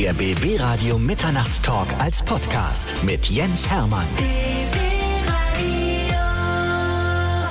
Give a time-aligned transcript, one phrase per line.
[0.00, 4.06] Der BB Radio Mitternachtstalk als Podcast mit Jens Hermann.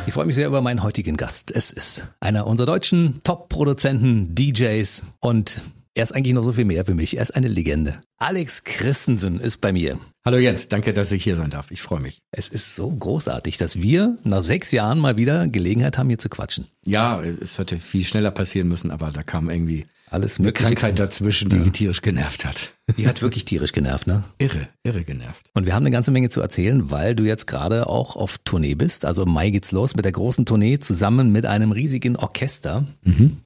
[0.05, 1.51] Ich freue mich sehr über meinen heutigen Gast.
[1.51, 5.61] Es ist einer unserer deutschen Top-Produzenten, DJs und
[5.93, 7.17] er ist eigentlich noch so viel mehr für mich.
[7.17, 7.99] Er ist eine Legende.
[8.17, 9.99] Alex Christensen ist bei mir.
[10.23, 11.69] Hallo Jens, danke, dass ich hier sein darf.
[11.71, 12.21] Ich freue mich.
[12.31, 16.29] Es ist so großartig, dass wir nach sechs Jahren mal wieder Gelegenheit haben, hier zu
[16.29, 16.67] quatschen.
[16.85, 20.69] Ja, es hätte viel schneller passieren müssen, aber da kam irgendwie Alles eine mögliche.
[20.69, 22.71] Krankheit dazwischen, die tierisch genervt hat.
[22.97, 24.23] Die hat wirklich tierisch genervt, ne?
[24.37, 25.49] Irre, irre genervt.
[25.53, 28.75] Und wir haben eine ganze Menge zu erzählen, weil du jetzt gerade auch auf Tournee
[28.75, 29.03] bist.
[29.03, 32.85] Also im Mai geht's los mit der großen Tournee zusammen mit einem riesigen Orchester,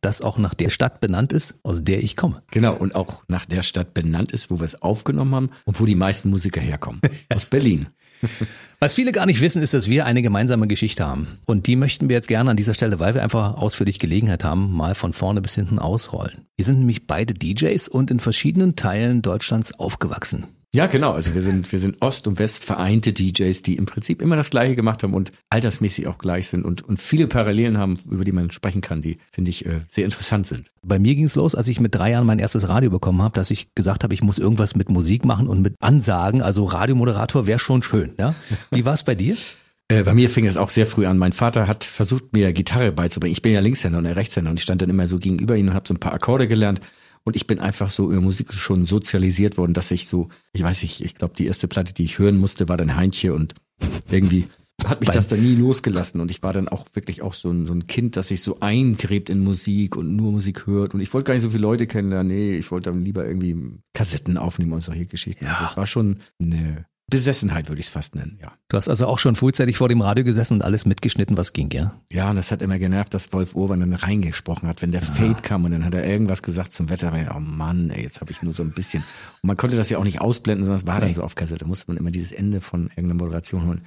[0.01, 2.43] das auch nach der Stadt benannt ist, aus der ich komme.
[2.51, 5.85] Genau, und auch nach der Stadt benannt ist, wo wir es aufgenommen haben und wo
[5.85, 7.01] die meisten Musiker herkommen.
[7.33, 7.87] Aus Berlin.
[8.79, 11.27] Was viele gar nicht wissen, ist, dass wir eine gemeinsame Geschichte haben.
[11.45, 14.73] Und die möchten wir jetzt gerne an dieser Stelle, weil wir einfach ausführlich Gelegenheit haben,
[14.75, 16.47] mal von vorne bis hinten ausrollen.
[16.57, 20.45] Wir sind nämlich beide DJs und in verschiedenen Teilen Deutschlands aufgewachsen.
[20.73, 21.11] Ja, genau.
[21.11, 24.51] Also wir sind, wir sind Ost und West vereinte DJs, die im Prinzip immer das
[24.51, 28.31] Gleiche gemacht haben und altersmäßig auch gleich sind und, und viele Parallelen haben, über die
[28.31, 30.71] man sprechen kann, die, finde ich, äh, sehr interessant sind.
[30.81, 33.51] Bei mir ging's los, als ich mit drei Jahren mein erstes Radio bekommen habe, dass
[33.51, 36.41] ich gesagt habe, ich muss irgendwas mit Musik machen und mit Ansagen.
[36.41, 38.13] Also Radiomoderator wäre schon schön.
[38.17, 38.33] Ja?
[38.69, 39.35] Wie war's bei dir?
[39.91, 41.17] Äh, bei mir fing es auch sehr früh an.
[41.17, 43.33] Mein Vater hat versucht, mir Gitarre beizubringen.
[43.33, 45.67] Ich bin ja Linkshänder und er Rechtshänder und ich stand dann immer so gegenüber ihm
[45.67, 46.79] und habe so ein paar Akkorde gelernt.
[47.23, 50.81] Und ich bin einfach so über Musik schon sozialisiert worden, dass ich so, ich weiß
[50.81, 53.53] nicht, ich glaube, die erste Platte, die ich hören musste, war dann Heintje und
[54.09, 54.47] irgendwie
[54.85, 56.21] hat mich das dann nie losgelassen.
[56.21, 58.59] Und ich war dann auch wirklich auch so ein, so ein Kind, das sich so
[58.59, 60.93] eingräbt in Musik und nur Musik hört.
[60.93, 62.33] Und ich wollte gar nicht so viele Leute kennenlernen.
[62.35, 63.55] Nee, ich wollte dann lieber irgendwie
[63.93, 65.45] Kassetten aufnehmen und solche Geschichten.
[65.45, 68.53] Also es war schon eine Besessenheit, würde ich es fast nennen, ja.
[68.69, 71.69] Du hast also auch schon frühzeitig vor dem Radio gesessen und alles mitgeschnitten, was ging,
[71.71, 71.93] ja?
[72.09, 75.41] Ja, und das hat immer genervt, dass Wolf Urban dann reingesprochen hat, wenn der Fade
[75.43, 77.13] kam und dann hat er irgendwas gesagt zum Wetter.
[77.35, 79.03] Oh Mann, ey, jetzt habe ich nur so ein bisschen.
[79.43, 81.59] Und man konnte das ja auch nicht ausblenden, sondern es war dann so auf Kassette.
[81.59, 83.81] Da musste man immer dieses Ende von irgendeiner Moderation holen.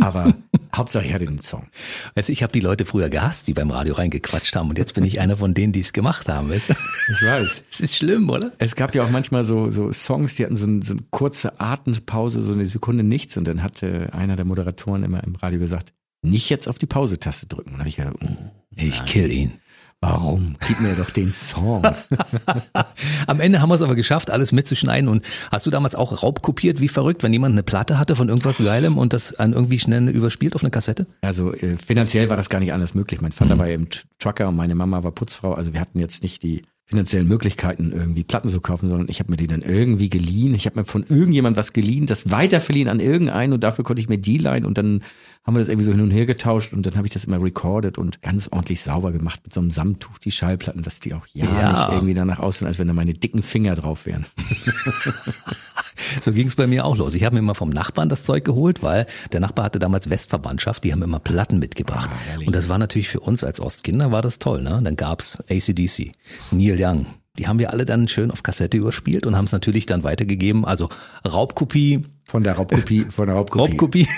[0.00, 0.34] Aber
[0.76, 1.68] Hauptsache ich hatte den Song.
[2.14, 5.04] Also ich habe die Leute früher gehasst, die beim Radio reingequatscht haben und jetzt bin
[5.04, 6.50] ich einer von denen, die es gemacht haben.
[6.50, 6.72] Weißt du?
[6.72, 7.64] Ich weiß.
[7.76, 8.52] Das ist schlimm, oder?
[8.56, 11.60] Es gab ja auch manchmal so, so Songs, die hatten so, ein, so eine kurze
[11.60, 13.36] Atempause, so eine Sekunde nichts.
[13.36, 17.46] Und dann hatte einer der Moderatoren immer im Radio gesagt, nicht jetzt auf die Pause-Taste
[17.46, 17.68] drücken.
[17.70, 18.36] Und dann habe ich gedacht, oh,
[18.74, 19.52] Ich kill ihn.
[20.00, 20.56] warum?
[20.66, 21.82] Gib mir doch den Song.
[23.26, 25.08] Am Ende haben wir es aber geschafft, alles mitzuschneiden.
[25.08, 28.28] Und hast du damals auch Raub kopiert, wie verrückt, wenn jemand eine Platte hatte von
[28.28, 31.06] irgendwas Geilem und das an irgendwie schnell überspielt auf eine Kassette?
[31.22, 33.20] Also äh, finanziell war das gar nicht anders möglich.
[33.20, 35.54] Mein Vater war eben Tr- Trucker und meine Mama war Putzfrau.
[35.54, 39.30] Also wir hatten jetzt nicht die finanziellen Möglichkeiten, irgendwie Platten zu kaufen, sondern ich habe
[39.30, 40.54] mir die dann irgendwie geliehen.
[40.54, 44.08] Ich habe mir von irgendjemand was geliehen, das weiterverliehen an irgendeinen und dafür konnte ich
[44.08, 45.02] mir die leihen und dann
[45.46, 47.40] haben wir das irgendwie so hin und her getauscht und dann habe ich das immer
[47.40, 51.26] recorded und ganz ordentlich sauber gemacht mit so einem Samttuch, die Schallplatten, dass die auch
[51.32, 51.72] ja, Ja.
[51.72, 54.26] nicht irgendwie danach aussehen, als wenn da meine dicken Finger drauf wären.
[56.20, 57.14] So ging es bei mir auch los.
[57.14, 60.84] Ich habe mir immer vom Nachbarn das Zeug geholt, weil der Nachbar hatte damals Westverwandtschaft,
[60.84, 62.10] die haben immer Platten mitgebracht.
[62.12, 64.62] Ah, und das war natürlich für uns als Ostkinder war das toll.
[64.62, 64.80] Ne?
[64.82, 66.12] Dann gab's ACDC,
[66.50, 67.06] Neil Young.
[67.38, 70.64] Die haben wir alle dann schön auf Kassette überspielt und haben es natürlich dann weitergegeben.
[70.64, 70.88] Also
[71.26, 73.70] Raubkopie, Von der Raubkopie, von der Raubkopie.
[73.70, 74.08] Raubkopie.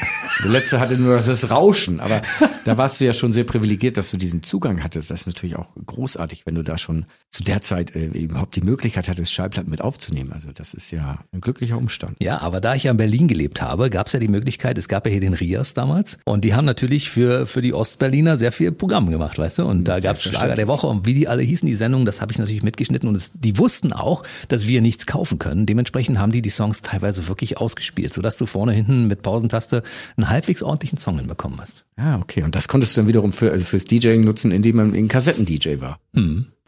[0.43, 2.23] Der letzte hatte nur das Rauschen, aber
[2.65, 5.11] da warst du ja schon sehr privilegiert, dass du diesen Zugang hattest.
[5.11, 8.63] Das ist natürlich auch großartig, wenn du da schon zu der Zeit äh, überhaupt die
[8.63, 10.33] Möglichkeit hattest, Schallplatten mit aufzunehmen.
[10.33, 12.17] Also das ist ja ein glücklicher Umstand.
[12.19, 14.89] Ja, aber da ich ja in Berlin gelebt habe, gab es ja die Möglichkeit, es
[14.89, 18.53] gab ja hier den Rias damals und die haben natürlich für, für die Ostberliner sehr
[18.53, 19.67] viel Programm gemacht, weißt du?
[19.67, 22.23] Und da gab es Schlager der Woche und wie die alle hießen, die Sendungen, das
[22.23, 25.67] habe ich natürlich mitgeschnitten und es, die wussten auch, dass wir nichts kaufen können.
[25.67, 29.83] Dementsprechend haben die die Songs teilweise wirklich ausgespielt, sodass du vorne, hinten mit Pausentaste
[30.17, 31.85] einen halbwegs ordentlichen Song hinbekommen hast.
[31.97, 32.43] Ah, okay.
[32.43, 35.81] Und das konntest du dann wiederum für, also fürs DJing nutzen, indem man ein Kassetten-DJ
[35.81, 35.99] war.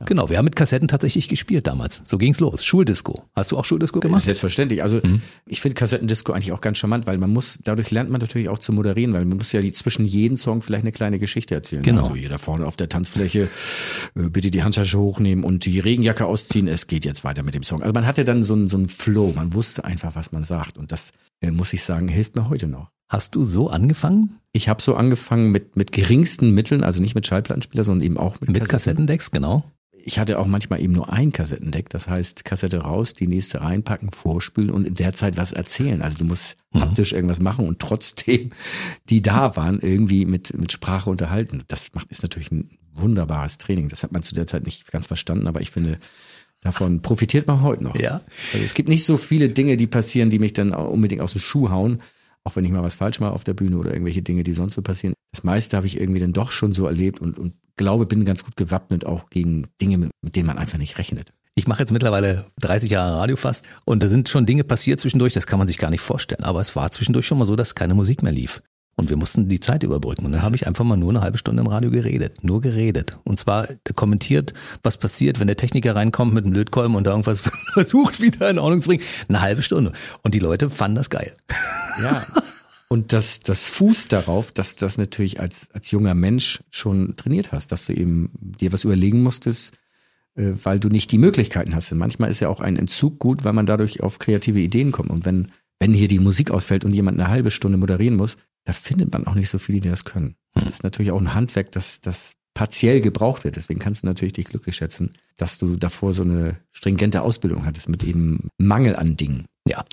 [0.06, 2.00] Genau, wir haben mit Kassetten tatsächlich gespielt damals.
[2.04, 2.64] So ging's los.
[2.64, 3.24] Schuldisco.
[3.34, 4.22] Hast du auch Schuldisco gemacht?
[4.22, 4.82] Selbstverständlich.
[4.82, 5.00] Also
[5.46, 8.58] ich finde Kassettendisco eigentlich auch ganz charmant, weil man muss, dadurch lernt man natürlich auch
[8.58, 11.82] zu moderieren, weil man muss ja die, zwischen jedem Song vielleicht eine kleine Geschichte erzählen.
[11.82, 12.04] Genau.
[12.04, 13.48] Also jeder vorne auf der Tanzfläche,
[14.14, 17.62] äh, bitte die Handtasche hochnehmen und die Regenjacke ausziehen, es geht jetzt weiter mit dem
[17.62, 17.82] Song.
[17.82, 20.78] Also man hatte dann so einen so einen Flow, man wusste einfach, was man sagt
[20.78, 22.90] und das, äh, muss ich sagen, hilft mir heute noch.
[23.08, 24.38] Hast du so angefangen?
[24.52, 28.40] Ich habe so angefangen mit, mit geringsten Mitteln, also nicht mit Schallplattenspieler, sondern eben auch
[28.40, 29.64] mit, Mit Kassettendecks, genau.
[30.04, 34.10] Ich hatte auch manchmal eben nur ein Kassettendeck, das heißt Kassette raus, die nächste reinpacken,
[34.10, 36.02] vorspülen und in der Zeit was erzählen.
[36.02, 38.50] Also du musst haptisch irgendwas machen und trotzdem,
[39.08, 41.62] die da waren, irgendwie mit, mit Sprache unterhalten.
[41.68, 43.88] Das macht, ist natürlich ein wunderbares Training.
[43.88, 45.98] Das hat man zu der Zeit nicht ganz verstanden, aber ich finde,
[46.60, 47.96] davon profitiert man heute noch.
[47.96, 48.20] Ja.
[48.52, 51.40] Also es gibt nicht so viele Dinge, die passieren, die mich dann unbedingt aus dem
[51.40, 52.00] Schuh hauen.
[52.44, 54.74] Auch wenn ich mal was falsch mache auf der Bühne oder irgendwelche Dinge, die sonst
[54.74, 55.14] so passieren.
[55.32, 58.44] Das meiste habe ich irgendwie dann doch schon so erlebt und, und glaube, bin ganz
[58.44, 61.32] gut gewappnet auch gegen Dinge, mit, mit denen man einfach nicht rechnet.
[61.54, 65.32] Ich mache jetzt mittlerweile 30 Jahre Radio fast und da sind schon Dinge passiert zwischendurch,
[65.32, 66.44] das kann man sich gar nicht vorstellen.
[66.44, 68.62] Aber es war zwischendurch schon mal so, dass keine Musik mehr lief.
[69.00, 70.26] Und wir mussten die Zeit überbrücken.
[70.26, 72.44] Und dann habe ich einfach mal nur eine halbe Stunde im Radio geredet.
[72.44, 73.16] Nur geredet.
[73.24, 74.52] Und zwar kommentiert,
[74.82, 77.40] was passiert, wenn der Techniker reinkommt mit einem Lötkolben und da irgendwas
[77.72, 79.02] versucht, wieder in Ordnung zu bringen.
[79.28, 79.92] Eine halbe Stunde.
[80.22, 81.34] Und die Leute fanden das geil.
[82.02, 82.22] Ja.
[82.88, 87.52] Und das, das Fuß darauf, dass du das natürlich als, als junger Mensch schon trainiert
[87.52, 89.72] hast, dass du eben dir was überlegen musstest,
[90.34, 91.90] äh, weil du nicht die Möglichkeiten hast.
[91.90, 95.08] Und manchmal ist ja auch ein Entzug gut, weil man dadurch auf kreative Ideen kommt.
[95.08, 95.46] Und wenn,
[95.78, 99.26] wenn hier die Musik ausfällt und jemand eine halbe Stunde moderieren muss, da findet man
[99.26, 100.36] auch nicht so viele, die das können.
[100.54, 100.72] Das hm.
[100.72, 103.56] ist natürlich auch ein Handwerk, das, das partiell gebraucht wird.
[103.56, 107.88] Deswegen kannst du natürlich dich glücklich schätzen, dass du davor so eine stringente Ausbildung hattest
[107.88, 109.46] mit eben Mangel an Dingen.
[109.68, 109.84] Ja.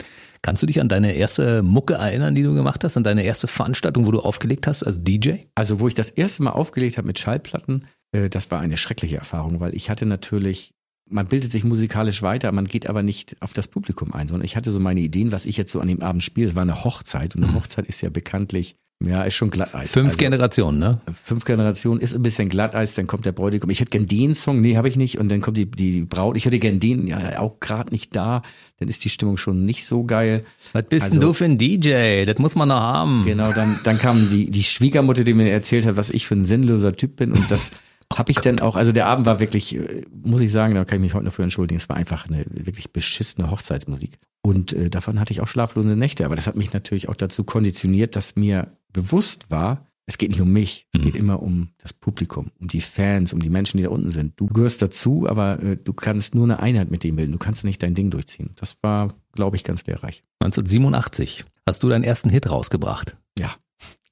[0.41, 3.47] Kannst du dich an deine erste Mucke erinnern, die du gemacht hast, an deine erste
[3.47, 5.43] Veranstaltung, wo du aufgelegt hast als DJ?
[5.55, 9.17] Also, wo ich das erste Mal aufgelegt habe mit Schallplatten, äh, das war eine schreckliche
[9.17, 10.73] Erfahrung, weil ich hatte natürlich
[11.09, 14.56] man bildet sich musikalisch weiter, man geht aber nicht auf das Publikum ein, sondern ich
[14.56, 16.48] hatte so meine Ideen, was ich jetzt so an dem Abend spiele.
[16.48, 17.57] Es war eine Hochzeit und eine mhm.
[17.57, 19.92] Hochzeit ist ja bekanntlich, ja, ist schon Glatteis.
[19.92, 21.01] Fünf also, Generationen, ne?
[21.12, 23.69] Fünf Generationen ist ein bisschen Glatteis, dann kommt der Bräutigam.
[23.69, 25.19] Ich hätte gern den Song, nee, habe ich nicht.
[25.19, 28.42] Und dann kommt die, die Braut, ich hätte gern den, ja, auch gerade nicht da.
[28.80, 30.44] Dann ist die Stimmung schon nicht so geil.
[30.74, 32.25] Was bist also, denn du für ein DJ?
[32.25, 33.24] Das muss man noch haben.
[33.24, 36.44] Genau, dann, dann kam die, die Schwiegermutter, die mir erzählt hat, was ich für ein
[36.44, 37.33] sinnloser Typ bin.
[37.33, 37.69] Und das
[38.15, 40.98] habe ich denn auch, also der Abend war wirklich, äh, muss ich sagen, da kann
[40.98, 44.19] ich mich heute noch für entschuldigen, es war einfach eine wirklich beschissene Hochzeitsmusik.
[44.42, 46.25] Und äh, davon hatte ich auch schlaflose Nächte.
[46.25, 50.39] Aber das hat mich natürlich auch dazu konditioniert, dass mir bewusst war, es geht nicht
[50.39, 51.04] um mich, es mhm.
[51.04, 54.39] geht immer um das Publikum, um die Fans, um die Menschen, die da unten sind.
[54.39, 57.33] Du gehörst dazu, aber äh, du kannst nur eine Einheit mit dem bilden.
[57.33, 58.51] Du kannst nicht dein Ding durchziehen.
[58.56, 60.24] Das war, glaube ich, ganz lehrreich.
[60.39, 63.18] 1987 hast du deinen ersten Hit rausgebracht.
[63.38, 63.53] Ja.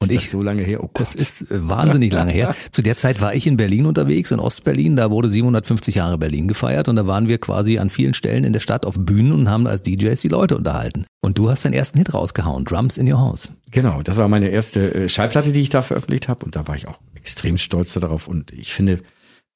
[0.10, 0.84] Und ist ich, so lange her?
[0.84, 1.02] Oh Gott.
[1.02, 2.56] Das ist äh, wahnsinnig lange her.
[2.72, 4.96] Zu der Zeit war ich in Berlin unterwegs, in Ostberlin.
[4.96, 8.54] Da wurde 750 Jahre Berlin gefeiert und da waren wir quasi an vielen Stellen in
[8.54, 11.06] der Stadt auf Bühnen und haben als DJs die Leute unterhalten.
[11.22, 13.50] Und du hast deinen ersten Hit rausgehauen, Drums in Your House.
[13.72, 16.76] Genau, das war meine erste äh, Schallplatte, die ich da veröffentlicht habe und da war
[16.76, 19.00] ich auch extrem stolz darauf und ich finde,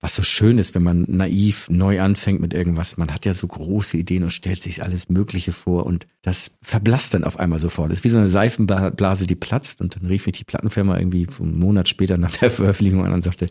[0.01, 2.97] was so schön ist, wenn man naiv neu anfängt mit irgendwas.
[2.97, 7.13] Man hat ja so große Ideen und stellt sich alles Mögliche vor und das verblasst
[7.13, 7.91] dann auf einmal sofort.
[7.91, 11.27] Das ist wie so eine Seifenblase, die platzt und dann rief mich die Plattenfirma irgendwie
[11.39, 13.47] einen Monat später nach der Veröffentlichung an und sagte,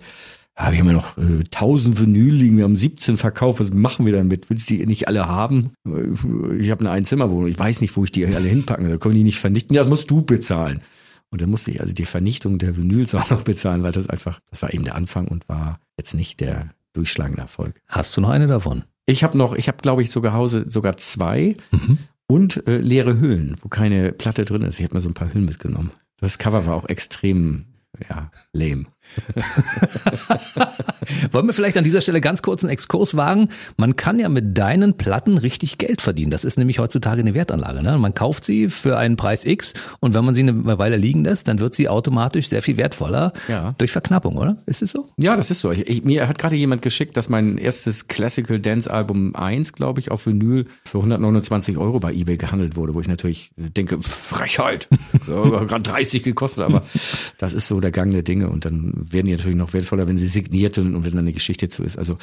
[0.54, 4.06] ah, wir haben ja noch äh, 1000 Vinyl liegen, wir haben 17 verkauft, was machen
[4.06, 4.48] wir damit?
[4.48, 5.72] Willst du die nicht alle haben?
[6.58, 9.22] Ich habe eine Einzimmerwohnung, ich weiß nicht, wo ich die alle hinpacken, da können die
[9.22, 9.74] nicht vernichten.
[9.74, 10.80] Das musst du bezahlen.
[11.30, 14.40] Und dann musste ich also die Vernichtung der Vinyls auch noch bezahlen, weil das einfach,
[14.50, 17.80] das war eben der Anfang und war jetzt nicht der durchschlagende Erfolg.
[17.86, 18.84] Hast du noch eine davon?
[19.06, 21.98] Ich habe noch, ich habe glaube ich sogar Hause sogar zwei mhm.
[22.26, 24.78] und äh, leere Hüllen, wo keine Platte drin ist.
[24.78, 25.90] Ich habe mir so ein paar Hüllen mitgenommen.
[26.18, 27.66] Das Cover war auch extrem
[28.08, 28.86] ja, lame.
[31.32, 33.48] Wollen wir vielleicht an dieser Stelle ganz kurz einen Exkurs wagen?
[33.76, 36.30] Man kann ja mit deinen Platten richtig Geld verdienen.
[36.30, 37.82] Das ist nämlich heutzutage eine Wertanlage.
[37.82, 37.98] Ne?
[37.98, 41.48] Man kauft sie für einen Preis X und wenn man sie eine Weile liegen lässt,
[41.48, 43.74] dann wird sie automatisch sehr viel wertvoller ja.
[43.78, 44.56] durch Verknappung, oder?
[44.66, 45.08] Ist es so?
[45.16, 45.70] Ja, das ist so.
[45.72, 50.00] Ich, ich, mir hat gerade jemand geschickt, dass mein erstes Classical Dance Album 1, glaube
[50.00, 54.88] ich, auf Vinyl für 129 Euro bei eBay gehandelt wurde, wo ich natürlich denke, Frechheit,
[55.26, 56.82] gerade 30 gekostet, aber
[57.38, 60.18] das ist so der Gang der Dinge und dann werden die natürlich noch wertvoller, wenn
[60.18, 61.98] sie signiert sind und wenn da eine Geschichte zu ist.
[61.98, 62.16] Also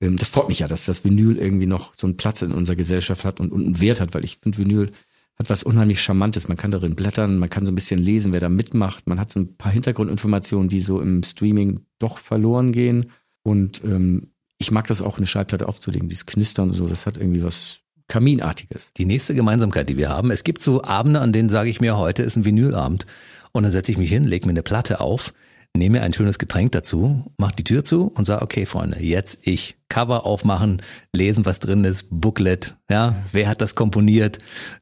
[0.00, 2.76] ähm, das freut mich ja, dass das Vinyl irgendwie noch so einen Platz in unserer
[2.76, 4.90] Gesellschaft hat und, und einen Wert hat, weil ich finde, Vinyl
[5.38, 6.48] hat was unheimlich Charmantes.
[6.48, 9.06] Man kann darin blättern, man kann so ein bisschen lesen, wer da mitmacht.
[9.06, 13.06] Man hat so ein paar Hintergrundinformationen, die so im Streaming doch verloren gehen.
[13.42, 17.16] Und ähm, ich mag das auch, eine Schallplatte aufzulegen, dieses Knistern und so, das hat
[17.16, 18.92] irgendwie was Kaminartiges.
[18.94, 21.96] Die nächste Gemeinsamkeit, die wir haben, es gibt so Abende, an denen sage ich mir,
[21.96, 23.06] heute ist ein Vinylabend.
[23.52, 25.32] Und dann setze ich mich hin, lege mir eine Platte auf,
[25.76, 29.76] nehme ein schönes Getränk dazu, mach die Tür zu und sage, okay, Freunde, jetzt ich.
[29.90, 30.82] Cover aufmachen,
[31.14, 34.36] lesen, was drin ist, Booklet, ja, wer hat das komponiert,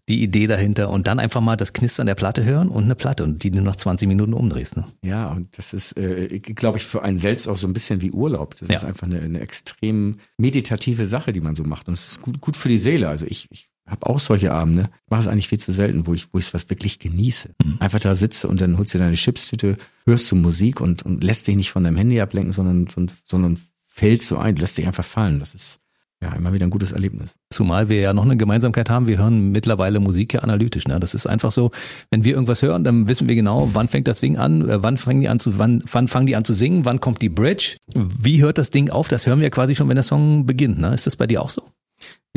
[0.09, 3.23] die Idee dahinter und dann einfach mal das Knistern der Platte hören und eine Platte
[3.23, 4.77] und die du noch 20 Minuten umdrehst.
[4.77, 4.85] Ne?
[5.05, 8.11] Ja, und das ist, äh, glaube ich, für einen selbst auch so ein bisschen wie
[8.11, 8.57] Urlaub.
[8.57, 8.75] Das ja.
[8.75, 12.41] ist einfach eine, eine extrem meditative Sache, die man so macht und es ist gut,
[12.41, 13.09] gut für die Seele.
[13.09, 14.91] Also ich, ich habe auch solche Abende.
[15.05, 17.51] Ich mache es eigentlich viel zu selten, wo ich wo ich was wirklich genieße.
[17.63, 17.77] Mhm.
[17.79, 21.47] Einfach da sitze und dann holst du deine Chipstüte, hörst du Musik und und lässt
[21.47, 22.87] dich nicht von deinem Handy ablenken, sondern
[23.27, 25.41] sondern fällst so ein, lässt dich einfach fallen.
[25.41, 25.81] Das ist
[26.23, 27.37] ja immer wieder ein gutes Erlebnis.
[27.51, 30.89] Zumal wir ja noch eine Gemeinsamkeit haben, wir hören mittlerweile Musik ja analytisch.
[30.89, 30.99] Ne?
[30.99, 31.71] Das ist einfach so,
[32.11, 34.97] wenn wir irgendwas hören, dann wissen wir genau, wann fängt das Ding an, äh, wann
[34.97, 37.77] fangen die an zu, wann, wann fangen die an zu singen, wann kommt die Bridge,
[37.95, 40.79] wie hört das Ding auf, das hören wir quasi schon, wenn der Song beginnt.
[40.79, 40.95] Ne?
[40.95, 41.63] Ist das bei dir auch so?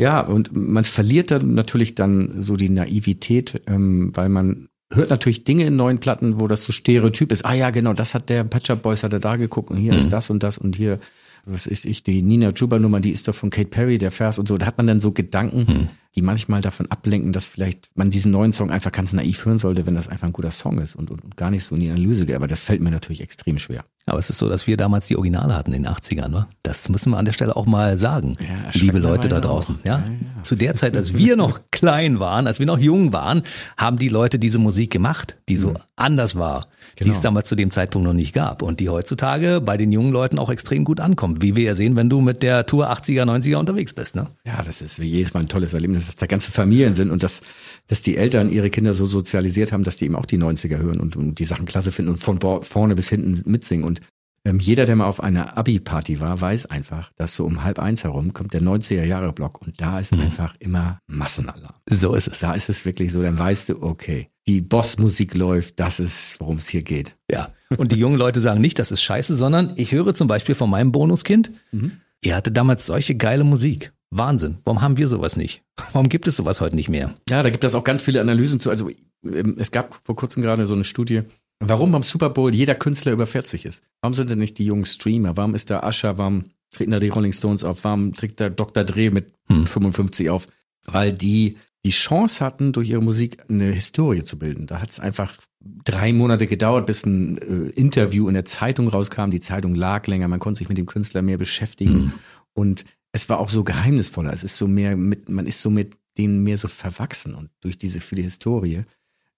[0.00, 5.44] Ja, und man verliert dann natürlich dann so die Naivität, ähm, weil man hört natürlich
[5.44, 7.44] Dinge in neuen Platten, wo das so Stereotyp ist.
[7.44, 9.98] Ah ja, genau, das hat der Patcher Boys hat er da geguckt und hier mhm.
[9.98, 11.00] ist das und das und hier
[11.44, 14.38] was ist ich, die Nina Juba Nummer, die ist doch von Kate Perry, der Vers
[14.38, 14.58] und so.
[14.58, 15.88] Da hat man dann so Gedanken, hm.
[16.14, 19.86] die manchmal davon ablenken, dass vielleicht man diesen neuen Song einfach ganz naiv hören sollte,
[19.86, 21.90] wenn das einfach ein guter Song ist und, und, und gar nicht so in die
[21.90, 22.36] Analyse geht.
[22.36, 23.84] Aber das fällt mir natürlich extrem schwer.
[24.06, 26.48] Aber es ist so, dass wir damals die Originale hatten in den 80ern, wa?
[26.62, 29.78] Das müssen wir an der Stelle auch mal sagen, ja, liebe Leute da draußen.
[29.84, 29.98] Ja?
[29.98, 30.42] Ja, ja?
[30.42, 33.42] Zu der Zeit, als wir noch klein waren, als wir noch jung waren,
[33.76, 35.78] haben die Leute diese Musik gemacht, die so mhm.
[35.96, 36.66] anders war
[37.00, 37.12] genau.
[37.12, 40.12] die es damals zu dem Zeitpunkt noch nicht gab und die heutzutage bei den jungen
[40.12, 43.24] Leuten auch extrem gut ankommt, wie wir ja sehen, wenn du mit der Tour 80er,
[43.24, 44.14] 90er unterwegs bist.
[44.14, 44.26] Ne?
[44.44, 47.22] Ja, das ist wie jedes Mal ein tolles Erlebnis, dass da ganze Familien sind und
[47.22, 47.42] dass,
[47.88, 51.00] dass die Eltern ihre Kinder so sozialisiert haben, dass die eben auch die 90er hören
[51.00, 54.00] und, und die Sachen klasse finden und von vorne bis hinten mitsingen und
[54.44, 58.04] ähm, jeder, der mal auf einer Abi-Party war, weiß einfach, dass so um halb eins
[58.04, 60.22] herum kommt der 90er-Jahre-Block und da ist mhm.
[60.22, 61.74] einfach immer Massenalarm.
[61.88, 62.40] So ist es.
[62.40, 66.56] Da ist es wirklich so, dann weißt du, okay, die Bossmusik läuft, das ist, worum
[66.56, 67.14] es hier geht.
[67.30, 67.52] Ja.
[67.76, 70.68] Und die jungen Leute sagen nicht, das ist scheiße, sondern ich höre zum Beispiel von
[70.68, 71.92] meinem Bonuskind, mhm.
[72.20, 73.92] ihr hatte damals solche geile Musik.
[74.10, 74.58] Wahnsinn.
[74.64, 75.62] Warum haben wir sowas nicht?
[75.92, 77.14] Warum gibt es sowas heute nicht mehr?
[77.28, 78.70] Ja, da gibt es auch ganz viele Analysen zu.
[78.70, 78.90] Also
[79.24, 81.22] ähm, es gab vor kurzem gerade so eine Studie,
[81.60, 83.84] warum beim Super Bowl jeder Künstler über 40 ist.
[84.00, 85.36] Warum sind denn nicht die jungen Streamer?
[85.36, 86.18] Warum ist da Asher?
[86.18, 86.42] Warum
[86.72, 87.84] treten da die Rolling Stones auf?
[87.84, 88.82] Warum trägt da Dr.
[88.82, 89.64] Dre mit hm.
[89.64, 90.48] 55 auf?
[90.86, 94.66] Weil die die Chance hatten, durch ihre Musik eine Historie zu bilden.
[94.66, 99.30] Da hat es einfach drei Monate gedauert, bis ein äh, Interview in der Zeitung rauskam.
[99.30, 101.92] Die Zeitung lag länger, man konnte sich mit dem Künstler mehr beschäftigen.
[101.92, 102.12] Mhm.
[102.52, 104.32] Und es war auch so geheimnisvoller.
[104.32, 107.34] Es ist so mehr mit, man ist so mit denen mehr so verwachsen.
[107.34, 108.84] Und durch diese viele Historie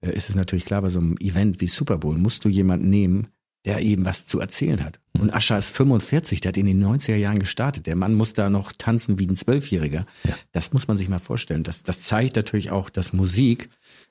[0.00, 2.90] äh, ist es natürlich klar, bei so einem Event wie Super Bowl musst du jemanden
[2.90, 3.28] nehmen,
[3.64, 4.98] der eben was zu erzählen hat.
[5.18, 7.86] Und Ascha ist 45, der hat in den 90er Jahren gestartet.
[7.86, 10.06] Der Mann muss da noch tanzen wie ein Zwölfjähriger.
[10.24, 10.34] Ja.
[10.50, 11.62] Das muss man sich mal vorstellen.
[11.62, 13.68] Das, das zeigt natürlich auch, dass Musik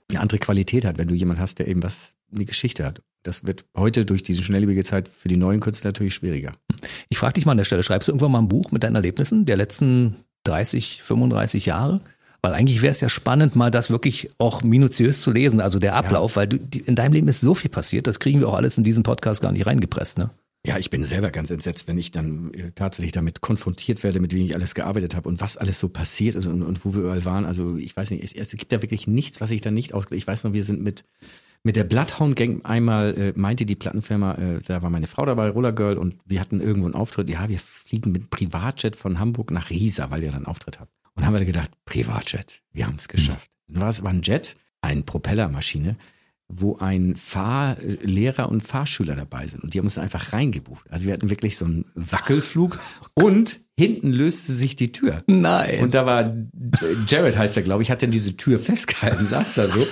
[0.09, 3.01] eine andere Qualität hat, wenn du jemanden hast, der eben was, eine Geschichte hat.
[3.23, 6.53] Das wird heute durch diese schnelllebige Zeit für die neuen Künstler natürlich schwieriger.
[7.09, 8.95] Ich frage dich mal an der Stelle, schreibst du irgendwann mal ein Buch mit deinen
[8.95, 10.15] Erlebnissen der letzten
[10.45, 12.01] 30, 35 Jahre?
[12.41, 15.95] Weil eigentlich wäre es ja spannend, mal das wirklich auch minutiös zu lesen, also der
[15.95, 16.35] Ablauf, ja.
[16.37, 18.83] weil du, in deinem Leben ist so viel passiert, das kriegen wir auch alles in
[18.83, 20.31] diesen Podcast gar nicht reingepresst, ne?
[20.65, 24.31] Ja, ich bin selber ganz entsetzt, wenn ich dann äh, tatsächlich damit konfrontiert werde, mit
[24.31, 27.01] wem ich alles gearbeitet habe und was alles so passiert ist und, und wo wir
[27.01, 27.45] überall waren.
[27.45, 30.21] Also ich weiß nicht, es, es gibt ja wirklich nichts, was ich da nicht ausgelegt.
[30.21, 31.03] Ich weiß noch, wir sind mit
[31.63, 35.49] mit der Bloodhound Gang einmal äh, meinte die Plattenfirma, äh, da war meine Frau dabei,
[35.49, 37.29] Roller Girl, und wir hatten irgendwo einen Auftritt.
[37.29, 40.91] Ja, wir fliegen mit Privatjet von Hamburg nach Riesa, weil ihr dann einen Auftritt habt.
[41.21, 43.51] Und haben wir gedacht, Privatjet, wir haben es geschafft.
[43.67, 43.73] Mhm.
[43.73, 45.95] Dann war es aber ein Jet, eine Propellermaschine,
[46.47, 49.63] wo ein Fahrlehrer und Fahrschüler dabei sind.
[49.63, 50.89] Und die haben uns einfach reingebucht.
[50.89, 52.79] Also wir hatten wirklich so einen Wackelflug
[53.13, 55.23] und hinten löste sich die Tür.
[55.27, 55.83] Nein.
[55.83, 56.35] Und da war,
[57.07, 59.85] Jared heißt er, glaube ich, hat dann diese Tür festgehalten, saß da so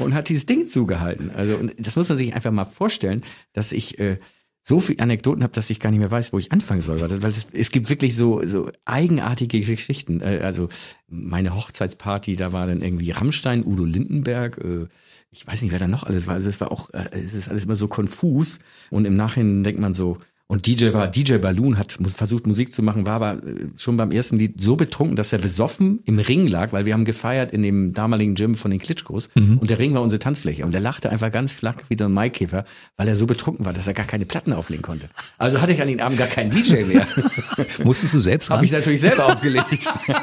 [0.00, 1.30] und hat dieses Ding zugehalten.
[1.30, 3.22] Also und das muss man sich einfach mal vorstellen,
[3.54, 4.18] dass ich äh,
[4.66, 6.98] so viele Anekdoten habe, dass ich gar nicht mehr weiß, wo ich anfangen soll.
[6.98, 10.22] Weil, das, es gibt wirklich so, so eigenartige Geschichten.
[10.22, 10.70] Äh, also
[11.06, 14.86] meine Hochzeitsparty, da war dann irgendwie Rammstein, Udo Lindenberg, äh,
[15.30, 16.34] ich weiß nicht, wer da noch alles war.
[16.34, 18.58] Also es war auch, äh, es ist alles immer so konfus.
[18.88, 22.82] Und im Nachhinein denkt man so, und DJ war, DJ Balloon hat versucht Musik zu
[22.82, 26.46] machen, war aber äh, schon beim ersten Lied so betrunken, dass er besoffen im Ring
[26.46, 29.56] lag, weil wir haben gefeiert in dem damaligen Gym von den Klitschkos mhm.
[29.56, 32.64] und der Ring war unsere Tanzfläche und er lachte einfach ganz flach wie ein Maikäfer,
[32.98, 35.08] weil er so betrunken war, dass er gar keine Platten auflegen konnte.
[35.38, 37.06] Also hatte ich an den Abend gar keinen DJ mehr.
[37.84, 39.66] Musstest du selbst Habe ich natürlich selber aufgelegt.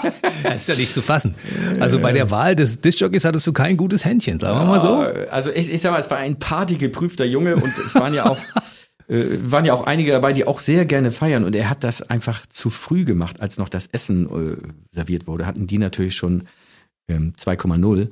[0.44, 1.34] das ist ja nicht zu fassen.
[1.80, 5.30] Also bei der Wahl des Discjockeys hattest du kein gutes Händchen, sagen wir mal so.
[5.32, 8.38] Also ich, ich sag mal, es war ein partygeprüfter Junge und es waren ja auch
[9.12, 11.44] äh, waren ja auch einige dabei, die auch sehr gerne feiern.
[11.44, 14.58] Und er hat das einfach zu früh gemacht, als noch das Essen äh,
[14.90, 15.46] serviert wurde.
[15.46, 16.44] Hatten die natürlich schon
[17.10, 18.10] ähm, 2,0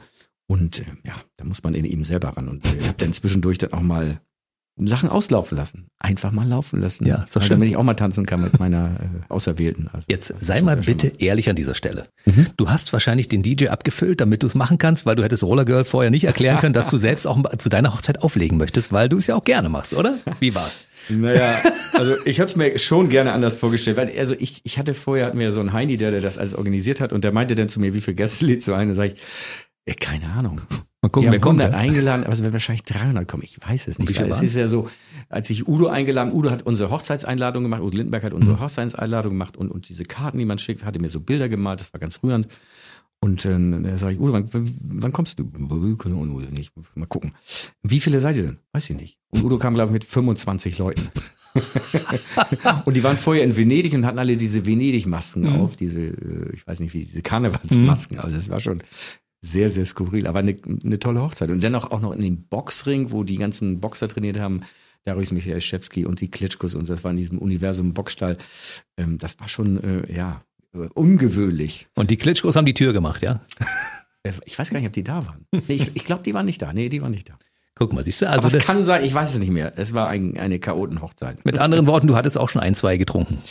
[0.48, 2.50] und äh, ja, da muss man in ihm selber ran.
[2.50, 4.20] Und äh, habe dann zwischendurch dann auch mal
[4.88, 5.88] Sachen auslaufen lassen.
[6.00, 7.06] Einfach mal laufen lassen.
[7.06, 7.50] Ja, so schön.
[7.50, 9.90] Damit ich auch mal tanzen kann mit meiner äh, Auserwählten.
[9.92, 12.08] Also, Jetzt sei mal bitte ehrlich an dieser Stelle.
[12.26, 12.48] Mhm.
[12.58, 15.66] Du hast wahrscheinlich den DJ abgefüllt, damit du es machen kannst, weil du hättest Roller
[15.66, 19.10] Girl vorher nicht erklären können, dass du selbst auch zu deiner Hochzeit auflegen möchtest, weil
[19.10, 20.18] du es ja auch gerne machst, oder?
[20.40, 20.82] Wie war's?
[21.10, 21.56] Naja,
[21.94, 25.26] also ich hatte es mir schon gerne anders vorgestellt, weil also ich, ich hatte vorher
[25.26, 27.70] hatten wir so einen Heini, der, der das alles organisiert hat und der meinte dann
[27.70, 28.90] zu mir, wie viele Gäste lädt so ein?
[28.90, 29.20] Da sage ich,
[29.88, 30.62] ja, keine Ahnung.
[31.02, 33.44] Mal gucken, wer kommt dann eingeladen, aber es werden wahrscheinlich 300 kommen.
[33.44, 34.20] Ich weiß es nicht.
[34.20, 34.90] Es ist ja so,
[35.30, 38.62] als ich Udo eingeladen, Udo hat unsere Hochzeitseinladung gemacht, Udo Lindenberg hat unsere mhm.
[38.62, 41.94] Hochzeitseinladung gemacht und, und diese Karten, die man schickt, hatte mir so Bilder gemalt, das
[41.94, 42.48] war ganz rührend.
[43.22, 45.44] Und äh, dann sage ich, Udo, wann, wann kommst du?
[46.52, 46.72] Nicht.
[46.96, 47.34] Mal gucken.
[47.82, 48.60] Wie viele seid ihr denn?
[48.74, 49.18] Weiß ich nicht.
[49.30, 51.10] Und Udo kam, glaube ich, mit 25 Leuten.
[52.86, 55.62] und die waren vorher in Venedig und hatten alle diese Venedig-Masken mhm.
[55.62, 58.18] auf, diese, äh, ich weiß nicht wie, diese Karnevalsmasken.
[58.18, 58.24] Mhm.
[58.24, 58.82] Also das war schon
[59.42, 61.50] sehr, sehr skurril, aber eine, eine tolle Hochzeit.
[61.50, 64.62] Und dennoch auch noch in dem Boxring, wo die ganzen Boxer trainiert haben,
[65.06, 68.38] Darius Michaelszewski und die Klitschkos und das war in diesem Universum Bockstall.
[68.98, 70.44] Ähm, das war schon, äh, ja,
[70.74, 71.88] äh, ungewöhnlich.
[71.96, 73.40] Und die Klitschkos haben die Tür gemacht, ja?
[74.22, 75.46] Äh, ich weiß gar nicht, ob die da waren.
[75.70, 76.74] Nee, ich ich glaube, die waren nicht da.
[76.74, 77.38] Nee, die waren nicht da.
[77.76, 79.72] Guck mal, siehst du, also Aber es kann sein, ich weiß es nicht mehr.
[79.78, 81.46] Es war ein, eine Chaotenhochzeit.
[81.46, 83.42] mit anderen Worten, du hattest auch schon ein, zwei getrunken.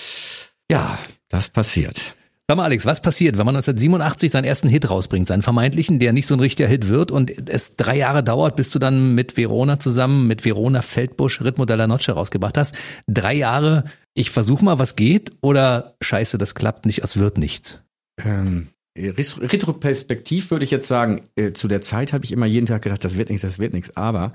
[0.70, 0.98] Ja,
[1.30, 2.14] das passiert.
[2.50, 6.14] Sag mal, Alex, was passiert, wenn man 1987 seinen ersten Hit rausbringt, seinen vermeintlichen, der
[6.14, 9.36] nicht so ein richtiger Hit wird und es drei Jahre dauert, bis du dann mit
[9.36, 12.74] Verona zusammen, mit Verona Feldbusch Ritmo della Noche rausgebracht hast?
[13.06, 17.82] Drei Jahre, ich versuch mal, was geht oder scheiße, das klappt nicht, es wird nichts?
[18.18, 22.80] Ähm, retroperspektiv würde ich jetzt sagen, äh, zu der Zeit habe ich immer jeden Tag
[22.80, 23.94] gedacht, das wird nichts, das wird nichts.
[23.94, 24.32] Aber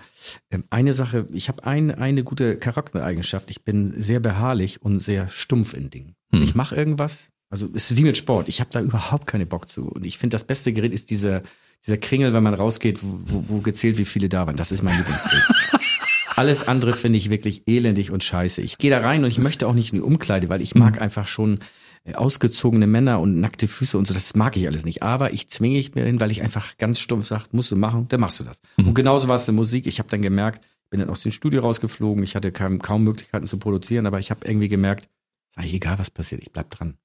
[0.52, 3.50] ähm, eine Sache, ich habe ein, eine gute Charaktereigenschaft.
[3.50, 6.14] Ich bin sehr beharrlich und sehr stumpf in Dingen.
[6.32, 6.50] Also Hm.
[6.50, 8.50] ich mache irgendwas, also es ist wie mit Sport.
[8.50, 9.88] Ich habe da überhaupt keine Bock zu.
[9.88, 11.44] Und ich finde, das beste Gerät ist dieser,
[11.86, 14.56] dieser Kringel, wenn man rausgeht, wo, wo, gezählt, wie viele da waren.
[14.56, 15.44] Das ist mein Lieblingsgerät.
[16.36, 18.64] Alles andere finde ich wirklich elendig und scheiße.
[18.64, 21.00] Ich gehe da rein und ich möchte auch nicht in die Umkleide, weil ich mag
[21.00, 21.60] einfach schon
[22.06, 25.04] äh, ausgezogene Männer und nackte Füße und so, das mag ich alles nicht.
[25.04, 28.08] Aber ich zwinge ich mir hin, weil ich einfach ganz stumpf sage, musst du machen,
[28.08, 28.62] dann machst du das.
[28.78, 29.86] Und genauso war es in der Musik.
[29.86, 33.46] Ich habe dann gemerkt, bin dann aus dem Studio rausgeflogen, ich hatte kaum, kaum Möglichkeiten
[33.46, 35.08] zu produzieren, aber ich habe irgendwie gemerkt,
[35.56, 36.98] eigentlich egal, was passiert, ich bleib dran.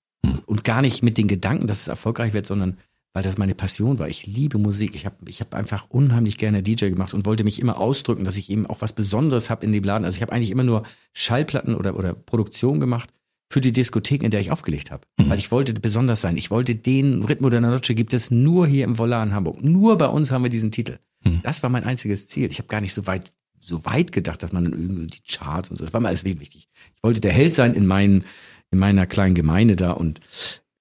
[0.47, 2.79] Und gar nicht mit den Gedanken, dass es erfolgreich wird, sondern
[3.15, 4.09] weil das meine Passion war.
[4.09, 4.95] Ich liebe Musik.
[4.95, 8.37] Ich habe ich hab einfach unheimlich gerne DJ gemacht und wollte mich immer ausdrücken, dass
[8.37, 10.05] ich eben auch was Besonderes habe in dem Laden.
[10.05, 13.11] Also ich habe eigentlich immer nur Schallplatten oder, oder Produktion gemacht
[13.51, 15.07] für die Diskothek, in der ich aufgelegt habe.
[15.17, 16.37] Weil ich wollte besonders sein.
[16.37, 19.65] Ich wollte den Rhythmo der Noche gibt es nur hier im Volar in Hamburg.
[19.65, 20.99] Nur bei uns haben wir diesen Titel.
[21.43, 22.51] Das war mein einziges Ziel.
[22.51, 25.71] Ich habe gar nicht so weit so weit gedacht, dass man dann irgendwie die Charts
[25.71, 25.85] und so.
[25.85, 26.69] Das war mir alles wichtig.
[26.97, 28.25] Ich wollte der Held sein in meinen
[28.71, 30.21] in meiner kleinen Gemeinde da und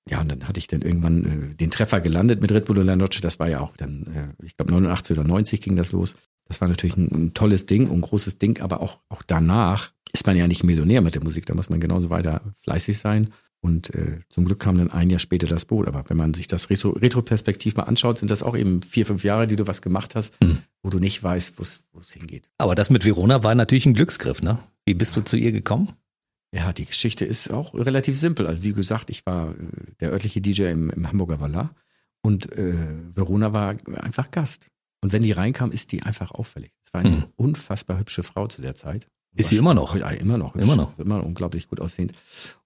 [0.09, 2.95] ja, und dann hatte ich dann irgendwann äh, den Treffer gelandet mit Red Bull La
[2.95, 3.19] Noche.
[3.21, 6.15] Das war ja auch dann, äh, ich glaube 89 oder 90 ging das los.
[6.45, 9.91] Das war natürlich ein, ein tolles Ding und ein großes Ding, aber auch, auch danach
[10.13, 11.45] ist man ja nicht Millionär mit der Musik.
[11.45, 13.33] Da muss man genauso weiter fleißig sein.
[13.59, 15.87] Und äh, zum Glück kam dann ein Jahr später das Boot.
[15.87, 19.23] Aber wenn man sich das Retro, Retroperspektiv mal anschaut, sind das auch eben vier, fünf
[19.23, 20.35] Jahre, die du was gemacht hast,
[20.83, 22.49] wo du nicht weißt, wo es wo es hingeht.
[22.57, 24.59] Aber das mit Verona war natürlich ein Glücksgriff, ne?
[24.85, 25.89] Wie bist du zu ihr gekommen?
[26.53, 28.47] Ja, die Geschichte ist auch relativ simpel.
[28.47, 29.55] Also wie gesagt, ich war äh,
[29.99, 31.75] der örtliche DJ im, im Hamburger Vallar
[32.21, 32.73] und äh,
[33.15, 34.67] Verona war einfach Gast.
[35.01, 36.71] Und wenn die reinkam, ist die einfach auffällig.
[36.83, 37.25] Es war eine Mhm.
[37.35, 39.07] unfassbar hübsche Frau zu der Zeit.
[39.35, 39.95] Ist sie immer noch?
[39.95, 40.55] Ja, immer noch.
[40.55, 40.97] Immer noch.
[40.97, 42.13] Immer noch unglaublich gut aussehend.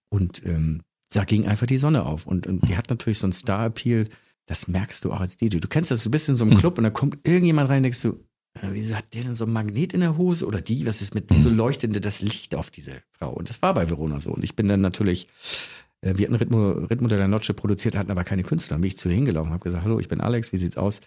[0.09, 2.27] Und ähm, da ging einfach die Sonne auf.
[2.27, 4.07] Und, und die hat natürlich so einen Star-Appeal,
[4.45, 5.57] das merkst du auch als DJ.
[5.57, 6.59] Du kennst das, du bist in so einem Mhm.
[6.59, 8.23] Club und da kommt irgendjemand rein und denkst du,
[8.59, 10.85] wieso hat der denn so ein Magnet in der Hose oder die?
[10.85, 13.31] Was ist mit wieso leuchtende das Licht auf diese Frau?
[13.31, 14.31] Und das war bei Verona so.
[14.31, 15.27] Und ich bin dann natürlich,
[16.01, 18.75] äh, wir hatten Ritmo, Ritmo de la Noche produziert, hatten aber keine Künstler.
[18.75, 20.99] Dann bin ich zu ihr hingelaufen, habe gesagt, hallo, ich bin Alex, wie sieht's aus?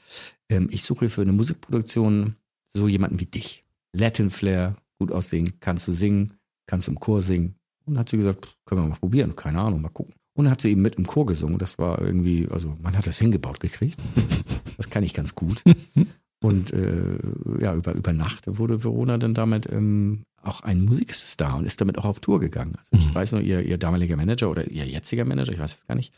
[0.48, 2.36] Ähm, ich suche für eine Musikproduktion
[2.72, 3.64] so jemanden wie dich.
[3.92, 6.32] Latin Flair, gut aussehen, kannst du singen,
[6.66, 7.56] kannst du im Chor singen.
[7.86, 10.14] Und hat sie gesagt, können wir mal probieren, keine Ahnung, mal gucken.
[10.32, 11.58] Und dann hat sie eben mit im Chor gesungen.
[11.58, 14.00] Das war irgendwie, also man hat das hingebaut gekriegt.
[14.76, 15.62] Das kann ich ganz gut.
[16.44, 17.18] Und äh,
[17.58, 21.96] ja, über, über Nacht wurde Verona dann damit ähm, auch ein Musikstar und ist damit
[21.96, 22.74] auch auf Tour gegangen.
[22.78, 23.14] Also ich Mhm.
[23.14, 26.12] weiß nur, ihr, ihr damaliger Manager oder ihr jetziger Manager, ich weiß das gar nicht,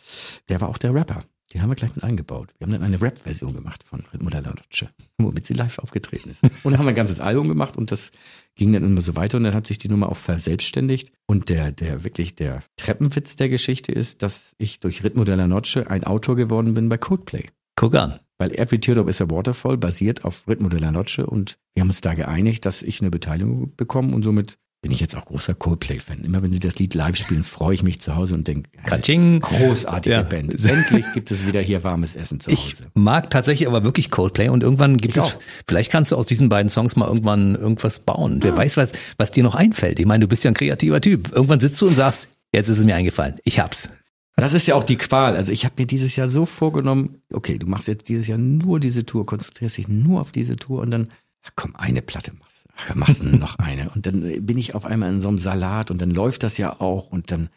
[0.48, 1.22] der war auch der Rapper.
[1.54, 2.48] Den haben wir gleich mit eingebaut.
[2.58, 6.42] Wir haben dann eine Rap-Version gemacht von Ritmo della Noche, womit sie live aufgetreten ist.
[6.42, 8.10] Und dann haben wir ein ganzes Album gemacht und das
[8.56, 11.12] ging dann immer so weiter und dann hat sich die Nummer auch verselbstständigt.
[11.26, 15.88] Und der, der wirklich der Treppenwitz der Geschichte ist, dass ich durch Ritmo della Noche
[15.88, 17.44] ein Autor geworden bin bei Codeplay.
[17.76, 18.18] Guck an.
[18.38, 22.00] Weil Every Teardrop is a Waterfall basiert auf Ritmo della Noche und wir haben uns
[22.02, 26.22] da geeinigt, dass ich eine Beteiligung bekomme und somit bin ich jetzt auch großer Coldplay-Fan.
[26.22, 29.40] Immer wenn sie das Lied live spielen, freue ich mich zu Hause und denke, Katsching.
[29.40, 30.22] großartige Ja.
[30.22, 30.54] Band.
[30.64, 32.84] Endlich gibt es wieder hier warmes Essen zu Ich Hause.
[32.94, 35.38] mag tatsächlich aber wirklich Coldplay und irgendwann gibt Ich es, auch.
[35.66, 38.42] vielleicht kannst du aus diesen beiden Songs mal irgendwann irgendwas bauen.
[38.42, 39.98] Wer weiß, was, was dir noch einfällt.
[39.98, 41.32] Ich meine, du bist ja ein kreativer Typ.
[41.34, 43.36] Irgendwann sitzt du und sagst, jetzt ist es mir eingefallen.
[43.44, 43.88] Ich hab's.
[44.36, 45.34] Das ist ja auch die Qual.
[45.34, 48.80] Also ich habe mir dieses Jahr so vorgenommen, okay, du machst jetzt dieses Jahr nur
[48.80, 51.08] diese Tour, konzentrierst dich nur auf diese Tour und dann,
[51.42, 52.68] ach komm, eine Platte machst du.
[52.76, 53.90] Ach, machst du noch eine.
[53.90, 56.80] Und dann bin ich auf einmal in so einem Salat und dann läuft das ja
[56.80, 57.48] auch und dann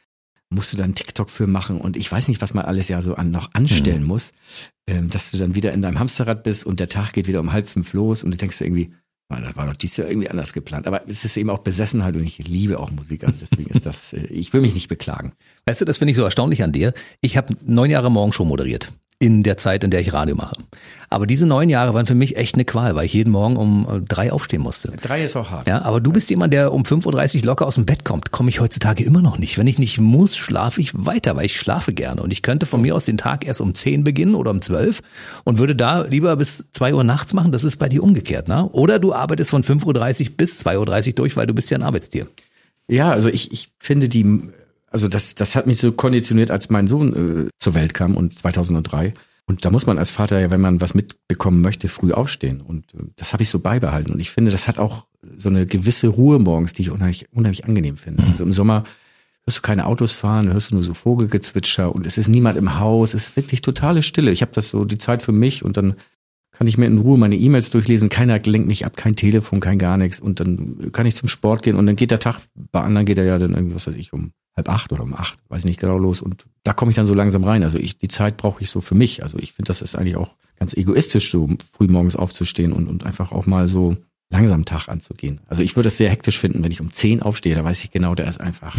[0.50, 3.14] musst du dann TikTok für machen und ich weiß nicht, was man alles ja so
[3.16, 4.32] an, noch anstellen muss,
[4.88, 7.52] ähm, dass du dann wieder in deinem Hamsterrad bist und der Tag geht wieder um
[7.52, 8.98] halb fünf los und du denkst irgendwie, "Ah,
[9.30, 10.88] das war doch dieses Jahr irgendwie anders geplant.
[10.88, 13.24] Aber es ist eben auch Besessenheit und ich liebe auch Musik.
[13.24, 15.34] Also deswegen ist das, äh, ich will mich nicht beklagen.
[15.66, 16.94] Weißt du, das finde ich so erstaunlich an dir.
[17.22, 18.92] Ich habe neun Jahre Morgenshow moderiert.
[19.22, 20.56] In der Zeit, in der ich Radio mache.
[21.10, 23.86] Aber diese neun Jahre waren für mich echt eine Qual, weil ich jeden Morgen um
[23.90, 24.94] äh, drei aufstehen musste.
[25.02, 25.68] Drei ist auch hart.
[25.68, 28.32] Ja, aber du bist jemand, der um 5.30 Uhr locker aus dem Bett kommt.
[28.32, 29.58] Komme ich heutzutage immer noch nicht.
[29.58, 32.22] Wenn ich nicht muss, schlafe ich weiter, weil ich schlafe gerne.
[32.22, 35.02] Und ich könnte von mir aus den Tag erst um 10 beginnen oder um 12
[35.44, 37.52] und würde da lieber bis 2 Uhr nachts machen.
[37.52, 38.70] Das ist bei dir umgekehrt, ne?
[38.70, 41.84] Oder du arbeitest von 5.30 Uhr bis 2.30 Uhr durch, weil du bist ja ein
[41.84, 42.26] Arbeitstier.
[42.88, 44.50] Ja, also ich, ich finde die,
[44.92, 48.38] also das, das hat mich so konditioniert, als mein Sohn äh, zur Welt kam und
[48.38, 49.14] 2003.
[49.46, 52.62] Und da muss man als Vater ja, wenn man was mitbekommen möchte, früh aufstehen.
[52.62, 54.12] Und äh, das habe ich so beibehalten.
[54.12, 55.06] Und ich finde, das hat auch
[55.38, 58.24] so eine gewisse Ruhe morgens, die ich unheimlich, unheimlich angenehm finde.
[58.24, 58.84] Also im Sommer
[59.46, 62.80] hörst du keine Autos fahren, hörst du nur so Vogelgezwitscher und es ist niemand im
[62.80, 63.14] Haus.
[63.14, 64.32] Es ist wirklich totale Stille.
[64.32, 65.96] Ich habe das so die Zeit für mich und dann
[66.60, 69.80] kann ich mir in Ruhe meine E-Mails durchlesen, keiner lenkt mich ab, kein Telefon, kein
[69.80, 72.82] gar nichts und dann kann ich zum Sport gehen und dann geht der Tag, bei
[72.82, 75.40] anderen geht er ja dann irgendwie, was weiß ich, um halb acht oder um acht,
[75.48, 77.64] weiß nicht genau los und da komme ich dann so langsam rein.
[77.64, 79.24] Also ich, die Zeit brauche ich so für mich.
[79.24, 83.06] Also ich finde, das ist eigentlich auch ganz egoistisch, so früh morgens aufzustehen und, und
[83.06, 83.96] einfach auch mal so
[84.30, 85.40] langsam Tag anzugehen.
[85.48, 87.92] Also ich würde es sehr hektisch finden, wenn ich um zehn aufstehe, da weiß ich
[87.92, 88.76] genau, der ist einfach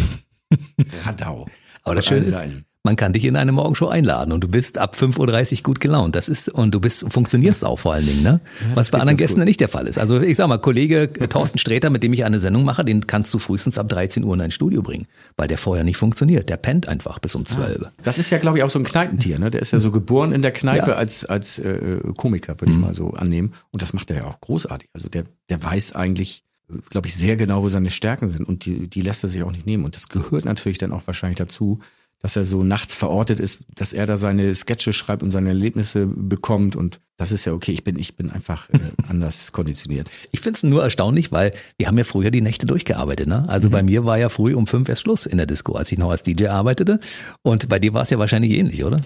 [1.03, 1.47] Radau.
[1.81, 2.45] Aber das Schöne ist,
[2.83, 6.15] man kann dich in eine Morgenshow einladen und du bist ab 5.30 Uhr gut gelaunt.
[6.15, 8.41] Das ist, und du bist, funktionierst auch vor allen Dingen, ne?
[8.67, 9.47] Ja, Was bei anderen Gästen gut.
[9.47, 9.99] nicht der Fall ist.
[9.99, 13.31] Also ich sag mal, Kollege Thorsten Sträter, mit dem ich eine Sendung mache, den kannst
[13.33, 15.05] du frühestens ab 13 Uhr in ein Studio bringen,
[15.37, 16.49] weil der vorher nicht funktioniert.
[16.49, 17.85] Der pennt einfach bis um 12.
[17.85, 19.51] Ah, das ist ja, glaube ich, auch so ein Kneipentier, ne?
[19.51, 20.95] Der ist ja so geboren in der Kneipe ja.
[20.97, 22.85] als, als äh, Komiker, würde ich mhm.
[22.85, 23.53] mal so annehmen.
[23.69, 24.89] Und das macht er ja auch großartig.
[24.93, 26.45] Also der, der weiß eigentlich,
[26.89, 29.51] glaube ich, sehr genau, wo seine Stärken sind und die, die lässt er sich auch
[29.51, 29.85] nicht nehmen.
[29.85, 31.79] Und das gehört natürlich dann auch wahrscheinlich dazu,
[32.21, 36.05] dass er so nachts verortet ist, dass er da seine Sketche schreibt und seine Erlebnisse
[36.05, 37.71] bekommt und das ist ja okay.
[37.71, 38.79] Ich bin, ich bin einfach äh,
[39.09, 40.09] anders konditioniert.
[40.31, 43.27] Ich finde es nur erstaunlich, weil wir haben ja früher die Nächte durchgearbeitet.
[43.27, 43.47] Ne?
[43.47, 43.71] Also mhm.
[43.71, 46.09] bei mir war ja früh um fünf erst Schluss in der Disco, als ich noch
[46.09, 46.99] als DJ arbeitete.
[47.43, 48.97] Und bei dir war es ja wahrscheinlich ähnlich, oder?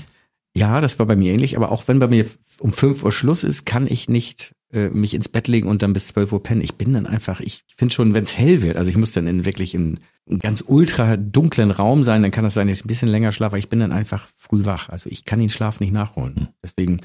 [0.56, 1.58] Ja, das war bei mir ähnlich.
[1.58, 2.25] Aber auch wenn bei mir
[2.60, 5.93] um fünf Uhr Schluss ist, kann ich nicht äh, mich ins Bett legen und dann
[5.93, 6.62] bis zwölf Uhr pennen.
[6.62, 9.28] Ich bin dann einfach, ich finde schon, wenn es hell wird, also ich muss dann
[9.28, 9.99] in wirklich in
[10.30, 13.32] einem ganz ultra dunklen Raum sein, dann kann das sein, dass ich ein bisschen länger
[13.32, 14.89] schlafe, aber ich bin dann einfach früh wach.
[14.89, 16.36] Also ich kann den Schlaf nicht nachholen.
[16.36, 16.47] Hm.
[16.63, 17.01] Deswegen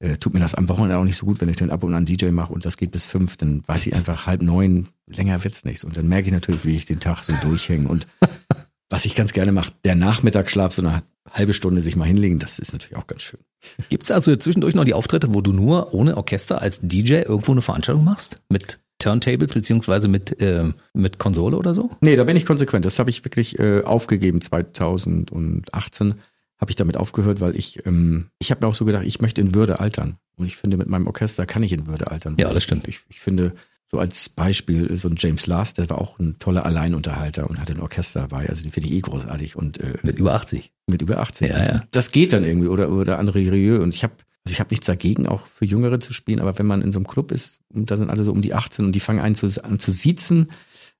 [0.00, 1.94] äh, tut mir das am Wochenende auch nicht so gut, wenn ich dann ab und
[1.94, 5.42] an DJ mache und das geht bis fünf, dann weiß ich einfach halb neun, länger
[5.42, 5.84] wird's nichts.
[5.84, 7.88] Und dann merke ich natürlich, wie ich den Tag so durchhänge.
[7.88, 8.06] Und
[8.88, 12.58] was ich ganz gerne mache, der Nachmittagsschlaf, so eine halbe Stunde sich mal hinlegen, das
[12.58, 13.40] ist natürlich auch ganz schön.
[13.88, 17.62] Gibt's also zwischendurch noch die Auftritte, wo du nur ohne Orchester als DJ irgendwo eine
[17.62, 18.36] Veranstaltung machst?
[18.48, 21.90] Mit Turntables beziehungsweise mit, äh, mit Konsole oder so?
[22.00, 22.84] Nee, da bin ich konsequent.
[22.84, 26.14] Das habe ich wirklich äh, aufgegeben 2018
[26.60, 29.40] habe ich damit aufgehört, weil ich, ähm, ich habe mir auch so gedacht, ich möchte
[29.40, 30.18] in Würde altern.
[30.36, 32.36] Und ich finde, mit meinem Orchester kann ich in Würde altern.
[32.38, 32.88] Ja, das stimmt.
[32.88, 33.52] Ich, ich finde,
[33.90, 37.72] so als Beispiel, so ein James Last, der war auch ein toller Alleinunterhalter und hatte
[37.72, 38.48] ein Orchester dabei.
[38.48, 39.56] Also den finde ich eh großartig.
[39.56, 40.72] Und, äh, mit über 80.
[40.86, 41.48] Mit über 80.
[41.48, 41.84] Ja, ja.
[41.90, 42.68] Das geht dann irgendwie.
[42.68, 43.80] Oder, oder André Rieu.
[43.82, 44.14] Und ich habe
[44.48, 46.98] also ich habe nichts dagegen, auch für Jüngere zu spielen, aber wenn man in so
[46.98, 49.34] einem Club ist und da sind alle so um die 18 und die fangen an
[49.34, 50.48] zu, an zu siezen,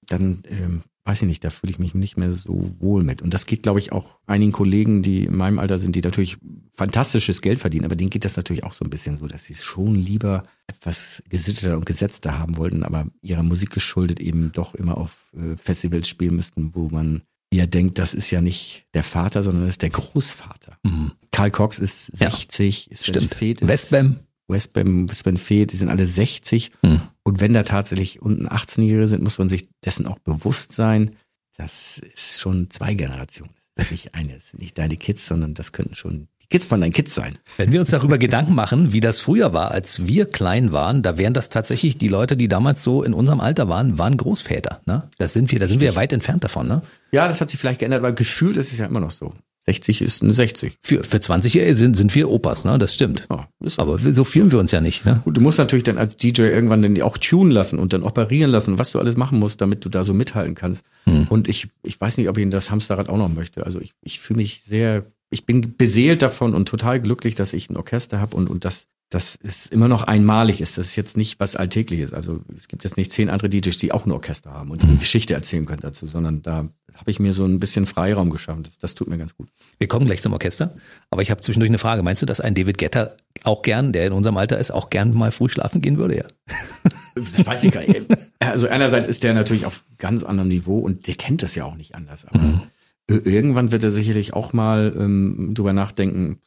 [0.06, 3.22] dann ähm, weiß ich nicht, da fühle ich mich nicht mehr so wohl mit.
[3.22, 6.36] Und das geht, glaube ich, auch einigen Kollegen, die in meinem Alter sind, die natürlich
[6.72, 9.54] fantastisches Geld verdienen, aber denen geht das natürlich auch so ein bisschen so, dass sie
[9.54, 14.74] es schon lieber etwas gesitteter und gesetzter haben wollten, aber ihrer Musik geschuldet eben doch
[14.74, 19.02] immer auf äh, Festivals spielen müssten, wo man eher denkt, das ist ja nicht der
[19.02, 20.78] Vater, sondern das ist der Großvater.
[20.82, 21.12] Mhm.
[21.32, 23.34] Karl Cox ist 60, ja, ist stimmt.
[23.34, 24.16] Fed ist Westbam.
[24.48, 26.72] Westbam, Westbam Fed, die sind alle 60.
[26.82, 27.00] Mhm.
[27.22, 31.10] Und wenn da tatsächlich unten 18-Jährige sind, muss man sich dessen auch bewusst sein.
[31.56, 33.52] Das ist schon zwei Generationen.
[33.74, 36.80] Das ist nicht eine, das sind nicht deine Kids, sondern das könnten schon Kids von
[36.80, 37.38] deinen Kids sein.
[37.58, 41.18] Wenn wir uns darüber Gedanken machen, wie das früher war, als wir klein waren, da
[41.18, 44.80] wären das tatsächlich die Leute, die damals so in unserem Alter waren, waren Großväter.
[44.86, 45.08] Ne?
[45.18, 46.66] Das sind wir, da sind wir weit entfernt davon.
[46.66, 46.80] Ne?
[47.12, 49.34] Ja, das hat sich vielleicht geändert, aber gefühlt ist es ja immer noch so.
[49.66, 50.78] 60 ist eine 60.
[50.82, 52.78] Für, für 20 Jahre sind, sind wir Opas, ne?
[52.78, 53.26] Das stimmt.
[53.30, 55.04] Ja, aber so fühlen wir uns ja nicht.
[55.04, 55.20] Ne?
[55.24, 58.50] Gut, du musst natürlich dann als DJ irgendwann dann auch tunen lassen und dann operieren
[58.50, 60.84] lassen, was du alles machen musst, damit du da so mithalten kannst.
[61.04, 61.26] Hm.
[61.28, 63.66] Und ich, ich weiß nicht, ob ich das Hamsterrad auch noch möchte.
[63.66, 67.68] Also ich, ich fühle mich sehr ich bin beseelt davon und total glücklich, dass ich
[67.68, 70.76] ein Orchester habe und, und das, das ist immer noch einmalig ist.
[70.76, 72.12] Das ist jetzt nicht was Alltägliches.
[72.12, 74.86] Also es gibt jetzt nicht zehn andere DJs, die auch ein Orchester haben und die
[74.86, 75.00] eine mhm.
[75.00, 78.64] Geschichte erzählen können dazu, sondern da habe ich mir so ein bisschen Freiraum geschaffen.
[78.64, 79.48] Das, das tut mir ganz gut.
[79.78, 80.74] Wir kommen gleich zum Orchester,
[81.10, 82.02] aber ich habe zwischendurch eine Frage.
[82.02, 85.14] Meinst du, dass ein David Getter auch gern, der in unserem Alter ist, auch gern
[85.14, 86.16] mal früh schlafen gehen würde?
[86.16, 86.24] Ja.
[87.14, 88.02] Das weiß ich gar nicht.
[88.38, 91.74] Also einerseits ist der natürlich auf ganz anderem Niveau und der kennt das ja auch
[91.74, 92.24] nicht anders.
[92.26, 92.62] Aber mhm
[93.08, 96.40] irgendwann wird er sicherlich auch mal ähm, drüber nachdenken.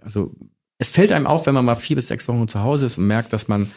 [0.00, 0.34] Also
[0.82, 3.06] es fällt einem auf, wenn man mal vier bis sechs Wochen zu Hause ist und
[3.06, 3.70] merkt, dass man,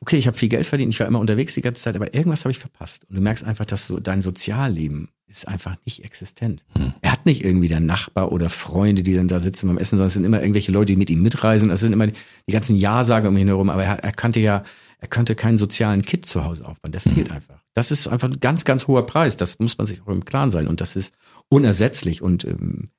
[0.00, 2.40] okay, ich habe viel Geld verdient, ich war immer unterwegs die ganze Zeit, aber irgendwas
[2.44, 3.04] habe ich verpasst.
[3.08, 6.64] Und du merkst einfach, dass so dein Sozialleben ist einfach nicht existent.
[6.76, 6.94] Hm.
[7.00, 10.08] Er hat nicht irgendwie der Nachbar oder Freunde, die dann da sitzen beim Essen, sondern
[10.08, 11.70] es sind immer irgendwelche Leute, die mit ihm mitreisen.
[11.70, 12.14] Es sind immer die,
[12.48, 13.70] die ganzen Ja-Sager um ihn herum.
[13.70, 14.64] Aber er, er kannte ja,
[14.98, 16.90] er könnte keinen sozialen Kit zu Hause aufbauen.
[16.90, 17.62] Der fehlt einfach.
[17.74, 19.36] Das ist einfach ein ganz, ganz hoher Preis.
[19.36, 20.66] Das muss man sich auch im Klaren sein.
[20.66, 21.14] Und das ist
[21.50, 22.20] unersetzlich.
[22.20, 22.90] Und ähm,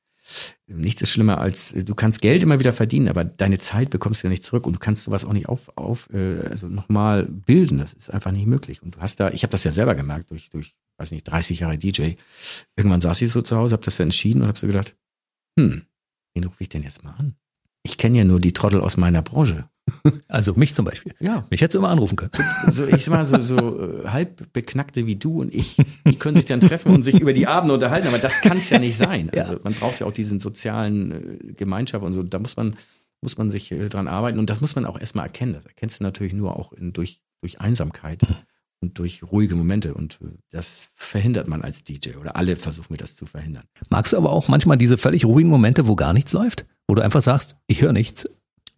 [0.67, 4.27] nichts ist schlimmer als, du kannst Geld immer wieder verdienen, aber deine Zeit bekommst du
[4.27, 7.79] ja nicht zurück und du kannst sowas auch nicht auf, auf äh, also nochmal bilden.
[7.79, 8.81] Das ist einfach nicht möglich.
[8.81, 11.59] Und du hast da, ich habe das ja selber gemerkt durch, durch, weiß nicht, 30
[11.61, 12.13] Jahre DJ.
[12.75, 14.95] Irgendwann saß ich so zu Hause, habe das dann entschieden und habe so gedacht,
[15.59, 15.83] hm,
[16.33, 17.35] wen rufe ich denn jetzt mal an?
[17.83, 19.69] Ich kenne ja nur die Trottel aus meiner Branche.
[20.27, 21.13] Also mich zum Beispiel.
[21.19, 21.45] Ja.
[21.49, 22.31] Mich hättest du immer anrufen können.
[22.71, 23.57] So, ich sag mal, so, so
[24.03, 27.33] äh, halb beknackte wie du und ich, die können sich dann treffen und sich über
[27.33, 29.29] die Abende unterhalten, aber das kann es ja nicht sein.
[29.33, 29.43] Ja.
[29.45, 31.11] Also man braucht ja auch diesen sozialen
[31.49, 32.23] äh, Gemeinschaft und so.
[32.23, 32.75] Da muss man,
[33.21, 35.53] muss man sich äh, dran arbeiten und das muss man auch erstmal erkennen.
[35.53, 38.21] Das erkennst du natürlich nur auch in, durch, durch Einsamkeit
[38.81, 40.19] und durch ruhige Momente und
[40.51, 43.63] das verhindert man als DJ oder alle versuchen mir das zu verhindern.
[43.89, 46.65] Magst du aber auch manchmal diese völlig ruhigen Momente, wo gar nichts läuft?
[46.87, 48.25] Wo du einfach sagst, ich höre nichts.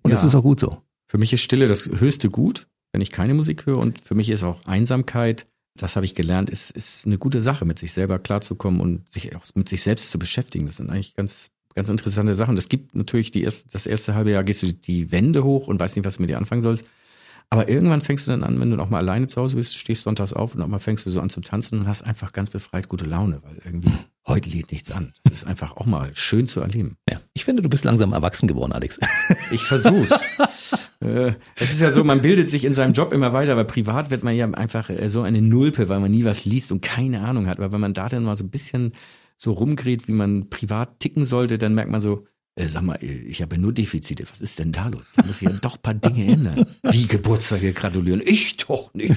[0.03, 0.27] Und das Ja.
[0.27, 0.81] ist auch gut so.
[1.11, 3.79] Für mich ist Stille das höchste Gut, wenn ich keine Musik höre.
[3.79, 5.45] Und für mich ist auch Einsamkeit,
[5.77, 9.35] das habe ich gelernt, ist, ist eine gute Sache, mit sich selber klarzukommen und sich
[9.35, 10.67] auch mit sich selbst zu beschäftigen.
[10.67, 12.55] Das sind eigentlich ganz, ganz interessante Sachen.
[12.55, 15.81] Das gibt natürlich die erste, das erste halbe Jahr gehst du die Wände hoch und
[15.81, 16.85] weißt nicht, was du mit dir anfangen sollst.
[17.49, 20.03] Aber irgendwann fängst du dann an, wenn du noch mal alleine zu Hause bist, stehst
[20.03, 22.49] sonntags auf und auch mal fängst du so an zu tanzen und hast einfach ganz
[22.49, 23.91] befreit gute Laune, weil irgendwie
[24.25, 25.11] heute liegt nichts an.
[25.25, 26.95] Das ist einfach auch mal schön zu erleben.
[27.09, 27.19] Ja.
[27.33, 29.01] Ich finde, du bist langsam erwachsen geworden, Alex.
[29.51, 30.13] Ich versuch's.
[31.01, 34.11] Äh, Es ist ja so, man bildet sich in seinem Job immer weiter, aber privat
[34.11, 37.21] wird man ja einfach äh, so eine Nulpe, weil man nie was liest und keine
[37.21, 37.57] Ahnung hat.
[37.59, 38.93] Aber wenn man da dann mal so ein bisschen
[39.37, 43.07] so rumgräht, wie man privat ticken sollte, dann merkt man so, äh, sag mal, äh,
[43.07, 44.25] ich habe ja nur Defizite.
[44.29, 45.13] Was ist denn da los?
[45.15, 46.65] Da muss ich ja doch ein paar Dinge ändern.
[46.83, 48.21] Wie Geburtstage gratulieren?
[48.23, 49.15] Ich doch nicht.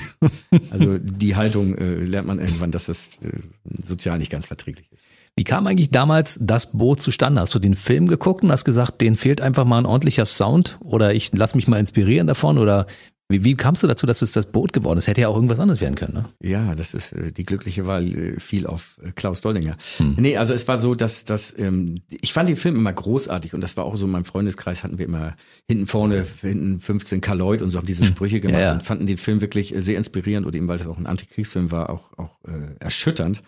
[0.70, 3.40] Also die Haltung äh, lernt man irgendwann, dass das äh,
[3.82, 5.08] sozial nicht ganz verträglich ist.
[5.36, 7.40] Wie kam eigentlich damals das Boot zustande?
[7.40, 10.78] Hast du den Film geguckt und hast gesagt, denen fehlt einfach mal ein ordentlicher Sound
[10.80, 12.86] oder ich lass mich mal inspirieren davon oder
[13.28, 15.06] wie, wie kamst du dazu, dass es das Boot geworden ist?
[15.08, 16.24] Hätte ja auch irgendwas anderes werden können, ne?
[16.42, 19.76] Ja, das ist äh, die glückliche Wahl äh, fiel auf äh, Klaus Doldinger.
[19.98, 23.62] Nee, also es war so, dass dass ähm, ich fand den Film immer großartig und
[23.62, 27.62] das war auch so in meinem Freundeskreis hatten wir immer hinten vorne hinten 15 Kaloid
[27.62, 28.72] und so haben diese Sprüche gemacht Ja, ja.
[28.74, 31.72] und fanden den Film wirklich äh, sehr inspirierend und eben weil das auch ein Antikriegsfilm
[31.72, 33.42] war, auch auch äh, erschütternd.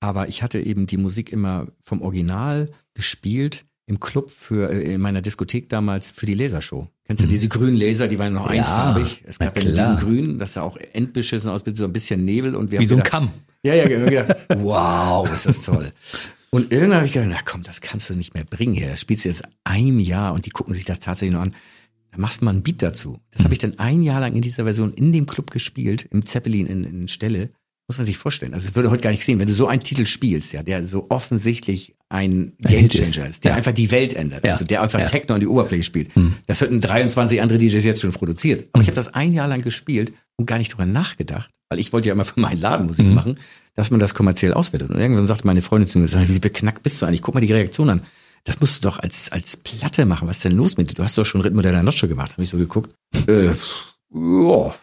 [0.00, 5.00] Aber ich hatte eben die Musik immer vom Original gespielt im Club für äh, in
[5.00, 6.88] meiner Diskothek damals für die Lasershow.
[7.06, 8.56] Kennst du diese grünen Laser, die waren noch Mhm.
[8.56, 9.22] Ja, einfarbig?
[9.26, 12.54] Es gab ja diesen grünen, das sah auch endbeschissen aus mit so ein bisschen Nebel
[12.54, 13.30] und wir Wie haben so ein gedacht- Kamm.
[13.62, 14.04] Ja, ja, genau.
[14.10, 15.90] gedacht, wow, ist das toll.
[16.50, 18.88] Und irgendwann habe ich gedacht, na komm, das kannst du nicht mehr bringen hier.
[18.90, 21.54] Das spielst du jetzt ein Jahr und die gucken sich das tatsächlich noch an.
[22.12, 23.18] Da machst du mal einen Beat dazu.
[23.32, 26.24] Das habe ich dann ein Jahr lang in dieser Version in dem Club gespielt, im
[26.24, 27.50] Zeppelin in, in Stelle.
[27.88, 28.52] Muss man sich vorstellen.
[28.52, 30.84] Also, das würde heute gar nicht sehen, wenn du so einen Titel spielst, ja, der
[30.84, 32.52] so offensichtlich ein.
[32.58, 33.56] Gamechanger ist, der Ja.
[33.56, 34.52] einfach die Welt ändert, Ja.
[34.52, 35.06] also der einfach Ja.
[35.06, 36.10] Techno an die Oberfläche spielt.
[36.46, 38.68] Das hätten 23 andere DJs jetzt schon produziert.
[38.72, 41.92] Aber ich habe das ein Jahr lang gespielt und gar nicht drüber nachgedacht, weil ich
[41.94, 43.38] wollte ja immer für meinen Laden Musik machen,
[43.74, 44.90] dass man das kommerziell auswertet.
[44.90, 47.22] Und irgendwann sagte meine Freundin zu mir, wie beknackt bist du eigentlich?
[47.22, 48.02] Guck mal die Reaktion an.
[48.44, 50.28] Das musst du doch als, als Platte machen.
[50.28, 50.94] Was ist denn los mit dir?
[50.94, 52.32] Du hast doch schon Rhythmus der Noche gemacht.
[52.32, 52.94] Habe ich so geguckt.
[53.26, 54.74] Äh, ja,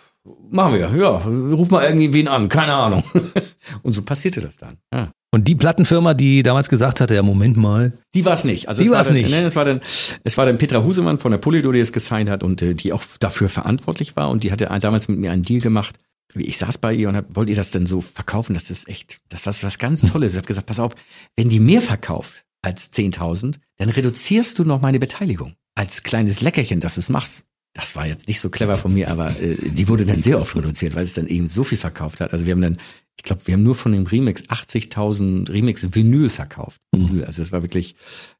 [0.49, 0.91] machen wir.
[0.95, 1.09] Ja,
[1.55, 2.49] ruf mal irgendwie wen an.
[2.49, 3.03] Keine Ahnung.
[3.83, 4.77] Und so passierte das dann.
[4.93, 5.11] Ja.
[5.31, 8.69] Und die Plattenfirma, die damals gesagt hatte, ja, Moment mal, Die war es nicht.
[8.69, 9.29] Also Die es war war's dann, nicht.
[9.29, 9.81] Nee, es war dann,
[10.23, 12.93] es war dann Petra Husemann von der Polydor, die es gesigned hat und äh, die
[12.93, 15.97] auch dafür verantwortlich war und die hatte damals mit mir einen Deal gemacht.
[16.33, 18.53] Ich saß bei ihr und hab, wollt ihr das denn so verkaufen?
[18.53, 20.33] Das ist echt, das was was ganz Tolles.
[20.33, 20.93] Ich habe gesagt, pass auf,
[21.35, 26.79] wenn die mehr verkauft als 10.000, dann reduzierst du noch meine Beteiligung als kleines Leckerchen,
[26.79, 27.43] dass du es machst.
[27.75, 30.55] Das war jetzt nicht so clever von mir, aber äh, die wurde dann sehr oft
[30.55, 32.31] reduziert, weil es dann eben so viel verkauft hat.
[32.31, 32.77] Also wir haben dann,
[33.17, 36.79] ich glaube, wir haben nur von dem Remix 80.000 Remix Vinyl verkauft.
[36.93, 37.25] Vinyl.
[37.25, 37.95] Also es war wirklich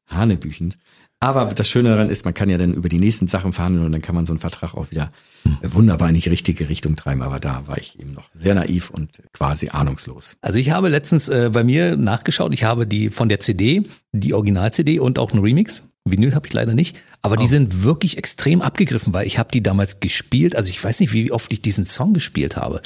[0.06, 0.78] hanebüchend.
[1.20, 3.92] Aber das Schöne daran ist, man kann ja dann über die nächsten Sachen verhandeln und
[3.92, 5.12] dann kann man so einen Vertrag auch wieder
[5.62, 7.22] wunderbar in die richtige Richtung treiben.
[7.22, 10.36] Aber da war ich eben noch sehr naiv und quasi ahnungslos.
[10.40, 14.34] Also ich habe letztens äh, bei mir nachgeschaut, ich habe die von der CD, die
[14.34, 15.82] Original-CD und auch einen Remix.
[16.10, 19.62] Vinyl habe ich leider nicht, aber die sind wirklich extrem abgegriffen, weil ich habe die
[19.62, 20.56] damals gespielt.
[20.56, 22.80] Also ich weiß nicht, wie oft ich diesen Song gespielt habe.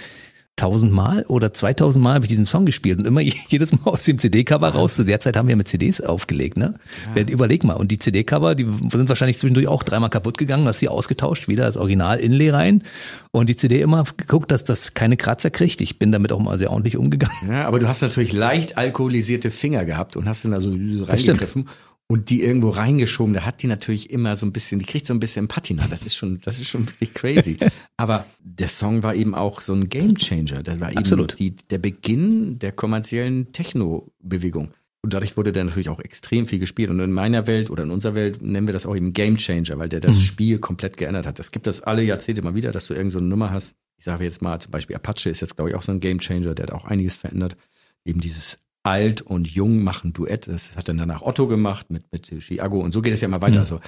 [0.56, 4.68] Tausendmal oder zweitausendmal habe ich diesen Song gespielt und immer jedes Mal aus dem CD-Cover
[4.68, 4.94] raus.
[4.94, 6.74] Zu der Zeit haben wir mit CDs aufgelegt, ne?
[7.16, 7.22] Ja.
[7.22, 7.74] Überleg mal.
[7.74, 11.64] Und die CD-Cover, die sind wahrscheinlich zwischendurch auch dreimal kaputt gegangen, hast sie ausgetauscht, wieder
[11.64, 12.82] das Original Inlay rein
[13.30, 15.80] und die CD immer geguckt, dass das keine Kratzer kriegt.
[15.80, 17.36] Ich bin damit auch mal sehr ordentlich umgegangen.
[17.48, 21.68] Ja, aber du hast natürlich leicht alkoholisierte Finger gehabt und hast dann da so reingegriffen
[22.10, 25.14] und die irgendwo reingeschoben, da hat die natürlich immer so ein bisschen, die kriegt so
[25.14, 25.86] ein bisschen Patina.
[25.88, 27.56] Das ist schon, das ist schon wirklich crazy.
[27.96, 30.64] Aber der Song war eben auch so ein Gamechanger.
[30.64, 31.38] Das war eben Absolut.
[31.38, 34.74] Die, der Beginn der kommerziellen Techno-Bewegung.
[35.02, 36.90] Und dadurch wurde der natürlich auch extrem viel gespielt.
[36.90, 39.78] Und in meiner Welt oder in unserer Welt nennen wir das auch eben Game Changer,
[39.78, 40.22] weil der das mhm.
[40.22, 41.38] Spiel komplett geändert hat.
[41.38, 43.76] Das gibt das alle Jahrzehnte mal wieder, dass du irgendeine so eine Nummer hast.
[43.98, 46.18] Ich sage jetzt mal zum Beispiel Apache ist jetzt, glaube ich, auch so ein Game
[46.18, 47.56] Changer, der hat auch einiges verändert.
[48.04, 50.48] Eben dieses alt und jung machen Duett.
[50.48, 53.42] Das hat dann danach Otto gemacht mit, mit Chiago und so geht es ja immer
[53.42, 53.54] weiter.
[53.54, 53.60] Mhm.
[53.60, 53.80] Also,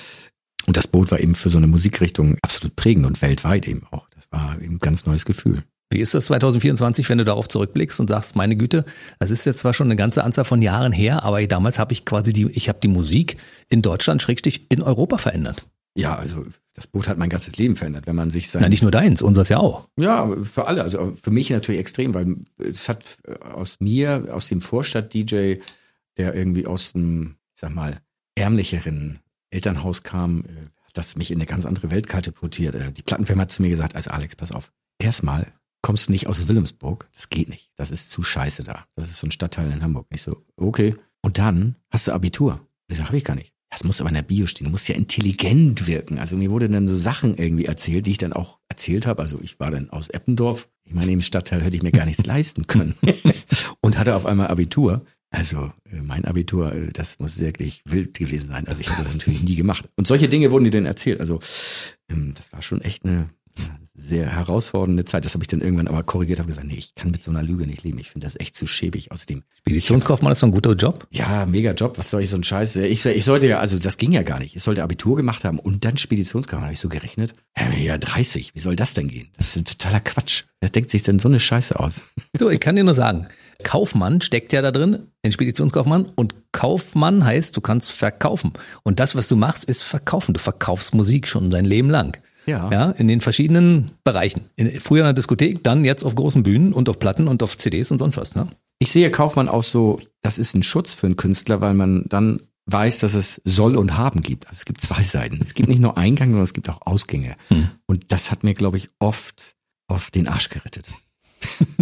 [0.67, 4.09] und das Boot war eben für so eine Musikrichtung absolut prägend und weltweit eben auch.
[4.11, 5.65] Das war eben ein ganz neues Gefühl.
[5.93, 8.85] Wie ist das 2024, wenn du darauf zurückblickst und sagst, meine Güte,
[9.19, 12.07] das ist jetzt zwar schon eine ganze Anzahl von Jahren her, aber damals habe ich
[12.07, 13.37] quasi die, ich habe die Musik
[13.69, 15.67] in Deutschland, schrägstrich in Europa verändert.
[15.95, 18.63] Ja, also das Boot hat mein ganzes Leben verändert, wenn man sich sein.
[18.63, 19.89] Na, nicht nur deins, unseres ja auch.
[19.99, 24.63] Ja, für alle, also für mich natürlich extrem, weil es hat aus mir, aus dem
[24.63, 25.57] Vorstadt-DJ,
[26.17, 28.01] der irgendwie aus dem, ich sag mal,
[28.35, 32.75] ärmlicheren Elternhaus kam, äh, das mich in eine ganz andere Welt katapultiert.
[32.75, 35.53] Äh, die Plattenfirma hat zu mir gesagt, also Alex, pass auf, erstmal
[35.83, 37.09] kommst du nicht aus Wilhelmsburg.
[37.15, 37.73] Das geht nicht.
[37.77, 38.87] Das ist zu scheiße da.
[38.95, 40.07] Das ist so ein Stadtteil in Hamburg.
[40.11, 40.97] Ich so, okay.
[41.23, 42.67] Und dann hast du Abitur.
[42.89, 43.53] Ich so, habe ich gar nicht.
[43.73, 44.67] Das muss aber in der Bio stehen.
[44.67, 46.19] Du musst ja intelligent wirken.
[46.19, 49.23] Also mir wurde dann so Sachen irgendwie erzählt, die ich dann auch erzählt habe.
[49.23, 50.69] Also ich war dann aus Eppendorf.
[50.85, 52.95] Ich meine, im Stadtteil hätte ich mir gar nichts leisten können.
[53.81, 55.07] und hatte auf einmal Abitur.
[55.31, 58.69] Also äh, mein Abitur, äh, das muss wirklich wild gewesen sein.
[58.69, 59.89] Also ich hätte das natürlich nie gemacht.
[59.97, 61.21] Und solche Dinge wurden dir dann erzählt.
[61.21, 61.41] Also
[62.11, 63.31] ähm, das war schon echt eine
[63.95, 65.25] sehr herausfordernde Zeit.
[65.25, 67.43] Das habe ich dann irgendwann aber korrigiert, habe gesagt, nee, ich kann mit so einer
[67.43, 67.99] Lüge nicht leben.
[67.99, 69.43] Ich finde das echt zu schäbig aus dem.
[69.59, 71.07] Speditionskaufmann ist so ein guter Job?
[71.11, 71.99] Ja, mega Job.
[71.99, 72.77] Was soll ich so ein Scheiß?
[72.77, 74.57] Ich, ich sollte ja, also das ging ja gar nicht.
[74.57, 76.65] Ich sollte Abitur gemacht haben und dann Speditionskaufmann.
[76.65, 77.35] Habe ich so gerechnet.
[77.79, 78.55] Ja, 30.
[78.55, 79.29] Wie soll das denn gehen?
[79.37, 80.45] Das ist ein totaler Quatsch.
[80.61, 82.03] Wer denkt sich denn so eine Scheiße aus?
[82.38, 83.29] Du, ich kann dir nur sagen,
[83.62, 86.07] Kaufmann steckt ja da drin, in Speditionskaufmann.
[86.15, 88.53] Und Kaufmann heißt, du kannst verkaufen.
[88.85, 90.33] Und das, was du machst, ist verkaufen.
[90.33, 92.17] Du verkaufst Musik schon dein Leben lang.
[92.47, 92.71] Ja.
[92.71, 92.91] ja.
[92.93, 94.43] In den verschiedenen Bereichen.
[94.57, 97.57] In, früher in der Diskothek, dann jetzt auf großen Bühnen und auf Platten und auf
[97.57, 98.35] CDs und sonst was.
[98.35, 98.49] Ne?
[98.79, 102.41] Ich sehe Kaufmann auch so, das ist ein Schutz für einen Künstler, weil man dann
[102.67, 104.47] weiß, dass es soll und haben gibt.
[104.47, 105.41] Also es gibt zwei Seiten.
[105.43, 107.37] Es gibt nicht nur Eingang, sondern es gibt auch Ausgänge.
[107.49, 107.69] Hm.
[107.87, 109.57] Und das hat mir, glaube ich, oft
[109.89, 110.89] auf den Arsch gerettet.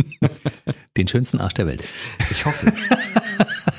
[0.97, 1.85] Den schönsten Arsch der Welt.
[2.19, 2.73] Ich hoffe.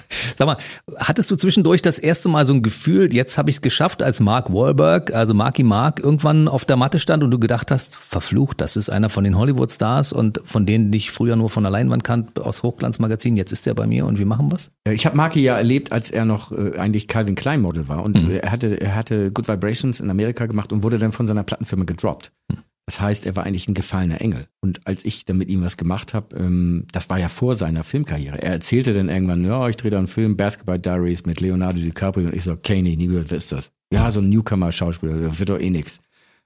[0.41, 0.57] Sag mal,
[0.97, 4.21] hattest du zwischendurch das erste Mal so ein Gefühl, jetzt habe ich es geschafft, als
[4.21, 8.59] Mark Wahlberg, also Marky Mark, irgendwann auf der Matte stand und du gedacht hast, verflucht,
[8.59, 12.03] das ist einer von den Hollywood-Stars und von denen ich früher nur von der Leinwand
[12.03, 14.71] kannte aus Hochglanzmagazinen, jetzt ist er bei mir und wir machen was?
[14.87, 18.01] Äh, ich habe Marky ja erlebt, als er noch äh, eigentlich Calvin Klein Model war
[18.01, 18.31] und mhm.
[18.41, 21.83] er hatte er hatte Good Vibrations in Amerika gemacht und wurde dann von seiner Plattenfirma
[21.83, 22.31] gedroppt.
[22.49, 22.57] Mhm.
[22.91, 24.47] Das heißt, er war eigentlich ein gefallener Engel.
[24.59, 27.85] Und als ich dann mit ihm was gemacht habe, ähm, das war ja vor seiner
[27.85, 28.41] Filmkarriere.
[28.41, 32.27] Er erzählte dann irgendwann, ja, ich drehe da einen Film, Basketball Diaries mit Leonardo DiCaprio.
[32.27, 33.71] Und ich so, Kane, nie gehört, wer ist das?
[33.93, 36.01] Ja, so ein Newcomer-Schauspieler, der wird doch eh nix.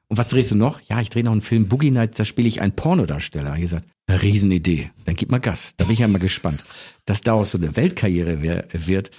[0.07, 0.81] Und was drehst du noch?
[0.81, 3.55] Ja, ich drehe noch einen Film Boogie Nights, da spiele ich einen Pornodarsteller.
[3.55, 4.91] Ich gesagt, eine Riesenidee.
[5.05, 5.73] Dann gib mal Gas.
[5.77, 6.63] Da bin ich ja mal gespannt.
[7.05, 9.09] Dass daraus so eine Weltkarriere wird,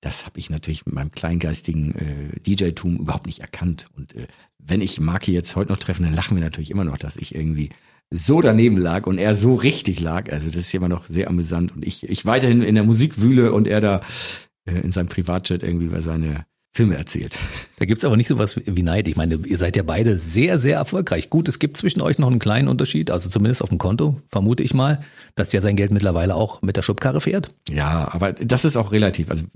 [0.00, 3.86] das habe ich natürlich mit meinem kleingeistigen äh, DJ-Tum überhaupt nicht erkannt.
[3.96, 6.98] Und äh, wenn ich Marki jetzt heute noch treffe, dann lachen wir natürlich immer noch,
[6.98, 7.70] dass ich irgendwie
[8.10, 10.32] so daneben lag und er so richtig lag.
[10.32, 11.74] Also das ist immer noch sehr amüsant.
[11.74, 14.00] Und ich, ich weiterhin in der Musik wühle und er da
[14.66, 16.46] äh, in seinem Privatjet irgendwie über seine
[16.78, 17.36] Filme erzählt.
[17.80, 19.08] Da gibt's aber nicht sowas wie Neid.
[19.08, 21.28] Ich meine, ihr seid ja beide sehr, sehr erfolgreich.
[21.28, 24.62] Gut, es gibt zwischen euch noch einen kleinen Unterschied, also zumindest auf dem Konto, vermute
[24.62, 25.00] ich mal,
[25.34, 27.52] dass der sein Geld mittlerweile auch mit der Schubkarre fährt.
[27.68, 29.28] Ja, aber das ist auch relativ.
[29.28, 29.46] Also,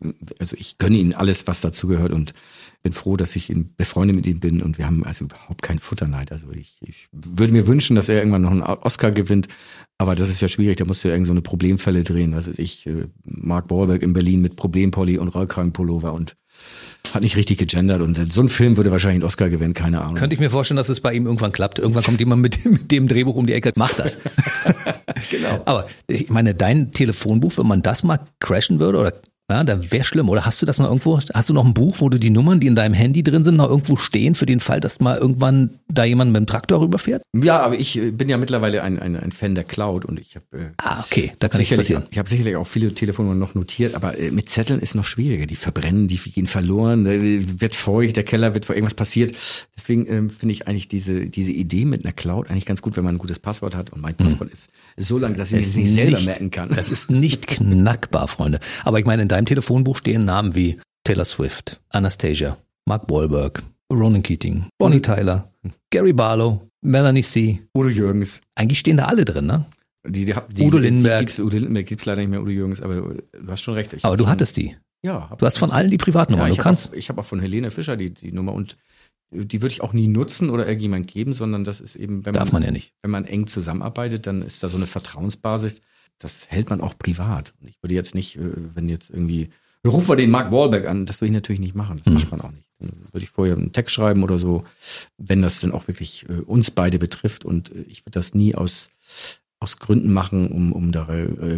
[0.40, 2.34] also ich gönne ihm alles, was dazugehört und
[2.82, 5.78] bin froh, dass ich ihn befreundet mit ihm bin und wir haben also überhaupt keinen
[5.78, 6.32] Futterneid.
[6.32, 9.46] Also ich, ich würde mir wünschen, dass er irgendwann noch einen Oscar gewinnt,
[9.98, 10.78] aber das ist ja schwierig.
[10.78, 12.34] Da musst du ja irgend so eine Problemfälle drehen.
[12.34, 16.34] Was weiß ich, äh, Mark Wahlberg in Berlin mit Problempolly und Rollkragenpullover und
[17.12, 20.14] hat nicht richtig gegendert und so ein Film würde wahrscheinlich einen Oscar gewinnen, keine Ahnung.
[20.14, 21.78] Könnte ich mir vorstellen, dass es bei ihm irgendwann klappt.
[21.78, 24.18] Irgendwann kommt jemand mit, mit dem Drehbuch um die Ecke, macht das.
[25.30, 25.60] genau.
[25.64, 29.12] Aber ich meine, dein Telefonbuch, wenn man das mal crashen würde oder
[29.52, 30.28] ja, da wäre schlimm.
[30.28, 31.18] Oder hast du das noch irgendwo?
[31.18, 33.56] Hast du noch ein Buch, wo du die Nummern, die in deinem Handy drin sind,
[33.56, 37.22] noch irgendwo stehen für den Fall, dass mal irgendwann da jemand mit dem Traktor rüberfährt?
[37.34, 40.36] Ja, aber ich äh, bin ja mittlerweile ein, ein, ein Fan der Cloud und ich
[40.36, 40.46] habe.
[40.52, 42.04] Äh, ah, okay, da kann ich passieren.
[42.10, 45.46] Ich habe sicherlich auch viele Telefonnummern noch notiert, aber äh, mit Zetteln ist noch schwieriger.
[45.46, 49.36] Die verbrennen, die gehen verloren, äh, wird feucht, der Keller wird vor irgendwas passiert.
[49.76, 53.04] Deswegen ähm, finde ich eigentlich diese diese Idee mit einer Cloud eigentlich ganz gut, wenn
[53.04, 54.26] man ein gutes Passwort hat und mein hm.
[54.26, 54.54] Passwort hm.
[54.54, 56.70] ist, ist so lang, dass ich es nicht selber merken kann.
[56.70, 58.60] Das ist nicht knackbar, Freunde.
[58.84, 64.22] Aber ich meine, in deinem Telefonbuch stehen Namen wie Taylor Swift, Anastasia, Mark Wahlberg, Ronan
[64.22, 65.02] Keating, Bonnie mhm.
[65.02, 65.52] Tyler,
[65.90, 67.60] Gary Barlow, Melanie C.
[67.76, 68.40] Udo Jürgens.
[68.54, 69.64] Eigentlich stehen da alle drin, ne?
[70.06, 71.20] Die, die, die, Udo Lindenberg.
[71.20, 74.04] Die gibt's, Udo Lindenberg gibt's leider nicht mehr, Udo Jürgens, aber du hast schon recht.
[74.04, 74.76] aber du hattest die.
[75.04, 75.30] Ja.
[75.36, 76.46] Du hast von allen die Privatnummer.
[76.46, 78.76] Ja, ich habe auch, hab auch von Helene Fischer die, die Nummer und
[79.32, 82.52] die würde ich auch nie nutzen oder irgendjemand geben, sondern das ist eben, wenn Darf
[82.52, 82.92] man, man ja nicht.
[83.02, 85.80] wenn man eng zusammenarbeitet, dann ist da so eine Vertrauensbasis.
[86.18, 87.54] Das hält man auch privat.
[87.60, 89.50] Und ich würde jetzt nicht, äh, wenn jetzt irgendwie
[89.84, 91.06] Rufen wir den Mark Wahlberg an.
[91.06, 91.96] Das würde ich natürlich nicht machen.
[91.96, 92.14] Das Mhm.
[92.14, 92.68] macht man auch nicht.
[92.78, 94.62] Dann würde ich vorher einen Text schreiben oder so,
[95.18, 97.44] wenn das dann auch wirklich äh, uns beide betrifft.
[97.44, 98.90] Und äh, ich würde das nie aus,
[99.58, 101.06] aus Gründen machen, um, um da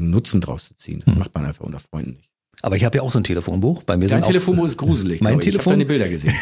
[0.01, 0.99] Nutzen draus zu ziehen.
[1.01, 1.11] Mhm.
[1.11, 2.31] Das macht man einfach unter Freunden nicht.
[2.65, 3.83] Aber ich habe ja auch so ein Telefonbuch.
[3.83, 5.21] Bei mir Dein Telefonbuch ist gruselig.
[5.21, 5.41] Mein ich.
[5.41, 6.33] Ich Telefon- habe deine Bilder gesehen.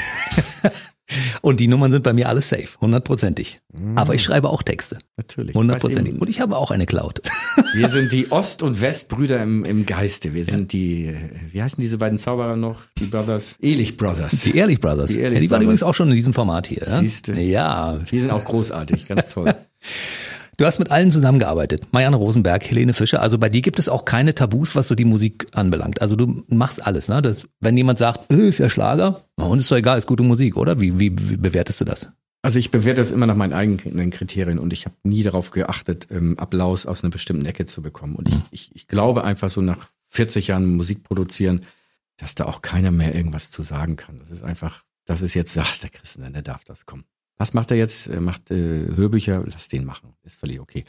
[1.42, 3.58] und die Nummern sind bei mir alles safe, hundertprozentig.
[3.96, 5.56] Aber ich schreibe auch Texte, Natürlich.
[5.56, 6.14] hundertprozentig.
[6.20, 7.22] Und ich habe auch eine Cloud.
[7.74, 10.32] Wir sind die Ost- und Westbrüder im, im Geiste.
[10.32, 11.14] Wir sind die, äh,
[11.50, 12.82] wie heißen diese beiden Zauberer noch?
[12.98, 13.56] Die Brothers?
[13.60, 14.42] Ehrlich Brothers.
[14.42, 15.10] Die Ehrlich Brothers.
[15.10, 16.82] Die Ehrlich ja, die waren übrigens auch schon in diesem Format hier.
[16.86, 16.98] Ja?
[17.00, 17.32] Siehste.
[17.32, 17.98] Ja.
[18.10, 19.54] Die sind auch großartig, ganz toll.
[20.62, 21.88] Du hast mit allen zusammengearbeitet.
[21.90, 23.20] Marianne Rosenberg, Helene Fischer.
[23.20, 26.00] Also bei dir gibt es auch keine Tabus, was so die Musik anbelangt.
[26.00, 27.08] Also du machst alles.
[27.08, 27.20] Ne?
[27.20, 30.56] Das, wenn jemand sagt, äh, ist ja Schlager, und ist doch egal, ist gute Musik,
[30.56, 30.78] oder?
[30.78, 32.12] Wie, wie, wie bewertest du das?
[32.42, 36.06] Also ich bewerte das immer nach meinen eigenen Kriterien und ich habe nie darauf geachtet,
[36.12, 38.14] ähm, Applaus aus einer bestimmten Ecke zu bekommen.
[38.14, 41.62] Und ich, ich, ich glaube einfach so nach 40 Jahren Musik produzieren,
[42.18, 44.20] dass da auch keiner mehr irgendwas zu sagen kann.
[44.20, 47.02] Das ist einfach, das ist jetzt, ach, der Christen, der darf das kommen.
[47.38, 48.06] Was macht er jetzt?
[48.06, 50.14] Er macht äh, Hörbücher, lass den machen.
[50.22, 50.84] Ist völlig okay.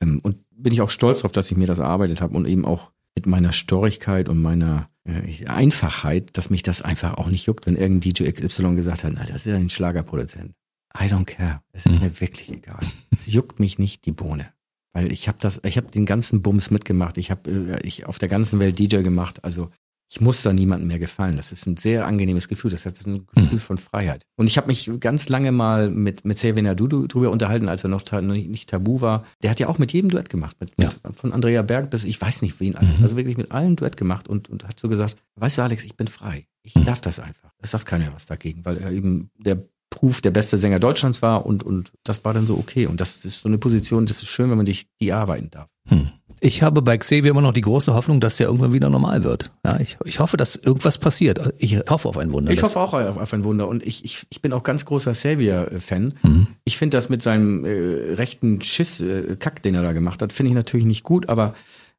[0.00, 2.64] Ähm, und bin ich auch stolz darauf, dass ich mir das erarbeitet habe und eben
[2.64, 7.66] auch mit meiner Storigkeit und meiner äh, Einfachheit, dass mich das einfach auch nicht juckt,
[7.66, 10.54] wenn irgendein DJ XY gesagt hat, na, das ist ja ein Schlagerproduzent.
[10.98, 11.60] I don't care.
[11.72, 12.80] Es ist mir wirklich egal.
[13.10, 14.52] Es juckt mich nicht die Bohne.
[14.92, 17.16] Weil ich habe das, ich habe den ganzen Bums mitgemacht.
[17.16, 19.44] Ich habe äh, ich auf der ganzen Welt DJ gemacht.
[19.44, 19.70] Also
[20.12, 21.36] ich muss da niemandem mehr gefallen.
[21.36, 22.72] Das ist ein sehr angenehmes Gefühl.
[22.72, 24.26] Das hat so ein Gefühl von Freiheit.
[24.36, 27.90] Und ich habe mich ganz lange mal mit mit Xavier Nadu drüber unterhalten, als er
[27.90, 29.24] noch, ta nicht, tabu war.
[29.42, 30.56] Der hat ja auch mit jedem Duett gemacht.
[30.58, 30.90] Mit, Ja.
[31.04, 33.00] mit, von Andrea Berg bis ich weiß nicht wen alles.
[33.00, 35.96] Also wirklich mit allen Duett gemacht und, und hat so gesagt, weißt du Alex, ich
[35.96, 36.46] bin frei.
[36.62, 37.52] Ich darf das einfach.
[37.62, 41.44] Es sagt keiner was dagegen, weil er eben der Proof der beste Sänger Deutschlands war
[41.44, 42.86] und, und das war dann so okay.
[42.86, 45.68] Und das ist so eine Position, das ist schön, wenn man dich die arbeiten darf.
[45.88, 46.10] Hm.
[46.42, 49.52] Ich habe bei Xavier immer noch die große Hoffnung, dass der irgendwann wieder normal wird.
[49.64, 51.52] Ja, ich, ich hoffe, dass irgendwas passiert.
[51.58, 52.50] Ich hoffe auf ein Wunder.
[52.50, 56.14] Ich hoffe auch auf, ein Wunder und ich, ich, ich bin auch ganz großer Xavier-Fan.
[56.22, 56.46] Mhm.
[56.64, 60.54] Ich finde das mit seinem äh, rechten Schiss-Kack, den er da gemacht hat, finde ich
[60.54, 61.52] natürlich nicht gut, aber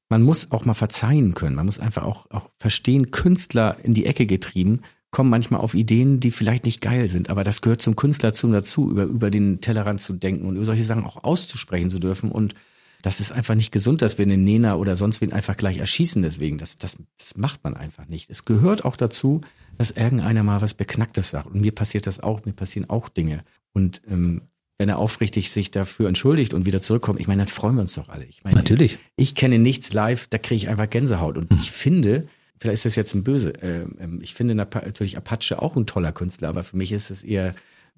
[0.09, 1.55] man muss auch mal verzeihen können.
[1.55, 4.81] Man muss einfach auch, auch verstehen, Künstler in die Ecke getrieben,
[5.11, 8.89] kommen manchmal auf Ideen, die vielleicht nicht geil sind, aber das gehört zum Künstlertum dazu,
[8.89, 12.55] über, über den Tellerrand zu denken und über solche Sachen auch auszusprechen zu dürfen und
[13.01, 16.21] das ist einfach nicht gesund, dass wir einen Nena oder sonst wen einfach gleich erschießen
[16.21, 16.57] deswegen.
[16.57, 18.29] Das, das, das macht man einfach nicht.
[18.29, 19.41] Es gehört auch dazu,
[19.77, 21.47] dass irgendeiner mal was Beknacktes sagt.
[21.47, 23.43] Und mir passiert das auch, mir passieren auch Dinge.
[23.73, 24.41] Und ähm,
[24.77, 27.95] wenn er aufrichtig sich dafür entschuldigt und wieder zurückkommt, ich meine, dann freuen wir uns
[27.95, 28.25] doch alle.
[28.25, 28.97] Ich meine, Natürlich.
[29.15, 31.37] ich kenne nichts live, da kriege ich einfach Gänsehaut.
[31.37, 32.27] Und ich finde,
[32.61, 35.85] vielleicht ist das jetzt ein Böse, ähm, ähm, ich finde nat- natürlich Apache auch ein
[35.87, 37.55] toller Künstler, aber für mich ist es eher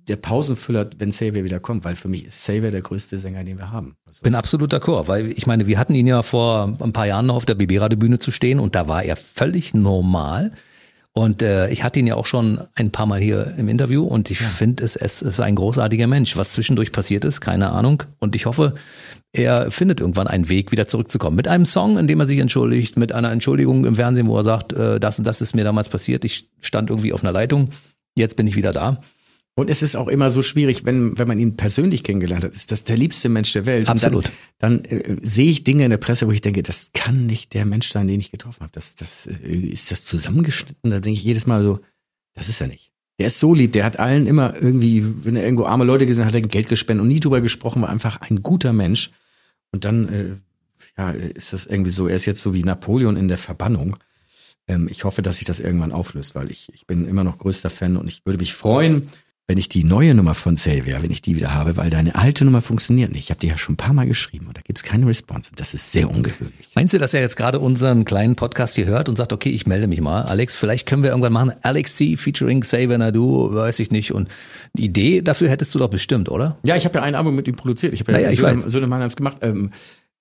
[0.08, 3.58] der Pausenfüller, wenn Xavier wieder kommt, weil für mich ist Xavier der größte Sänger, den
[3.58, 3.96] wir haben.
[4.06, 7.26] Also, Bin absolut d'accord, weil ich meine, wir hatten ihn ja vor ein paar Jahren
[7.26, 10.52] noch auf der BB-Radio-Bühne zu stehen und da war er völlig normal.
[11.16, 14.32] Und äh, ich hatte ihn ja auch schon ein paar Mal hier im Interview und
[14.32, 16.36] ich finde, es, es ist ein großartiger Mensch.
[16.38, 18.02] Was zwischendurch passiert ist, keine Ahnung.
[18.18, 18.74] Und ich hoffe,
[19.32, 21.36] er findet irgendwann einen Weg, wieder zurückzukommen.
[21.36, 24.44] Mit einem Song, in dem er sich entschuldigt, mit einer Entschuldigung im Fernsehen, wo er
[24.44, 26.26] sagt, äh, das und das ist mir damals passiert.
[26.26, 27.70] Ich stand irgendwie auf einer Leitung.
[28.18, 29.00] Jetzt bin ich wieder da.
[29.56, 32.72] Und es ist auch immer so schwierig, wenn, wenn man ihn persönlich kennengelernt hat, ist
[32.72, 33.88] das der liebste Mensch der Welt.
[33.88, 34.26] Absolut.
[34.26, 37.28] Und Dann, dann äh, sehe ich Dinge in der Presse, wo ich denke, das kann
[37.28, 38.72] nicht der Mensch sein, den ich getroffen habe.
[38.72, 40.90] Das, das, äh, ist das zusammengeschnitten?
[40.90, 41.80] Da denke ich jedes Mal so,
[42.34, 42.92] das ist er nicht.
[43.20, 46.26] Der ist so lieb, der hat allen immer irgendwie, wenn er irgendwo arme Leute gesehen
[46.26, 49.12] hat, hat er Geld gespendet und nie drüber gesprochen, war einfach ein guter Mensch.
[49.72, 50.36] Und dann, äh,
[50.98, 53.98] ja, ist das irgendwie so, er ist jetzt so wie Napoleon in der Verbannung.
[54.68, 57.70] Ähm, ich hoffe, dass sich das irgendwann auflöst, weil ich, ich bin immer noch größter
[57.70, 59.10] Fan und ich würde mich freuen,
[59.48, 62.46] wenn ich die neue Nummer von Xavier, wenn ich die wieder habe, weil deine alte
[62.46, 63.26] Nummer funktioniert nicht.
[63.26, 65.52] Ich habe dir ja schon ein paar Mal geschrieben und da gibt's keine Response.
[65.54, 66.70] Das ist sehr ungewöhnlich.
[66.76, 69.68] Meinst du, dass er jetzt gerade unseren kleinen Podcast hier hört und sagt, okay, ich
[69.68, 70.22] melde mich mal.
[70.22, 71.52] Alex, vielleicht können wir irgendwann machen.
[71.62, 72.16] Alex C.
[72.16, 74.14] featuring Xavier Nadu, weiß ich nicht.
[74.14, 74.34] Und
[74.78, 76.58] eine Idee dafür hättest du doch bestimmt, oder?
[76.64, 77.94] Ja, ich habe ja ein Album mit ihm produziert.
[77.94, 78.72] Ich habe ja Naja, ich Söhne, weiß.
[78.72, 79.40] Söhne Mannheims gemacht.
[79.42, 79.72] Ähm,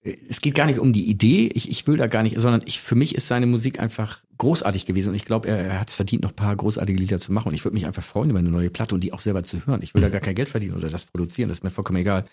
[0.04, 2.80] es geht gar nicht um die Idee, ich, ich will da gar nicht, sondern ich,
[2.80, 5.10] für mich ist seine Musik einfach großartig gewesen.
[5.10, 7.48] Und ich glaube, er, er hat es verdient, noch ein paar großartige Lieder zu machen.
[7.48, 9.64] Und ich würde mich einfach freuen über eine neue Platte und die auch selber zu
[9.64, 9.80] hören.
[9.82, 12.24] Ich will da gar kein Geld verdienen oder das produzieren, das ist mir vollkommen egal.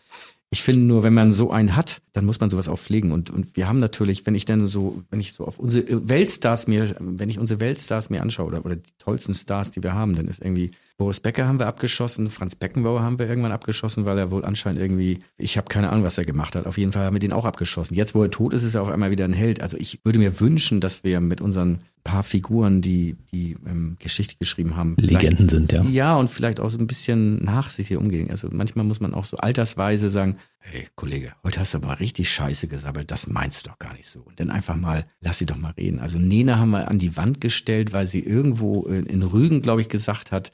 [0.49, 3.11] Ich finde nur, wenn man so einen hat, dann muss man sowas auch pflegen.
[3.11, 6.65] Und, und wir haben natürlich, wenn ich dann so, wenn ich so auf unsere Weltstars
[6.65, 10.15] mir, wenn ich unsere Weltstars mir anschaue oder, oder die tollsten Stars, die wir haben,
[10.15, 14.17] dann ist irgendwie Boris Becker haben wir abgeschossen, Franz Beckenbauer haben wir irgendwann abgeschossen, weil
[14.17, 16.67] er wohl anscheinend irgendwie, ich habe keine Ahnung, was er gemacht hat.
[16.67, 17.95] Auf jeden Fall haben wir den auch abgeschossen.
[17.95, 19.61] Jetzt, wo er tot ist, ist er auf einmal wieder ein Held.
[19.61, 24.35] Also ich würde mir wünschen, dass wir mit unseren paar Figuren, die die ähm, Geschichte
[24.39, 24.97] geschrieben haben.
[24.97, 25.83] Legenden sind, ja.
[25.83, 28.29] Ja, und vielleicht auch so ein bisschen nachsichtig umgehen.
[28.29, 32.29] Also manchmal muss man auch so altersweise sagen, hey Kollege, heute hast du aber richtig
[32.29, 34.21] Scheiße gesammelt, das meinst du doch gar nicht so.
[34.21, 35.99] Und dann einfach mal, lass sie doch mal reden.
[35.99, 39.81] Also Nena haben wir an die Wand gestellt, weil sie irgendwo in, in Rügen, glaube
[39.81, 40.51] ich, gesagt hat,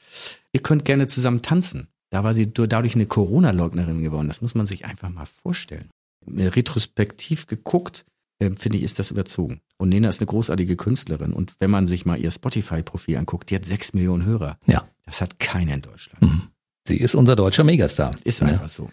[0.52, 1.88] ihr könnt gerne zusammen tanzen.
[2.10, 4.28] Da war sie dadurch eine Corona-Leugnerin geworden.
[4.28, 5.90] Das muss man sich einfach mal vorstellen.
[6.26, 8.04] Retrospektiv geguckt,
[8.38, 9.60] äh, finde ich, ist das überzogen.
[9.78, 11.32] Und Nena ist eine großartige Künstlerin.
[11.32, 14.58] Und wenn man sich mal ihr Spotify-Profil anguckt, die hat sechs Millionen Hörer.
[14.66, 14.88] Ja.
[15.04, 16.22] Das hat keiner in Deutschland.
[16.22, 16.42] Mhm.
[16.86, 18.14] Sie ist unser deutscher Megastar.
[18.24, 18.90] Ist einfach so.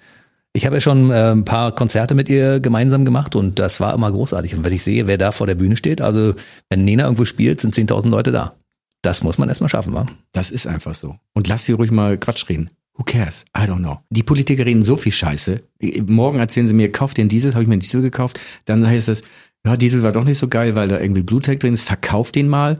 [0.55, 3.93] Ich habe ja schon äh, ein paar Konzerte mit ihr gemeinsam gemacht und das war
[3.95, 4.55] immer großartig.
[4.55, 6.35] Und wenn ich sehe, wer da vor der Bühne steht, also
[6.69, 8.53] wenn Nena irgendwo spielt, sind 10.000 Leute da.
[9.01, 10.05] Das muss man erstmal schaffen, wa?
[10.31, 11.15] Das ist einfach so.
[11.33, 12.69] Und lass sie ruhig mal Quatsch reden.
[12.95, 13.45] Who cares?
[13.57, 13.99] I don't know.
[14.11, 15.63] Die Politiker reden so viel Scheiße.
[16.05, 18.39] Morgen erzählen sie mir, kauf einen Diesel, habe ich mir einen Diesel gekauft.
[18.65, 19.23] Dann heißt es,
[19.65, 21.85] ja, Diesel war doch nicht so geil, weil da irgendwie Bluetech drin ist.
[21.85, 22.77] Verkauf den mal.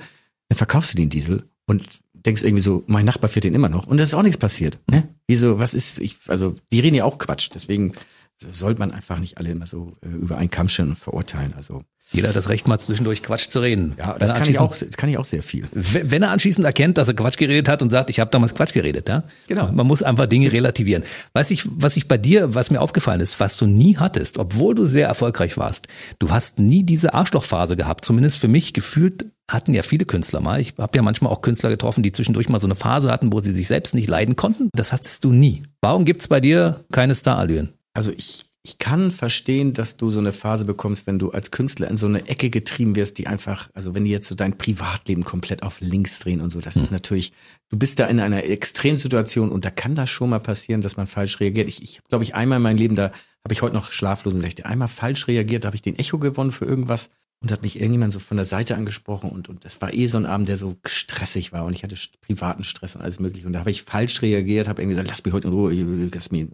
[0.50, 3.88] Dann verkaufst du den Diesel und denkst irgendwie so, mein Nachbar fährt den immer noch.
[3.88, 4.80] Und da ist auch nichts passiert.
[4.90, 5.08] Ne?
[5.28, 7.50] Wieso, was ist, ich, also, die reden ja auch Quatsch.
[7.54, 7.94] Deswegen
[8.38, 11.54] sollte man einfach nicht alle immer so äh, über einen Kamm stellen und verurteilen.
[11.56, 11.84] Also
[12.14, 13.96] jeder hat das Recht, mal zwischendurch Quatsch zu reden.
[13.98, 15.68] Ja, das kann, ich auch, das kann ich auch sehr viel.
[15.72, 18.74] Wenn er anschließend erkennt, dass er Quatsch geredet hat und sagt, ich habe damals Quatsch
[18.74, 19.24] geredet, ja?
[19.48, 19.72] Genau.
[19.72, 21.04] Man muss einfach Dinge relativieren.
[21.34, 24.76] Weiß ich, was ich bei dir, was mir aufgefallen ist, was du nie hattest, obwohl
[24.76, 25.88] du sehr erfolgreich warst,
[26.20, 28.06] du hast nie diese Arschlochphase gehabt.
[28.06, 30.60] Zumindest für mich gefühlt hatten ja viele Künstler mal.
[30.60, 33.42] Ich habe ja manchmal auch Künstler getroffen, die zwischendurch mal so eine Phase hatten, wo
[33.42, 34.70] sie sich selbst nicht leiden konnten.
[34.74, 35.64] Das hattest du nie.
[35.82, 37.74] Warum gibt's bei dir keine Starallüren?
[37.94, 41.90] Also ich ich kann verstehen, dass du so eine Phase bekommst, wenn du als Künstler
[41.90, 45.26] in so eine Ecke getrieben wirst, die einfach, also wenn die jetzt so dein Privatleben
[45.26, 46.84] komplett auf links drehen und so, das mhm.
[46.84, 47.34] ist natürlich,
[47.68, 51.08] du bist da in einer Extremsituation und da kann das schon mal passieren, dass man
[51.08, 51.68] falsch reagiert.
[51.68, 53.12] Ich, ich glaube ich einmal in meinem Leben, da
[53.44, 56.54] habe ich heute noch schlaflosen Nächte, einmal falsch reagiert, da habe ich den Echo gewonnen
[56.54, 57.10] für irgendwas
[57.42, 60.18] und hat mich irgendjemand so von der Seite angesprochen und und das war eh so
[60.18, 63.52] ein Abend, der so stressig war und ich hatte privaten Stress und alles mögliche und
[63.52, 66.48] da habe ich falsch reagiert, habe irgendwie gesagt, lass mich heute in Ruhe, lass mich.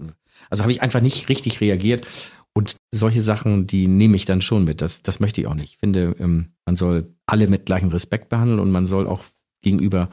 [0.50, 2.08] Also habe ich einfach nicht richtig reagiert
[2.54, 4.82] und solche Sachen, die nehme ich dann schon mit.
[4.82, 5.74] Das das möchte ich auch nicht.
[5.74, 9.24] Ich finde, ähm, man soll alle mit gleichem Respekt behandeln und man soll auch
[9.62, 10.10] gegenüber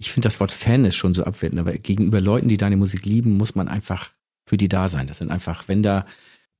[0.00, 3.04] ich finde das Wort Fan ist schon so abwertend, aber gegenüber Leuten, die deine Musik
[3.04, 4.08] lieben, muss man einfach
[4.46, 5.06] für die da sein.
[5.06, 6.06] Das sind einfach, wenn da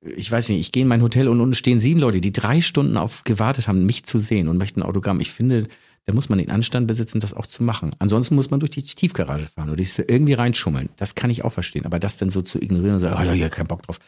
[0.03, 2.63] ich weiß nicht, ich gehe in mein Hotel und unten stehen sieben Leute, die drei
[2.63, 5.21] Stunden auf gewartet haben, mich zu sehen und möchten ein Autogramm.
[5.21, 5.67] Ich finde,
[6.07, 7.91] da muss man den Anstand besitzen, das auch zu machen.
[7.99, 10.89] Ansonsten muss man durch die Tiefgarage fahren oder irgendwie reinschummeln.
[10.97, 11.87] Das kann ich auch verstehen.
[11.87, 14.01] Aber das dann so zu ignorieren und sagen, oh ja, ja, kein Bock drauf,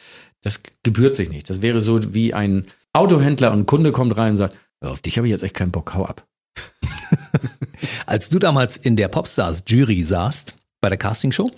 [0.42, 1.48] das gebührt sich nicht.
[1.48, 5.16] Das wäre so wie ein Autohändler und ein Kunde kommt rein und sagt, auf dich
[5.16, 6.26] habe ich jetzt echt keinen Bock, hau ab.
[8.06, 11.50] Als du damals in der Popstars Jury saßt, bei der Castingshow,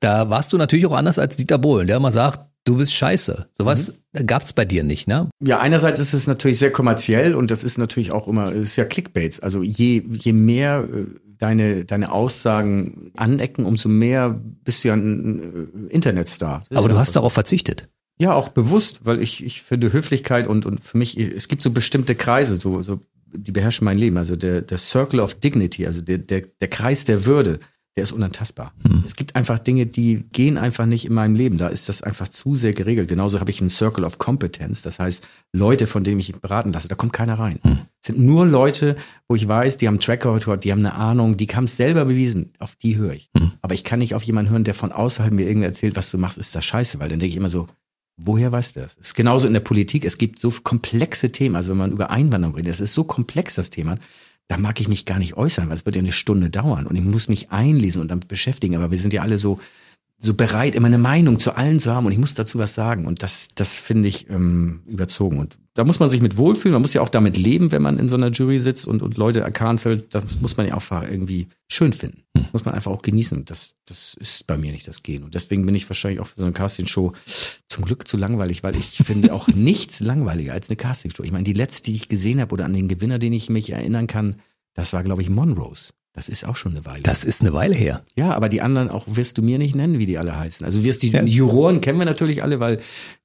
[0.00, 3.48] da warst du natürlich auch anders als Dieter Bohlen, der immer sagt, du bist scheiße.
[3.56, 4.26] Sowas mhm.
[4.26, 5.28] gab es bei dir nicht, ne?
[5.42, 8.84] Ja, einerseits ist es natürlich sehr kommerziell und das ist natürlich auch immer, ist ja
[8.84, 9.40] Clickbaits.
[9.40, 11.06] Also je, je mehr äh,
[11.38, 16.64] deine, deine Aussagen anecken, umso mehr bist du ja ein äh, Internetstar.
[16.74, 17.88] Aber du hast darauf verzichtet.
[18.18, 21.70] Ja, auch bewusst, weil ich, ich finde Höflichkeit und, und für mich, es gibt so
[21.70, 23.00] bestimmte Kreise, so, so,
[23.32, 24.16] die beherrschen mein Leben.
[24.16, 27.58] Also der, der Circle of Dignity, also der, der, der Kreis der Würde
[27.96, 28.72] der ist unantastbar.
[28.82, 29.02] Hm.
[29.04, 31.58] Es gibt einfach Dinge, die gehen einfach nicht in meinem Leben.
[31.58, 33.08] Da ist das einfach zu sehr geregelt.
[33.08, 34.82] Genauso habe ich einen Circle of Competence.
[34.82, 37.60] Das heißt, Leute, von denen ich beraten lasse, da kommt keiner rein.
[37.62, 37.78] Hm.
[38.02, 38.96] Es sind nur Leute,
[39.28, 42.52] wo ich weiß, die haben Tracker, die haben eine Ahnung, die haben es selber bewiesen.
[42.58, 43.30] Auf die höre ich.
[43.36, 43.52] Hm.
[43.62, 46.18] Aber ich kann nicht auf jemanden hören, der von außerhalb mir irgendwie erzählt, was du
[46.18, 46.98] machst, ist das scheiße.
[46.98, 47.68] Weil dann denke ich immer so,
[48.16, 48.92] Woher weißt du das?
[48.92, 50.04] Es ist genauso in der Politik.
[50.04, 51.56] Es gibt so komplexe Themen.
[51.56, 53.96] Also wenn man über Einwanderung redet, es ist so komplex, das Thema
[54.48, 56.96] da mag ich mich gar nicht äußern, weil es wird ja eine Stunde dauern und
[56.96, 58.76] ich muss mich einlesen und damit beschäftigen.
[58.76, 59.58] Aber wir sind ja alle so,
[60.18, 63.06] so bereit, immer eine Meinung zu allen zu haben und ich muss dazu was sagen.
[63.06, 65.38] Und das, das finde ich ähm, überzogen.
[65.38, 66.72] Und da muss man sich mit wohlfühlen.
[66.72, 69.16] Man muss ja auch damit leben, wenn man in so einer Jury sitzt und, und
[69.16, 70.14] Leute erkanzelt.
[70.14, 72.22] Das muss man ja auch irgendwie schön finden.
[72.32, 73.44] Das muss man einfach auch genießen.
[73.44, 75.24] Das, das ist bei mir nicht das Gehen.
[75.24, 77.12] Und deswegen bin ich wahrscheinlich auch für so eine Castingshow
[77.68, 81.24] zum Glück zu langweilig, weil ich finde auch nichts langweiliger als eine Castingshow.
[81.24, 83.70] Ich meine, die letzte, die ich gesehen habe oder an den Gewinner, den ich mich
[83.70, 84.36] erinnern kann,
[84.74, 85.92] das war, glaube ich, Monrose.
[86.14, 87.02] Das ist auch schon eine Weile.
[87.02, 88.02] Das ist eine Weile her.
[88.14, 90.64] Ja, aber die anderen auch wirst du mir nicht nennen, wie die alle heißen.
[90.64, 91.24] Also wirst die ja.
[91.24, 92.78] Juroren kennen wir natürlich alle, weil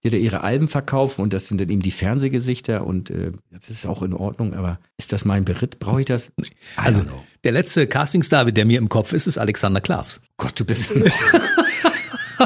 [0.04, 3.70] die da ihre Alben verkaufen und das sind dann eben die Fernsehgesichter und äh, das
[3.70, 4.56] ist auch in Ordnung.
[4.56, 5.78] Aber ist das mein Beritt?
[5.78, 6.32] Brauche ich das?
[6.40, 7.04] I also
[7.44, 10.20] der letzte Castingstar, der mir im Kopf ist, ist Alexander Klavs.
[10.38, 10.90] Gott, du bist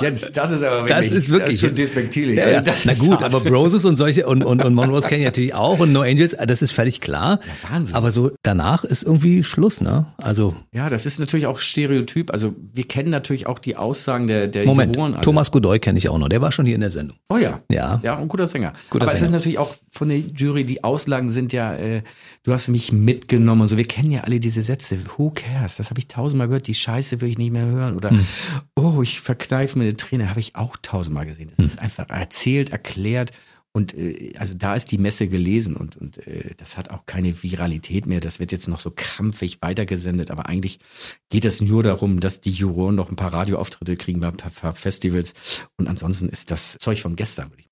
[0.01, 2.37] Jetzt, das ist aber wirklich, das ist wirklich das ist schon despektierlich.
[2.37, 2.59] Ja, ja.
[2.59, 3.23] Also Na gut, hart.
[3.23, 6.35] aber Broses und solche und, und, und Monroes kennen ich natürlich auch und No Angels,
[6.47, 7.39] das ist völlig klar.
[7.63, 7.95] Ja, Wahnsinn.
[7.95, 10.07] Aber so danach ist irgendwie Schluss, ne?
[10.17, 12.31] Also, Ja, das ist natürlich auch Stereotyp.
[12.31, 15.21] Also wir kennen natürlich auch die Aussagen der, der Moment, Juroren.
[15.21, 17.17] Thomas Godoy kenne ich auch noch, der war schon hier in der Sendung.
[17.29, 17.61] Oh ja.
[17.71, 17.99] Ja.
[18.03, 18.73] Ja, ein guter Sänger.
[18.89, 19.29] Guter Aber es Sänger.
[19.29, 22.01] ist natürlich auch von der Jury, die Auslagen sind ja, äh,
[22.43, 23.77] du hast mich mitgenommen und so.
[23.77, 24.97] Wir kennen ja alle diese Sätze.
[25.17, 25.75] Who cares?
[25.77, 26.67] Das habe ich tausendmal gehört.
[26.67, 27.95] Die Scheiße will ich nicht mehr hören.
[27.95, 28.25] Oder, Hm.
[28.83, 30.29] Oh, ich verkneife mir eine Träne.
[30.29, 31.49] Habe ich auch tausendmal gesehen.
[31.49, 31.65] Das Hm.
[31.65, 33.31] ist einfach erzählt, erklärt.
[33.75, 37.41] Und äh, also da ist die Messe gelesen und, und äh, das hat auch keine
[37.41, 38.19] Viralität mehr.
[38.19, 40.29] Das wird jetzt noch so krampfig weitergesendet.
[40.29, 40.77] Aber eigentlich
[41.29, 44.51] geht es nur darum, dass die Juroren noch ein paar Radioauftritte kriegen bei ein paar-
[44.51, 45.33] paar Festivals.
[45.77, 47.69] Und ansonsten ist das Zeug von gestern, würde ich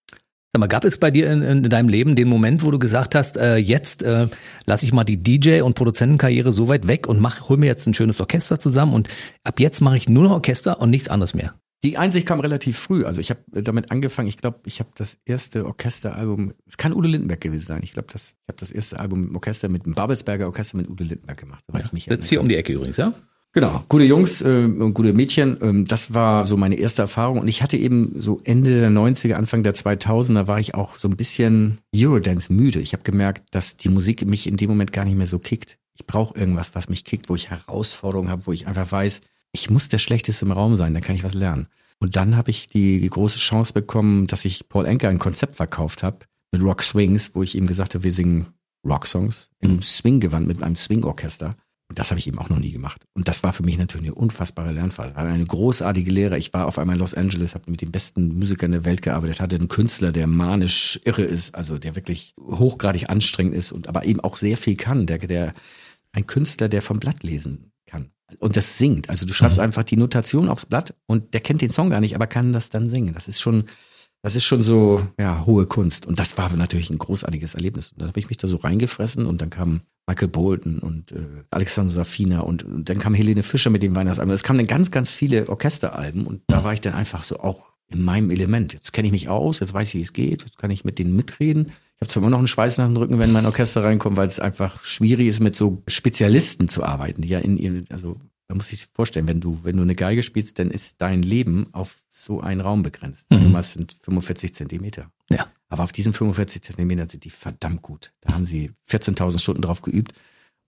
[0.54, 3.16] Sag mal, gab es bei dir in, in deinem Leben den Moment, wo du gesagt
[3.16, 4.28] hast, äh, jetzt äh,
[4.66, 7.88] lasse ich mal die DJ- und Produzentenkarriere so weit weg und mach, hol mir jetzt
[7.88, 9.08] ein schönes Orchester zusammen und
[9.46, 11.56] ab jetzt mache ich nur noch Orchester und nichts anderes mehr.
[11.86, 13.06] Die Einsicht kam relativ früh.
[13.06, 14.28] Also ich habe damit angefangen.
[14.28, 16.54] Ich glaube, ich habe das erste Orchesteralbum.
[16.68, 17.82] Es kann Udo Lindenberg gewesen sein.
[17.84, 20.78] Ich glaube, das ich habe das erste Album mit dem Orchester mit dem Babelsberger Orchester
[20.78, 21.64] mit Udo Lindenberg gemacht.
[21.66, 23.14] Soweit ich mich Jetzt hier um die Ecke übrigens, ja?
[23.54, 25.58] Genau, gute Jungs äh, und gute Mädchen.
[25.62, 27.40] Ähm, das war so meine erste Erfahrung.
[27.40, 31.10] Und ich hatte eben so Ende der 90er, Anfang der 2000er war ich auch so
[31.10, 32.80] ein bisschen Eurodance müde.
[32.80, 35.78] Ich habe gemerkt, dass die Musik mich in dem Moment gar nicht mehr so kickt.
[35.96, 39.20] Ich brauche irgendwas, was mich kickt, wo ich Herausforderungen habe, wo ich einfach weiß,
[39.52, 41.68] ich muss der Schlechteste im Raum sein, dann kann ich was lernen.
[42.00, 46.04] Und dann habe ich die große Chance bekommen, dass ich Paul Enker ein Konzept verkauft
[46.04, 46.20] habe
[46.54, 48.48] mit Rock Swings, wo ich ihm gesagt habe, wir singen
[48.88, 51.56] Rocksongs im Swing-Gewand mit einem Swing-Orchester.
[51.92, 53.06] Und das habe ich eben auch noch nie gemacht.
[53.14, 55.14] Und das war für mich natürlich eine unfassbare Lernphase.
[55.18, 56.38] War eine großartige Lehre.
[56.38, 59.42] Ich war auf einmal in Los Angeles, habe mit den besten Musikern der Welt gearbeitet,
[59.42, 64.06] hatte einen Künstler, der manisch irre ist, also der wirklich hochgradig anstrengend ist und aber
[64.06, 65.06] eben auch sehr viel kann.
[65.06, 65.52] Der, der
[66.14, 68.12] ein Künstler, der vom Blatt lesen kann.
[68.40, 69.10] Und das singt.
[69.10, 72.16] Also du schreibst einfach die Notation aufs Blatt und der kennt den Song gar nicht,
[72.16, 73.12] aber kann das dann singen.
[73.12, 73.66] Das ist schon,
[74.22, 76.06] das ist schon so, ja, hohe Kunst.
[76.06, 77.90] Und das war natürlich ein großartiges Erlebnis.
[77.90, 81.44] Und dann habe ich mich da so reingefressen und dann kam Michael Bolton und äh,
[81.52, 84.34] Alexander Safina und, und dann kam Helene Fischer mit dem Weihnachtsalbum.
[84.34, 87.72] Es kamen dann ganz, ganz viele Orchesteralben und da war ich dann einfach so auch
[87.88, 88.74] in meinem Element.
[88.74, 91.00] Jetzt kenne ich mich aus, jetzt weiß ich, wie es geht, jetzt kann ich mit
[91.00, 91.68] denen mitreden.
[91.68, 94.28] Ich habe zwar immer noch einen Schweiß nach dem Rücken, wenn mein Orchester reinkommt, weil
[94.28, 98.20] es einfach schwierig ist, mit so Spezialisten zu arbeiten, die ja in ihren, also
[98.52, 101.68] man muss sich vorstellen, wenn du, wenn du eine Geige spielst, dann ist dein Leben
[101.72, 103.32] auf so einen Raum begrenzt.
[103.32, 105.10] Mal, es sind 45 Zentimeter.
[105.30, 105.48] Ja.
[105.70, 108.12] Aber auf diesen 45 Zentimetern sind die verdammt gut.
[108.20, 110.14] Da haben sie 14.000 Stunden drauf geübt.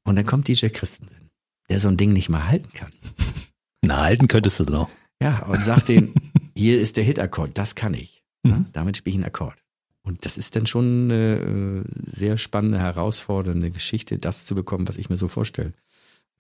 [0.06, 1.30] Und dann kommt DJ Christensen,
[1.70, 2.92] der so ein Ding nicht mal halten kann.
[3.82, 4.90] Na, halten könntest du noch.
[5.22, 6.14] Ja, und sagt denen,
[6.58, 8.24] hier ist der Hitakkord, das kann ich.
[8.44, 8.68] Mhm.
[8.72, 9.62] Damit spiele ich einen Akkord.
[10.04, 14.98] Und das ist dann schon eine äh, sehr spannende, herausfordernde Geschichte, das zu bekommen, was
[14.98, 15.74] ich mir so vorstelle.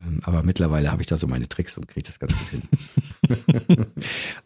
[0.05, 2.61] Ähm, Aber mittlerweile habe ich da so meine Tricks und kriege das ganz gut hin.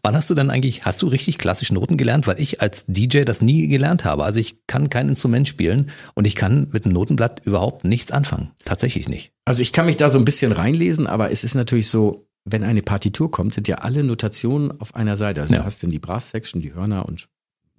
[0.02, 2.26] Wann hast du dann eigentlich, hast du richtig klassisch Noten gelernt?
[2.26, 4.24] Weil ich als DJ das nie gelernt habe.
[4.24, 8.50] Also ich kann kein Instrument spielen und ich kann mit einem Notenblatt überhaupt nichts anfangen.
[8.64, 9.32] Tatsächlich nicht.
[9.44, 12.64] Also ich kann mich da so ein bisschen reinlesen, aber es ist natürlich so, wenn
[12.64, 15.40] eine Partitur kommt, sind ja alle Notationen auf einer Seite.
[15.42, 15.60] Also Ja.
[15.60, 17.28] du hast dann die Brass-Section, die Hörner und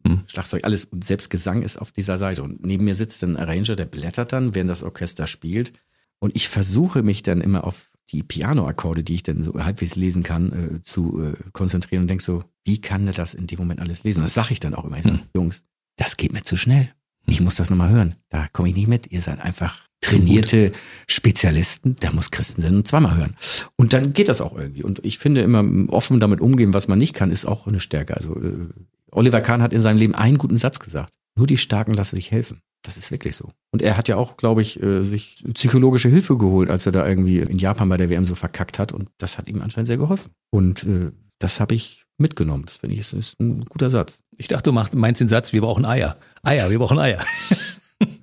[0.06, 0.22] Mhm.
[0.28, 2.42] Schlagzeug, alles und selbst Gesang ist auf dieser Seite.
[2.42, 5.74] Und neben mir sitzt dann ein Arranger, der blättert dann, während das Orchester spielt.
[6.20, 10.24] Und ich versuche mich dann immer auf die Piano-Akkorde, die ich dann so halbwegs lesen
[10.24, 13.80] kann, äh, zu äh, konzentrieren und denk so, wie kann der das in dem Moment
[13.80, 14.20] alles lesen?
[14.20, 14.98] Und das sage ich dann auch immer.
[14.98, 15.20] Ich sag, Mhm.
[15.36, 15.66] Jungs,
[15.96, 16.90] das geht mir zu schnell.
[17.28, 18.16] Ich muss das nochmal hören.
[18.30, 19.12] Da komme ich nicht mit.
[19.12, 20.72] Ihr seid einfach trainierte
[21.08, 21.96] Spezialisten.
[22.00, 23.36] Da muss Christensen zweimal hören.
[23.76, 24.84] Und dann geht das auch irgendwie.
[24.84, 25.64] Und ich finde immer
[25.94, 28.18] offen damit umgehen, was man nicht kann, ist auch eine Stärke.
[28.18, 28.70] Also äh,
[29.12, 31.14] Oliver Kahn hat in seinem Leben einen guten Satz gesagt.
[31.36, 32.62] Nur die Starken lassen sich helfen.
[32.84, 33.52] Das ist wirklich so.
[33.72, 37.06] Und er hat ja auch, glaube ich, äh, sich psychologische Hilfe geholt, als er da
[37.06, 38.92] irgendwie in Japan bei der WM so verkackt hat.
[38.92, 40.32] Und das hat ihm anscheinend sehr geholfen.
[40.50, 42.66] Und äh, das habe ich mitgenommen.
[42.66, 44.22] Das finde ich, ist, ist ein guter Satz.
[44.38, 46.18] Ich dachte, du machst, meinst den Satz, wir brauchen Eier.
[46.44, 47.24] Eier, wir brauchen Eier.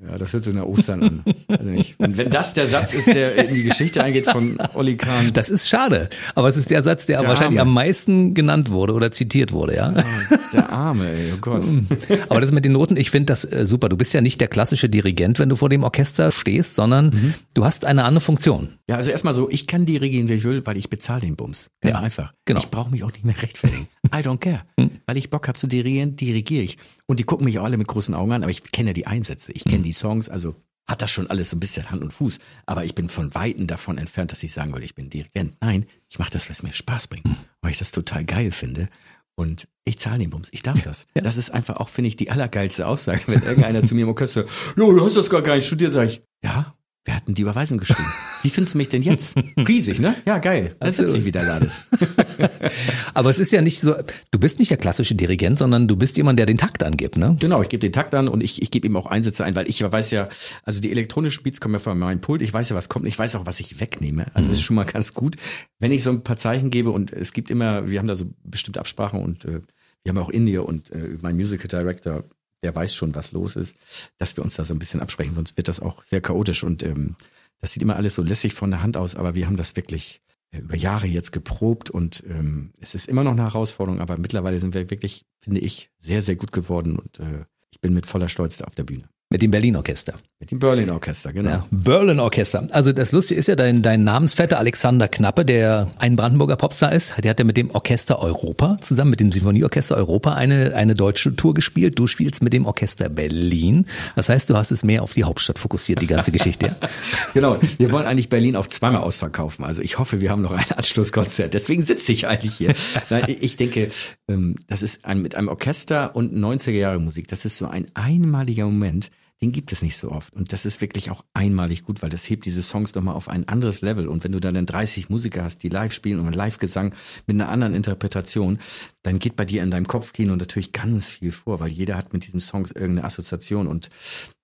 [0.09, 1.25] Ja, das hört sich nach Ostern an.
[1.49, 1.97] Also nicht.
[1.99, 5.51] Und wenn das der Satz ist, der in die Geschichte eingeht von Olli Kahn, Das
[5.51, 6.09] ist schade.
[6.35, 7.69] Aber es ist der Satz, der, Der wahrscheinlich Arme.
[7.71, 9.93] am meisten genannt wurde oder zitiert wurde, ja.
[9.95, 10.05] Ah,
[10.53, 11.65] der Arme, ey, oh Gott.
[12.29, 13.89] Aber das mit den Noten, ich finde das äh, super.
[13.89, 17.35] Du bist ja nicht der klassische Dirigent, wenn du vor dem Orchester stehst, sondern Mhm.
[17.55, 18.69] du hast eine andere Funktion.
[18.89, 21.71] Ja, also erstmal so, ich kann dirigieren, wie ich will, weil ich bezahle den Bums.
[21.83, 22.33] Ganz Ja, einfach.
[22.45, 22.61] genau.
[22.61, 23.89] Ich brauche mich auch nicht mehr rechtfertigen.
[24.15, 24.63] I don't care.
[25.07, 26.79] Weil ich Bock habe zu dirigieren, dirigiere ich.
[27.07, 29.07] Und die gucken mich auch alle mit großen Augen an, aber ich kenne ja die
[29.07, 29.53] Einsätze.
[29.53, 30.57] Ich kenne die Songs, also
[30.89, 32.39] hat das schon alles so ein bisschen Hand und Fuß.
[32.67, 35.57] Aber ich bin von Weitem davon entfernt, dass ich sagen würde, ich bin Dirigent.
[35.61, 37.27] Nein, ich mache das, was mir Spaß bringt,
[37.61, 38.89] weil ich das total geil finde.
[39.37, 40.49] Und ich zahle den Bums.
[40.53, 41.07] Ich darf das.
[41.15, 41.23] Ja.
[41.23, 43.21] Das ist einfach auch, finde ich, die allergeilste Aussage.
[43.27, 44.47] Wenn irgendeiner zu mir im Orchester,
[44.77, 46.76] jo, du hast das gar nicht studiert, sage ich, ja,
[47.07, 48.05] Wer hat denn die Überweisung geschrieben?
[48.43, 49.37] Wie findest du mich denn jetzt?
[49.57, 50.17] Riesig, ne?
[50.27, 50.75] Ja, geil.
[50.81, 51.61] Dann sitze ich wieder da.
[53.15, 53.95] Aber es ist ja nicht so,
[54.33, 57.37] du bist nicht der klassische Dirigent, sondern du bist jemand, der den Takt angibt, ne?
[57.39, 59.69] Genau, ich gebe den Takt an und ich, ich gebe ihm auch Einsätze ein, weil
[59.69, 60.29] ich weiß ja,
[60.65, 63.17] also die elektronischen Beats kommen ja von meinem Pult, ich weiß ja, was kommt, ich
[63.17, 64.27] weiß auch, was ich wegnehme.
[64.35, 64.55] Also mhm.
[64.55, 65.37] ist schon mal ganz gut,
[65.79, 68.27] wenn ich so ein paar Zeichen gebe und es gibt immer, wir haben da so
[68.43, 69.61] bestimmte Absprachen und äh,
[70.03, 72.25] wir haben auch in dir und äh, mein Musical Director
[72.63, 73.77] der weiß schon, was los ist,
[74.19, 76.83] dass wir uns da so ein bisschen absprechen, sonst wird das auch sehr chaotisch und
[76.83, 77.17] ähm,
[77.61, 80.21] das sieht immer alles so lässig von der Hand aus, aber wir haben das wirklich
[80.51, 84.61] äh, über Jahre jetzt geprobt und ähm, es ist immer noch eine Herausforderung, aber mittlerweile
[84.61, 88.29] sind wir wirklich, finde ich, sehr, sehr gut geworden und äh, ich bin mit voller
[88.29, 89.09] Stolz auf der Bühne.
[89.29, 90.15] Mit dem Berlin Orchester.
[90.39, 91.51] Mit dem Berlin Orchester, genau.
[91.51, 92.65] Ja, Berlin Orchester.
[92.71, 97.15] Also das Lustige ist ja, dein, dein Namensvetter Alexander Knappe, der ein Brandenburger Popstar ist,
[97.25, 101.35] der hat ja mit dem Orchester Europa, zusammen mit dem Sinfonieorchester Europa, eine, eine deutsche
[101.35, 101.99] Tour gespielt.
[101.99, 103.87] Du spielst mit dem Orchester Berlin.
[104.15, 106.67] Das heißt, du hast es mehr auf die Hauptstadt fokussiert, die ganze Geschichte.
[106.67, 106.89] Ja?
[107.35, 107.59] genau.
[107.79, 109.65] Wir wollen eigentlich Berlin auch zweimal ausverkaufen.
[109.65, 111.53] Also ich hoffe, wir haben noch ein Anschlusskonzert.
[111.53, 112.75] Deswegen sitze ich eigentlich hier.
[113.11, 113.91] Nein, ich denke,
[114.29, 117.27] ähm, das ist ein, mit einem Orchester und 90er Jahre Musik.
[117.27, 119.11] Das ist so ein einmaliger Moment
[119.43, 120.33] den gibt es nicht so oft.
[120.33, 123.47] Und das ist wirklich auch einmalig gut, weil das hebt diese Songs nochmal auf ein
[123.49, 124.09] anderes Level.
[124.09, 126.95] Und wenn du dann 30 Musiker hast, die live spielen und Live-Gesang
[127.27, 128.59] mit einer anderen Interpretation,
[129.03, 132.27] dann geht bei dir in deinem Kopfkino natürlich ganz viel vor, weil jeder hat mit
[132.27, 133.91] diesen Songs irgendeine Assoziation und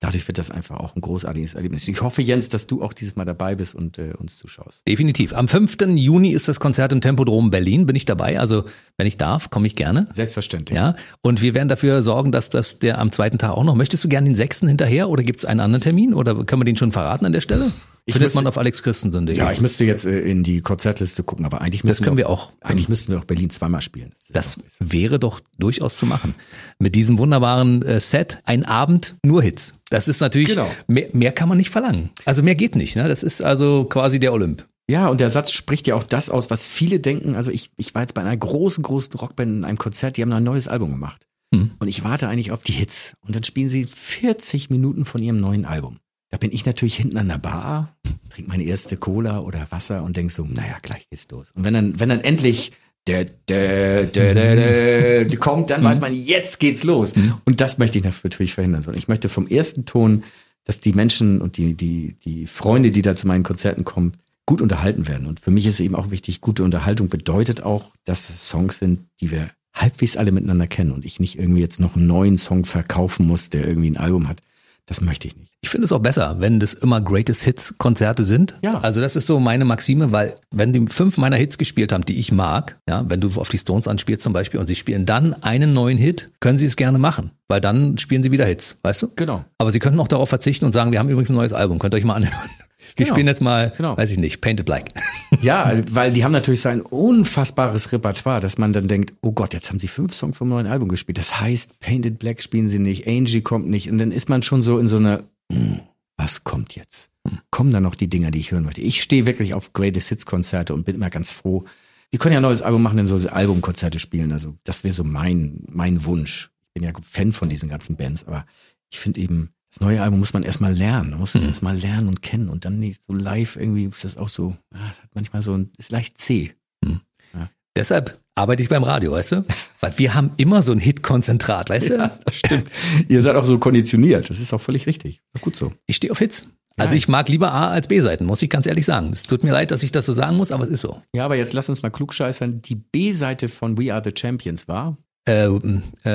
[0.03, 1.87] dadurch wird das einfach auch ein großartiges Erlebnis.
[1.87, 4.87] Ich hoffe, Jens, dass du auch dieses Mal dabei bist und äh, uns zuschaust.
[4.87, 5.33] Definitiv.
[5.33, 5.77] Am 5.
[5.95, 7.87] Juni ist das Konzert im Tempodrom Berlin.
[7.87, 8.39] Bin ich dabei?
[8.39, 8.65] Also,
[8.97, 10.09] wenn ich darf, komme ich gerne.
[10.13, 10.77] Selbstverständlich.
[10.77, 10.97] Ja.
[11.23, 13.77] Und wir werden dafür sorgen, dass das der am zweiten Tag auch noch.
[13.77, 14.61] Möchtest du gerne den 6.
[14.61, 17.41] hinterher oder gibt es einen anderen Termin oder können wir den schon verraten an der
[17.41, 17.73] Stelle?
[18.05, 19.37] Ich Findet müsste, man auf alexchristensen.de.
[19.37, 22.29] Ja, ich müsste jetzt äh, in die Konzertliste gucken, aber eigentlich müssen das können wir,
[22.29, 22.53] auch.
[22.61, 24.13] Eigentlich müssten wir auch Berlin zweimal spielen.
[24.33, 26.35] Das, das wäre doch durchaus zu machen.
[26.81, 29.83] Mit diesem wunderbaren äh, Set, ein Abend, nur Hits.
[29.91, 30.69] Das ist natürlich, genau.
[30.89, 32.11] mehr, mehr kann man nicht verlangen.
[32.25, 32.97] Also mehr geht nicht.
[32.97, 33.07] Ne?
[33.07, 34.67] Das ist also quasi der Olymp.
[34.91, 37.37] Ja, und der Satz spricht ja auch das aus, was viele denken.
[37.37, 40.33] Also ich, ich war jetzt bei einer großen, großen Rockband in einem Konzert, die haben
[40.33, 41.27] ein neues Album gemacht.
[41.55, 41.71] Hm.
[41.79, 43.15] Und ich warte eigentlich auf die Hits.
[43.25, 45.99] Und dann spielen sie 40 Minuten von ihrem neuen Album.
[46.33, 47.95] Da bin ich natürlich hinten an der Bar,
[48.31, 51.53] trinke meine erste Cola oder Wasser und denk so, naja, gleich geht's los.
[51.55, 52.73] Und wenn dann, wenn dann endlich
[53.07, 57.13] der, der, der, der, der kommt, dann weiß man, jetzt geht's los.
[57.45, 58.83] Und das möchte ich natürlich verhindern.
[58.95, 60.25] Ich möchte vom ersten Ton,
[60.65, 64.15] dass die Menschen und die, die, die Freunde, die da zu meinen Konzerten kommen,
[64.47, 65.27] gut unterhalten werden.
[65.27, 69.01] Und für mich ist eben auch wichtig, gute Unterhaltung bedeutet auch, dass es Songs sind,
[69.21, 72.65] die wir halbwegs alle miteinander kennen und ich nicht irgendwie jetzt noch einen neuen Song
[72.65, 74.41] verkaufen muss, der irgendwie ein Album hat.
[74.87, 75.53] Das möchte ich nicht.
[75.63, 78.59] Ich finde es auch besser, wenn das immer Greatest Hits Konzerte sind.
[78.63, 78.81] Ja.
[78.81, 82.19] Also das ist so meine Maxime, weil wenn die fünf meiner Hits gespielt haben, die
[82.19, 85.41] ich mag, ja, wenn du auf die Stones anspielst zum Beispiel und sie spielen dann
[85.43, 89.03] einen neuen Hit, können sie es gerne machen, weil dann spielen sie wieder Hits, weißt
[89.05, 89.09] du?
[89.15, 89.45] Genau.
[89.57, 91.95] Aber sie könnten auch darauf verzichten und sagen, wir haben übrigens ein neues Album, könnt
[91.95, 92.51] ihr euch mal anhören.
[92.97, 93.15] Wir genau.
[93.15, 93.97] spielen jetzt mal, genau.
[93.97, 94.91] weiß ich nicht, Painted Black.
[95.41, 99.55] Ja, weil die haben natürlich so ein unfassbares Repertoire, dass man dann denkt, oh Gott,
[99.55, 101.17] jetzt haben sie fünf Songs vom neuen Album gespielt.
[101.19, 103.91] Das heißt, Painted Black spielen sie nicht, Angie kommt nicht.
[103.91, 105.81] Und dann ist man schon so in so einer, hm,
[106.17, 107.11] was kommt jetzt?
[107.51, 108.83] Kommen dann noch die Dinger, die ich hören möchte?
[108.83, 111.65] Ich stehe wirklich auf Greatest Hits Konzerte und bin immer ganz froh.
[112.13, 114.33] Die können ja ein neues Album machen, dann so Albumkonzerte spielen.
[114.33, 116.51] Also das wäre so mein, mein Wunsch.
[116.67, 118.45] Ich bin ja Fan von diesen ganzen Bands, aber
[118.91, 121.11] ich finde eben, das neue Album muss man erstmal lernen.
[121.11, 121.49] Man muss es mhm.
[121.49, 124.55] jetzt mal lernen und kennen und dann nicht so live irgendwie ist das auch so,
[124.75, 126.53] ah, das hat manchmal so ein, ist leicht zäh.
[126.85, 127.01] Mhm.
[127.33, 127.49] Ja.
[127.75, 129.47] Deshalb arbeite ich beim Radio, weißt du?
[129.81, 131.95] Weil wir haben immer so ein Hit-Konzentrat, weißt du?
[131.95, 132.67] Ja, das stimmt.
[133.09, 134.29] Ihr seid auch so konditioniert.
[134.29, 135.23] Das ist auch völlig richtig.
[135.41, 135.73] Gut so.
[135.87, 136.47] Ich stehe auf Hits.
[136.77, 139.11] Also ich mag lieber A als B-Seiten, muss ich ganz ehrlich sagen.
[139.13, 141.03] Es tut mir leid, dass ich das so sagen muss, aber es ist so.
[141.15, 142.63] Ja, aber jetzt lass uns mal klugscheißern.
[142.63, 144.97] Die B-Seite von We Are the Champions war
[145.27, 145.51] äh, äh,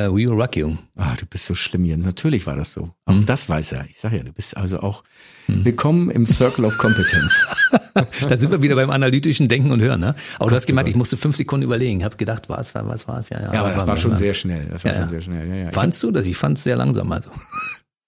[0.09, 0.75] We Will Rock You.
[0.95, 2.05] Ah, du bist so schlimm, Jens.
[2.05, 2.91] Natürlich war das so.
[3.05, 3.25] Auch mhm.
[3.25, 3.85] das weiß er.
[3.89, 5.03] Ich sag ja, du bist also auch
[5.47, 5.65] mhm.
[5.65, 7.47] willkommen im Circle of Competence.
[8.27, 10.01] da sind wir wieder beim analytischen Denken und Hören.
[10.01, 10.15] Ne?
[10.39, 12.03] Aber du hast gemerkt, ich musste fünf Sekunden überlegen.
[12.03, 13.29] Hab gedacht, was war, was war es?
[13.29, 14.65] Ja, ja, ja aber das war, war schon sehr schnell.
[14.65, 15.47] Das war ja, schon sehr schnell.
[15.47, 15.71] Ja, ja.
[15.71, 16.25] Fandst du das?
[16.25, 17.11] Ich fand es sehr langsam.
[17.11, 17.29] Also.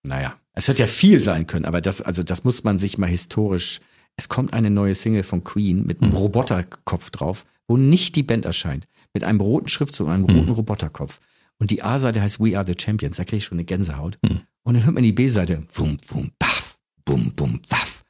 [0.01, 3.09] Naja, es hätte ja viel sein können, aber das, also das muss man sich mal
[3.09, 3.81] historisch.
[4.15, 6.17] Es kommt eine neue Single von Queen mit einem mhm.
[6.17, 10.51] Roboterkopf drauf, wo nicht die Band erscheint mit einem roten Schriftzug und einem roten mhm.
[10.51, 11.19] Roboterkopf.
[11.57, 13.17] Und die A-Seite heißt We Are the Champions.
[13.17, 14.17] Da kriege ich schon eine Gänsehaut.
[14.23, 14.41] Mhm.
[14.63, 15.63] Und dann hört man die B-Seite.
[15.75, 16.77] Bum, bum, baff.
[17.05, 18.03] Bum, bum, baff.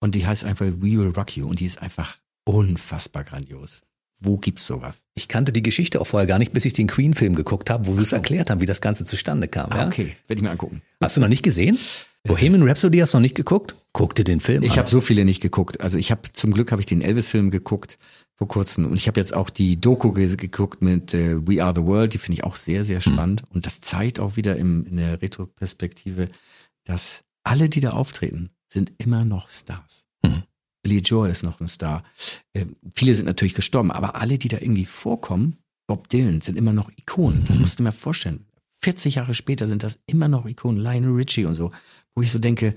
[0.00, 1.48] Und die heißt einfach We Will Rock You.
[1.48, 3.82] Und die ist einfach unfassbar grandios.
[4.18, 5.06] Wo gibt's sowas?
[5.14, 7.94] Ich kannte die Geschichte auch vorher gar nicht, bis ich den Queen-Film geguckt habe, wo
[7.94, 9.70] sie es erklärt haben, wie das Ganze zustande kam.
[9.70, 9.86] Ah, ja?
[9.86, 10.80] Okay, werde ich mir angucken.
[11.02, 11.76] Hast du noch nicht gesehen?
[12.24, 13.76] Bohemian Rhapsody hast du noch nicht geguckt?
[13.92, 14.72] Guck dir den Film ich an.
[14.72, 15.80] Ich habe so viele nicht geguckt.
[15.80, 17.98] Also ich habe zum Glück habe ich den Elvis-Film geguckt
[18.36, 18.84] vor kurzem.
[18.86, 22.18] Und ich habe jetzt auch die Doku geguckt mit äh, We Are the World, die
[22.18, 23.12] finde ich auch sehr, sehr hm.
[23.12, 23.42] spannend.
[23.42, 23.56] Mhm.
[23.56, 26.28] Und das zeigt auch wieder im, in der Retroperspektive,
[26.84, 30.06] dass alle, die da auftreten, sind immer noch Stars.
[30.22, 30.42] Mhm.
[30.82, 32.04] Billy Joel ist noch ein Star.
[32.52, 35.56] Äh, viele sind natürlich gestorben, aber alle, die da irgendwie vorkommen,
[35.86, 37.44] Bob Dylan, sind immer noch Ikonen.
[37.46, 37.62] Das mhm.
[37.62, 38.46] musst du mir vorstellen.
[38.82, 41.72] 40 Jahre später sind das immer noch Ikonen, Lionel Richie und so,
[42.14, 42.74] wo ich so denke,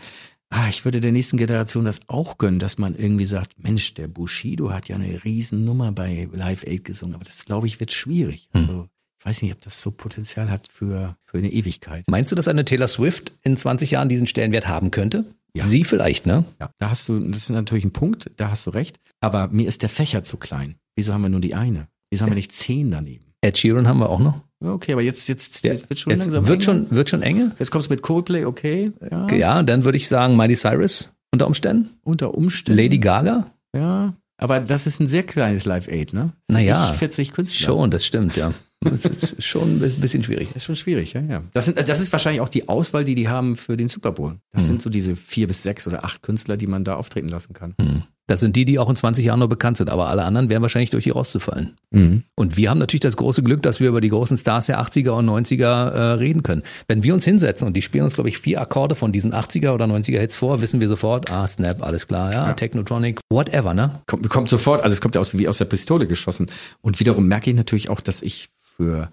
[0.50, 4.08] ah, ich würde der nächsten Generation das auch gönnen, dass man irgendwie sagt, Mensch, der
[4.08, 8.50] Bushido hat ja eine Riesennummer bei Live Aid gesungen, aber das glaube ich wird schwierig.
[8.54, 8.62] Hm.
[8.62, 8.88] Also,
[9.20, 12.06] ich weiß nicht, ob das so Potenzial hat für, für eine Ewigkeit.
[12.08, 15.26] Meinst du, dass eine Taylor Swift in 20 Jahren diesen Stellenwert haben könnte?
[15.54, 15.66] Ja.
[15.66, 16.45] Sie vielleicht, ne?
[16.60, 19.00] Ja, da hast du, das ist natürlich ein Punkt, da hast du recht.
[19.20, 20.76] Aber mir ist der Fächer zu klein.
[20.95, 21.89] Wieso haben wir nur die eine?
[22.10, 23.26] Wieso haben wir nicht zehn daneben?
[23.41, 24.41] Ed Sheeran haben wir auch noch.
[24.62, 27.51] Okay, aber jetzt, jetzt, ja, wird schon jetzt langsam wird schon, wird schon enge.
[27.60, 28.91] Jetzt kommst du mit Coldplay, okay.
[29.10, 31.89] Ja, ja dann würde ich sagen Miley Cyrus unter Umständen.
[32.03, 32.82] Unter Umständen.
[32.82, 33.45] Lady Gaga.
[33.74, 36.32] Ja, aber das ist ein sehr kleines Live-Aid, ne?
[36.47, 36.93] Naja.
[36.93, 37.66] 40 Künstler.
[37.66, 38.53] Schon, das stimmt, ja.
[38.82, 40.47] Das ist schon ein bisschen schwierig.
[40.49, 41.43] Das ist schon schwierig, ja, ja.
[41.51, 44.38] Das, sind, das ist wahrscheinlich auch die Auswahl, die die haben für den Super Bowl.
[44.51, 44.68] Das hm.
[44.68, 47.76] sind so diese vier bis sechs oder acht Künstler, die man da auftreten lassen kann.
[47.82, 48.03] Hm.
[48.30, 50.61] Das sind die, die auch in 20 Jahren noch bekannt sind, aber alle anderen werden
[50.61, 51.75] wahrscheinlich durch die Roste fallen.
[51.89, 52.21] Mhm.
[52.36, 55.09] Und wir haben natürlich das große Glück, dass wir über die großen Stars der 80er
[55.09, 56.61] und 90er äh, reden können.
[56.88, 59.71] Wenn wir uns hinsetzen und die spielen uns, glaube ich, vier Akkorde von diesen 80er
[59.71, 62.53] oder 90er Hits vor, wissen wir sofort, ah, Snap, alles klar, ja, ja.
[62.53, 63.99] Technotronic, whatever, ne?
[64.05, 66.51] Kommt, kommt sofort, also es kommt ja aus, wie aus der Pistole geschossen.
[66.82, 69.09] Und wiederum merke ich natürlich auch, dass ich für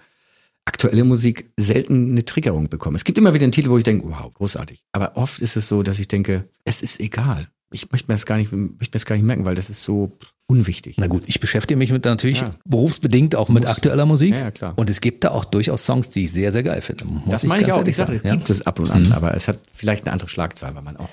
[0.66, 2.96] aktuelle Musik selten eine Triggerung bekomme.
[2.96, 4.84] Es gibt immer wieder einen Titel, wo ich denke, wow, großartig.
[4.92, 8.26] Aber oft ist es so, dass ich denke, es ist egal ich möchte mir das
[8.26, 10.18] gar nicht, möchte mir das gar nicht merken, weil das ist so
[10.48, 10.96] unwichtig.
[10.98, 12.50] Na gut, ich beschäftige mich mit natürlich ja.
[12.64, 13.72] berufsbedingt auch mit Muss.
[13.72, 14.32] aktueller Musik.
[14.32, 14.74] Ja, ja, klar.
[14.76, 17.04] Und es gibt da auch durchaus Songs, die ich sehr, sehr geil finde.
[17.26, 17.84] das meine ich auch.
[17.84, 19.12] Ich sage, es gibt es ab und an, mhm.
[19.12, 21.08] aber es hat vielleicht eine andere Schlagzahl, weil man auch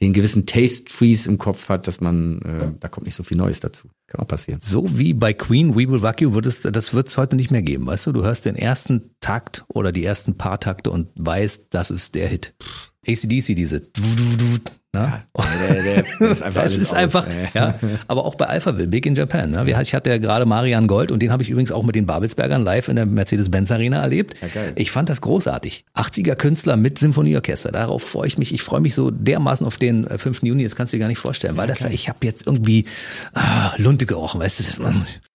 [0.00, 3.36] den gewissen Taste Freeze im Kopf hat, dass man, äh, da kommt nicht so viel
[3.36, 3.88] Neues dazu.
[4.06, 4.58] Kann auch passieren.
[4.58, 7.50] So wie bei Queen We Will Rock You wird es, das wird es heute nicht
[7.50, 8.12] mehr geben, weißt du?
[8.12, 12.28] Du hörst den ersten Takt oder die ersten paar Takte und weißt, das ist der
[12.28, 12.54] Hit.
[13.06, 13.82] ACDC, diese
[14.92, 15.22] Ne?
[15.38, 17.74] Ja, der, der, der ist einfach das ist aus, einfach, ja.
[18.08, 19.50] Aber auch bei Alphaville, Big in Japan.
[19.50, 19.82] Ne?
[19.82, 22.62] Ich hatte ja gerade Marian Gold und den habe ich übrigens auch mit den Babelsbergern
[22.64, 24.34] live in der Mercedes-Benz Arena erlebt.
[24.42, 24.62] Ja.
[24.74, 25.84] Ich fand das großartig.
[25.94, 27.72] 80er Künstler mit Symphonieorchester.
[27.72, 28.52] Darauf freue ich mich.
[28.52, 30.42] Ich freue mich so dermaßen auf den 5.
[30.42, 30.64] Äh, Juni.
[30.64, 32.86] Das kannst du dir gar nicht vorstellen, weil das, ich habe jetzt irgendwie
[33.34, 34.64] ah, Lunte gerochen, weißt du.
[34.64, 34.78] Das,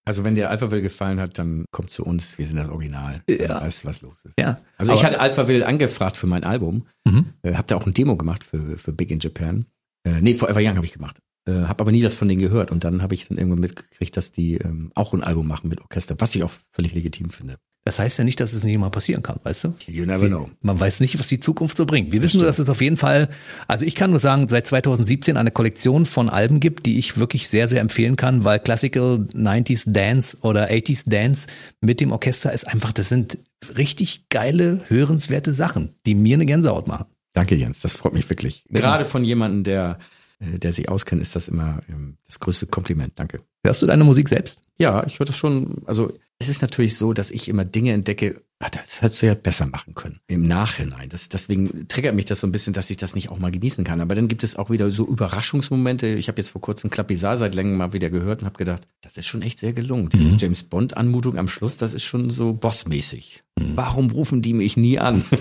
[0.06, 2.38] also wenn dir Alphaville gefallen hat, dann komm zu uns.
[2.38, 3.24] Wir sind das Original.
[3.28, 3.48] Ja.
[3.48, 4.40] Dann weißt was los ist.
[4.40, 4.60] Ja.
[4.78, 6.86] Also ich hatte Alphaville angefragt für mein Album.
[7.06, 7.34] Mhm.
[7.42, 9.66] Äh, hab da auch ein Demo gemacht für, für Big in Japan.
[10.06, 11.20] Äh, nee, Forever Young habe ich gemacht.
[11.48, 12.72] Äh, habe aber nie das von denen gehört.
[12.72, 15.82] Und dann habe ich dann irgendwann mitgekriegt, dass die ähm, auch ein Album machen mit
[15.82, 17.58] Orchester, was ich auch völlig legitim finde.
[17.88, 19.76] Das heißt ja nicht, dass es nicht mal passieren kann, weißt du?
[19.86, 20.50] You never know.
[20.62, 22.12] Man weiß nicht, was die Zukunft so bringt.
[22.12, 23.30] Wir wissen nur, dass es auf jeden Fall,
[23.68, 27.48] also ich kann nur sagen, seit 2017 eine Kollektion von Alben gibt, die ich wirklich
[27.48, 31.46] sehr, sehr empfehlen kann, weil Classical 90s Dance oder 80s Dance
[31.80, 33.38] mit dem Orchester ist einfach, das sind
[33.78, 37.06] richtig geile, hörenswerte Sachen, die mir eine Gänsehaut machen.
[37.36, 37.82] Danke, Jens.
[37.82, 38.66] Das freut mich wirklich.
[38.70, 40.00] Gerade von jemandem, der
[40.40, 43.14] äh, der sich auskennt, ist das immer ähm, das größte Kompliment.
[43.16, 43.40] Danke.
[43.64, 44.62] Hörst du deine Musik selbst?
[44.78, 45.82] Ja, ich höre das schon.
[45.86, 49.34] Also es ist natürlich so, dass ich immer Dinge entdecke, ach, das hättest du ja
[49.34, 50.20] besser machen können.
[50.28, 51.08] Im Nachhinein.
[51.08, 53.86] Das, deswegen triggert mich das so ein bisschen, dass ich das nicht auch mal genießen
[53.86, 54.02] kann.
[54.02, 56.08] Aber dann gibt es auch wieder so Überraschungsmomente.
[56.08, 59.16] Ich habe jetzt vor kurzem Klapisar seit längerem mal wieder gehört und habe gedacht, das
[59.16, 60.10] ist schon echt sehr gelungen.
[60.10, 60.38] Diese mhm.
[60.38, 63.44] James Bond-Anmutung am Schluss, das ist schon so bossmäßig.
[63.58, 63.78] Mhm.
[63.78, 65.24] Warum rufen die mich nie an?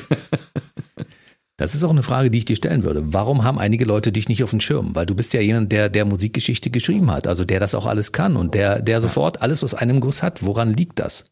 [1.56, 3.12] Das ist auch eine Frage, die ich dir stellen würde.
[3.12, 4.94] Warum haben einige Leute dich nicht auf dem Schirm?
[4.94, 8.10] Weil du bist ja jemand, der der Musikgeschichte geschrieben hat, also der das auch alles
[8.10, 10.44] kann und der der sofort alles aus einem Guss hat.
[10.44, 11.24] Woran liegt das?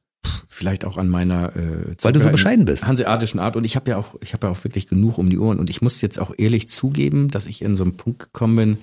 [0.46, 3.90] Vielleicht auch an meiner äh, weil du so bescheiden bist hanseatischen Art und ich habe
[3.90, 6.20] ja auch ich habe ja auch wirklich genug um die Ohren und ich muss jetzt
[6.20, 8.78] auch ehrlich zugeben, dass ich in so einen Punkt gekommen bin,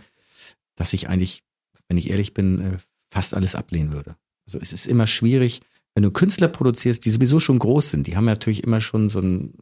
[0.76, 1.44] dass ich eigentlich,
[1.88, 2.78] wenn ich ehrlich bin, äh,
[3.10, 4.16] fast alles ablehnen würde.
[4.46, 5.62] Also es ist immer schwierig,
[5.96, 9.20] wenn du Künstler produzierst, die sowieso schon groß sind, die haben natürlich immer schon so
[9.22, 9.54] ein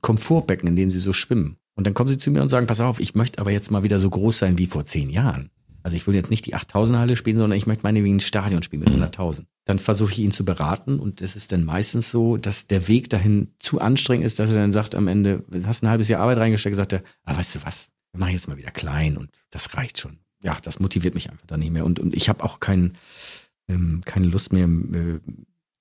[0.00, 1.56] Komfortbecken, in dem sie so schwimmen.
[1.74, 3.82] Und dann kommen sie zu mir und sagen, pass auf, ich möchte aber jetzt mal
[3.82, 5.50] wieder so groß sein wie vor zehn Jahren.
[5.82, 8.20] Also ich will jetzt nicht die 8000 Halle spielen, sondern ich möchte meine wie ein
[8.20, 9.42] Stadion spielen mit 100.000.
[9.42, 9.46] Mhm.
[9.64, 13.08] Dann versuche ich ihn zu beraten und es ist dann meistens so, dass der Weg
[13.08, 16.38] dahin zu anstrengend ist, dass er dann sagt am Ende, hast ein halbes Jahr Arbeit
[16.38, 19.74] reingesteckt, sagt er, ah, weißt du was, wir machen jetzt mal wieder klein und das
[19.76, 20.18] reicht schon.
[20.42, 22.94] Ja, das motiviert mich einfach dann nicht mehr und, und ich habe auch kein,
[23.68, 25.20] ähm, keine Lust mehr, äh,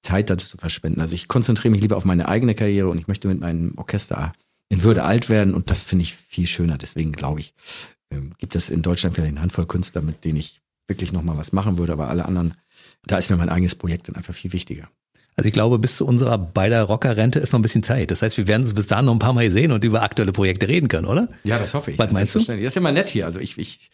[0.01, 1.01] Zeit dazu zu verschwenden.
[1.01, 4.31] Also ich konzentriere mich lieber auf meine eigene Karriere und ich möchte mit meinem Orchester
[4.69, 6.77] in Würde alt werden und das finde ich viel schöner.
[6.77, 7.53] Deswegen glaube ich,
[8.11, 11.51] ähm, gibt es in Deutschland vielleicht eine Handvoll Künstler, mit denen ich wirklich nochmal was
[11.51, 12.55] machen würde, aber alle anderen,
[13.05, 14.89] da ist mir mein eigenes Projekt dann einfach viel wichtiger.
[15.35, 18.11] Also ich glaube, bis zu unserer beider Rockerrente ist noch ein bisschen Zeit.
[18.11, 20.33] Das heißt, wir werden uns bis dahin noch ein paar Mal sehen und über aktuelle
[20.33, 21.29] Projekte reden können, oder?
[21.45, 21.97] Ja, das hoffe ich.
[21.99, 22.39] Was meinst du?
[22.39, 23.25] Das ist ja mal nett hier.
[23.25, 23.89] Also ich, ich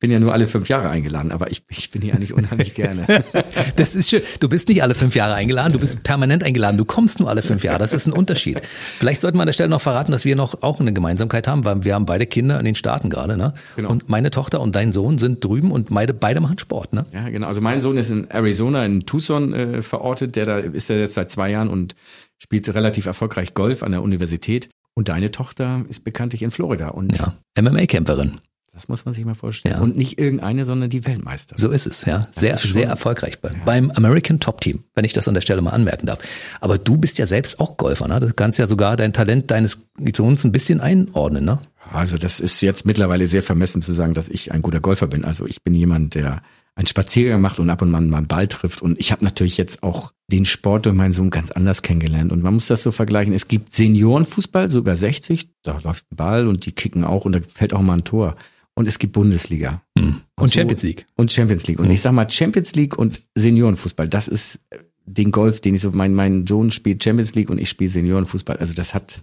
[0.00, 3.06] bin ja nur alle fünf Jahre eingeladen, aber ich, ich bin hier eigentlich unheimlich gerne.
[3.76, 4.22] das ist schön.
[4.38, 6.76] Du bist nicht alle fünf Jahre eingeladen, du bist permanent eingeladen.
[6.76, 7.78] Du kommst nur alle fünf Jahre.
[7.78, 8.60] Das ist ein Unterschied.
[8.64, 11.64] Vielleicht sollten wir an der Stelle noch verraten, dass wir noch auch eine Gemeinsamkeit haben,
[11.64, 13.54] weil wir haben beide Kinder in den Staaten gerade, ne?
[13.74, 13.90] Genau.
[13.90, 17.04] Und meine Tochter und dein Sohn sind drüben und beide, beide machen Sport, ne?
[17.12, 17.48] Ja, genau.
[17.48, 20.36] Also mein Sohn ist in Arizona, in Tucson äh, verortet.
[20.36, 21.96] Der da ist ja jetzt seit zwei Jahren und
[22.38, 24.68] spielt relativ erfolgreich Golf an der Universität.
[24.94, 28.40] Und deine Tochter ist bekanntlich in Florida und ja, MMA-Kämpferin.
[28.78, 29.74] Das muss man sich mal vorstellen.
[29.74, 29.80] Ja.
[29.80, 31.56] Und nicht irgendeine, sondern die Weltmeister.
[31.58, 32.18] So ist es, ja.
[32.18, 33.56] Das sehr, sehr erfolgreich bei, ja.
[33.64, 36.20] beim American Top Team, wenn ich das an der Stelle mal anmerken darf.
[36.60, 38.20] Aber du bist ja selbst auch Golfer, ne?
[38.20, 39.78] Du kannst ja sogar dein Talent deines
[40.14, 41.58] Sohns ein bisschen einordnen, ne?
[41.90, 45.24] Also das ist jetzt mittlerweile sehr vermessen zu sagen, dass ich ein guter Golfer bin.
[45.24, 46.40] Also ich bin jemand, der
[46.78, 48.80] einen Spaziergang macht und ab und an mal einen Ball trifft.
[48.80, 52.30] Und ich habe natürlich jetzt auch den Sport durch meinen Sohn ganz anders kennengelernt.
[52.30, 53.32] Und man muss das so vergleichen.
[53.32, 57.40] Es gibt Seniorenfußball, sogar 60, da läuft ein Ball und die kicken auch und da
[57.52, 58.36] fällt auch mal ein Tor
[58.78, 59.82] und es gibt Bundesliga.
[59.98, 60.04] Hm.
[60.04, 61.04] Und, und, Champions League.
[61.16, 61.80] Und Champions League.
[61.80, 61.90] Und hm.
[61.90, 64.60] ich sag mal, Champions League und Seniorenfußball, das ist
[65.04, 68.56] den Golf, den ich so, mein, mein Sohn spielt Champions League und ich spiele Seniorenfußball.
[68.56, 69.20] Also das hat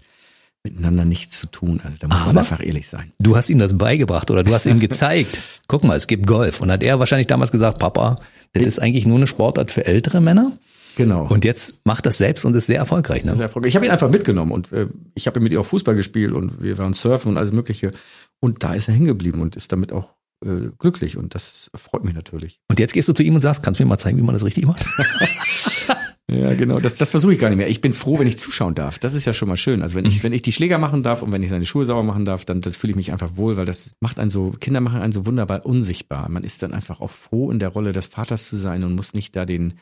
[0.65, 1.79] miteinander nichts zu tun.
[1.85, 3.13] Also da muss Aber man einfach ehrlich sein.
[3.17, 5.39] Du hast ihm das beigebracht oder du hast ihm gezeigt.
[5.69, 6.59] Guck mal, es gibt Golf.
[6.59, 8.17] Und hat er wahrscheinlich damals gesagt, Papa,
[8.51, 10.51] das ist eigentlich nur eine Sportart für ältere Männer.
[10.95, 11.27] Genau.
[11.27, 13.23] Und jetzt macht das selbst und ist sehr erfolgreich.
[13.23, 13.35] Ne?
[13.35, 13.69] Sehr erfolgreich.
[13.69, 16.61] Ich habe ihn einfach mitgenommen und äh, ich habe mit ihm auch Fußball gespielt und
[16.61, 17.91] wir waren surfen und alles Mögliche.
[18.39, 20.15] Und da ist er hängen geblieben und ist damit auch
[20.45, 22.59] äh, glücklich und das freut mich natürlich.
[22.69, 24.33] Und jetzt gehst du zu ihm und sagst, kannst du mir mal zeigen, wie man
[24.33, 24.85] das richtig macht?
[26.29, 26.79] ja, genau.
[26.79, 27.69] Das, das versuche ich gar nicht mehr.
[27.69, 28.99] Ich bin froh, wenn ich zuschauen darf.
[28.99, 29.81] Das ist ja schon mal schön.
[29.81, 30.23] Also wenn ich, mhm.
[30.23, 32.61] wenn ich die Schläger machen darf und wenn ich seine Schuhe sauber machen darf, dann,
[32.61, 35.25] dann fühle ich mich einfach wohl, weil das macht einen so, Kinder machen einen so
[35.25, 36.29] wunderbar unsichtbar.
[36.29, 39.13] Man ist dann einfach auch froh, in der Rolle des Vaters zu sein und muss
[39.13, 39.75] nicht da den,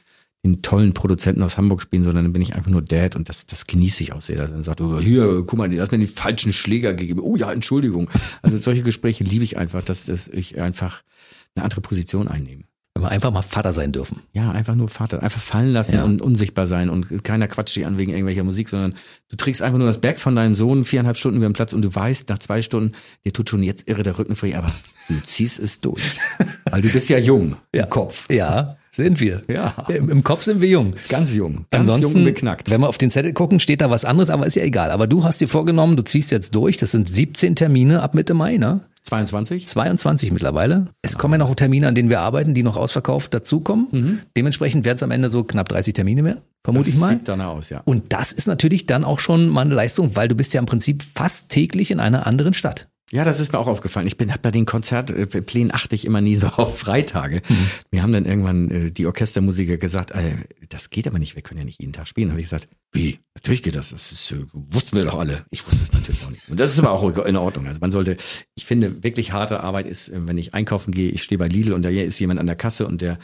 [0.45, 3.45] den tollen Produzenten aus Hamburg spielen, sondern dann bin ich einfach nur Dad und das,
[3.45, 4.35] das genieße ich auch sehr.
[4.35, 7.21] Dass er sagt, oh, hier, guck mal, du hast mir den falschen Schläger gegeben.
[7.21, 8.09] Oh ja, Entschuldigung.
[8.41, 11.01] Also solche Gespräche liebe ich einfach, dass, dass ich einfach
[11.55, 12.63] eine andere Position einnehme.
[12.95, 14.19] Wenn wir einfach mal Vater sein dürfen.
[14.33, 15.23] Ja, einfach nur Vater.
[15.23, 16.03] Einfach fallen lassen ja.
[16.03, 18.93] und unsichtbar sein und keiner quatscht dich an wegen irgendwelcher Musik, sondern
[19.29, 21.81] du trägst einfach nur das Berg von deinem Sohn viereinhalb Stunden über den Platz und
[21.81, 22.91] du weißt, nach zwei Stunden,
[23.25, 24.71] dir tut schon jetzt irre der Rücken frei, aber
[25.07, 26.03] du ziehst es durch.
[26.69, 27.85] Weil du bist ja jung ja.
[27.85, 28.29] im Kopf.
[28.29, 28.77] Ja.
[28.95, 29.41] Sind wir.
[29.49, 29.73] Ja.
[29.87, 30.93] Im Kopf sind wir jung.
[31.09, 31.65] Ganz jung.
[31.71, 32.69] Ganz Ansonsten, jung beknackt.
[32.69, 34.91] Wenn wir auf den Zettel gucken, steht da was anderes, aber ist ja egal.
[34.91, 36.77] Aber du hast dir vorgenommen, du ziehst jetzt durch.
[36.77, 38.81] Das sind 17 Termine ab Mitte Mai, ne?
[39.01, 39.67] 22?
[39.67, 40.85] 22 mittlerweile.
[41.01, 43.87] Es kommen ja noch Termine, an denen wir arbeiten, die noch ausverkauft dazukommen.
[43.91, 44.19] Mhm.
[44.37, 47.13] Dementsprechend werden es am Ende so knapp 30 Termine mehr, vermute das ich mal.
[47.13, 47.81] Sieht dann aus, ja.
[47.85, 50.67] Und das ist natürlich dann auch schon mal eine Leistung, weil du bist ja im
[50.67, 52.87] Prinzip fast täglich in einer anderen Stadt.
[53.13, 54.07] Ja, das ist mir auch aufgefallen.
[54.07, 57.43] Ich bin hab bei den Konzertplänen achte ich immer nie so auf Freitage.
[57.47, 57.69] Mhm.
[57.91, 60.35] Wir haben dann irgendwann äh, die Orchestermusiker gesagt, äh,
[60.69, 62.31] das geht aber nicht, wir können ja nicht jeden Tag spielen.
[62.31, 63.19] Habe ich gesagt, wie?
[63.35, 63.91] Natürlich geht das.
[63.91, 65.45] Das ist, äh, wussten wir doch alle.
[65.51, 66.49] Ich wusste es natürlich auch nicht.
[66.49, 67.67] Und das ist aber auch in Ordnung.
[67.67, 68.17] Also man sollte,
[68.55, 71.73] ich finde, wirklich harte Arbeit ist, äh, wenn ich einkaufen gehe, ich stehe bei Lidl
[71.73, 73.19] und da ist jemand an der Kasse und der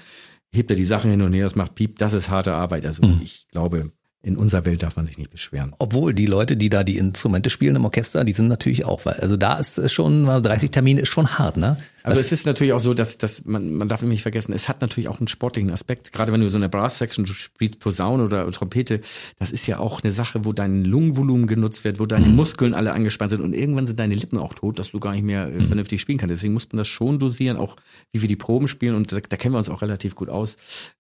[0.52, 2.86] hebt da die Sachen hin und her, das macht Piep, das ist harte Arbeit.
[2.86, 3.22] Also mhm.
[3.24, 3.92] ich glaube,
[4.22, 5.74] in unserer Welt darf man sich nicht beschweren.
[5.80, 9.16] Obwohl die Leute, die da die Instrumente spielen im Orchester, die sind natürlich auch, weil
[9.16, 11.78] also da ist schon 30 Termine ist schon hart, ne?
[12.04, 14.82] Also es ist natürlich auch so, dass, dass man, man darf nicht vergessen, es hat
[14.82, 16.12] natürlich auch einen sportlichen Aspekt.
[16.12, 19.02] Gerade wenn du so eine Brass-Section, spielst Posaune oder Trompete,
[19.38, 22.36] das ist ja auch eine Sache, wo dein Lungenvolumen genutzt wird, wo deine mhm.
[22.36, 25.24] Muskeln alle angespannt sind und irgendwann sind deine Lippen auch tot, dass du gar nicht
[25.24, 25.66] mehr äh, mhm.
[25.66, 26.36] vernünftig spielen kannst.
[26.36, 27.76] Deswegen muss man das schon dosieren, auch
[28.12, 30.58] wie wir die Proben spielen und da, da kennen wir uns auch relativ gut aus,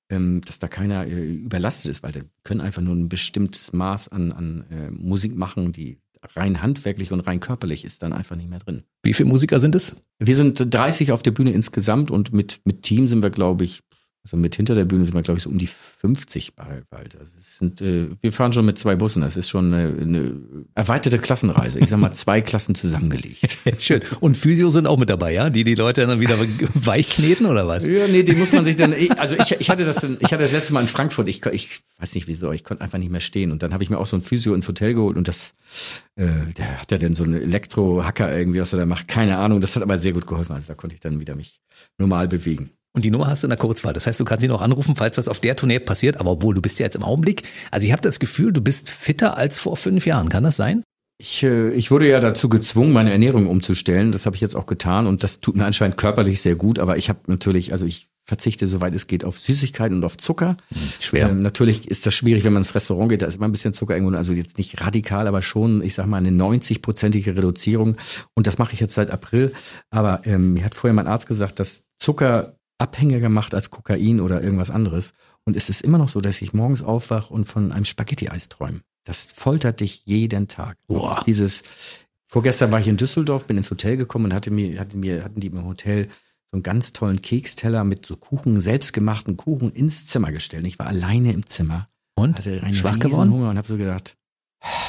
[0.09, 4.09] ähm, dass da keiner äh, überlastet ist, weil wir können einfach nur ein bestimmtes Maß
[4.09, 5.97] an, an äh, Musik machen, die
[6.35, 8.83] rein handwerklich und rein körperlich ist dann einfach nicht mehr drin.
[9.03, 9.95] Wie viele Musiker sind es?
[10.19, 13.81] Wir sind 30 auf der Bühne insgesamt und mit, mit Team sind wir, glaube ich,
[14.29, 17.17] also mit hinter der Bühne sind wir, glaube ich, so um die 50 bald.
[17.19, 19.23] Also es sind, äh, wir fahren schon mit zwei Bussen.
[19.23, 20.35] Das ist schon eine, eine
[20.75, 21.79] erweiterte Klassenreise.
[21.79, 23.57] Ich sag mal, zwei Klassen zusammengelegt.
[23.79, 24.01] Schön.
[24.19, 25.49] Und Physio sind auch mit dabei, ja?
[25.49, 26.37] Die die Leute dann wieder
[26.75, 27.83] weich kneten oder was?
[27.83, 28.93] Ja, nee, die muss man sich dann.
[29.17, 31.27] Also ich, ich hatte das, ich hatte das letzte Mal in Frankfurt.
[31.27, 33.51] Ich, ich weiß nicht wieso, ich konnte einfach nicht mehr stehen.
[33.51, 35.55] Und dann habe ich mir auch so ein Physio ins Hotel geholt und das,
[36.17, 39.07] äh, der hat ja dann so einen Elektrohacker irgendwie, was er da macht.
[39.07, 39.59] Keine Ahnung.
[39.59, 40.53] Das hat aber sehr gut geholfen.
[40.53, 41.61] Also da konnte ich dann wieder mich
[41.97, 42.69] normal bewegen.
[42.99, 43.93] Und die Nummer hast du in der Kurzwahl.
[43.93, 46.17] Das heißt, du kannst ihn auch anrufen, falls das auf der Tournee passiert.
[46.17, 47.43] Aber obwohl, du bist ja jetzt im Augenblick.
[47.71, 50.27] Also ich habe das Gefühl, du bist fitter als vor fünf Jahren.
[50.27, 50.83] Kann das sein?
[51.17, 54.11] Ich, äh, ich wurde ja dazu gezwungen, meine Ernährung umzustellen.
[54.11, 56.77] Das habe ich jetzt auch getan und das tut mir anscheinend körperlich sehr gut.
[56.77, 60.57] Aber ich habe natürlich, also ich verzichte, soweit es geht, auf Süßigkeiten und auf Zucker.
[60.73, 61.29] Hm, schwer.
[61.29, 63.71] Ähm, natürlich ist das schwierig, wenn man ins Restaurant geht, da ist immer ein bisschen
[63.71, 67.95] Zucker irgendwo, also jetzt nicht radikal, aber schon, ich sag mal, eine 90-prozentige Reduzierung.
[68.35, 69.53] Und das mache ich jetzt seit April.
[69.89, 74.41] Aber ähm, mir hat vorher mein Arzt gesagt, dass Zucker abhängiger macht als Kokain oder
[74.41, 75.13] irgendwas anderes.
[75.45, 78.81] Und es ist immer noch so, dass ich morgens aufwache und von einem Spaghetti-Eis träume.
[79.05, 80.77] Das foltert dich jeden Tag.
[80.87, 81.23] Boah.
[81.25, 81.63] Dieses,
[82.27, 85.39] vorgestern war ich in Düsseldorf, bin ins Hotel gekommen und hatte mir, hatte mir, hatten
[85.39, 86.07] die im Hotel
[86.51, 90.65] so einen ganz tollen Keksteller mit so Kuchen, selbstgemachten Kuchen ins Zimmer gestellt.
[90.65, 91.89] Ich war alleine im Zimmer.
[92.15, 92.37] Und?
[92.37, 93.31] Hatte einen Schwach geworden?
[93.31, 94.17] Hunger und habe so gedacht,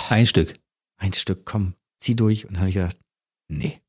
[0.08, 0.54] Ein Stück.
[0.96, 2.46] ein Stück, komm, zieh durch.
[2.46, 2.96] Und dann habe ich gedacht,
[3.48, 3.80] nee,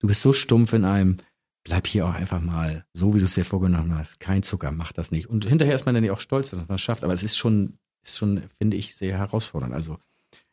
[0.00, 1.16] du bist so stumpf in einem,
[1.64, 4.20] bleib hier auch einfach mal so, wie du es dir vorgenommen hast.
[4.20, 5.28] Kein Zucker, mach das nicht.
[5.28, 7.04] Und hinterher ist man dann ja auch stolz, dass man es schafft.
[7.04, 9.74] Aber es ist schon, ist schon, finde ich, sehr herausfordernd.
[9.74, 9.98] Also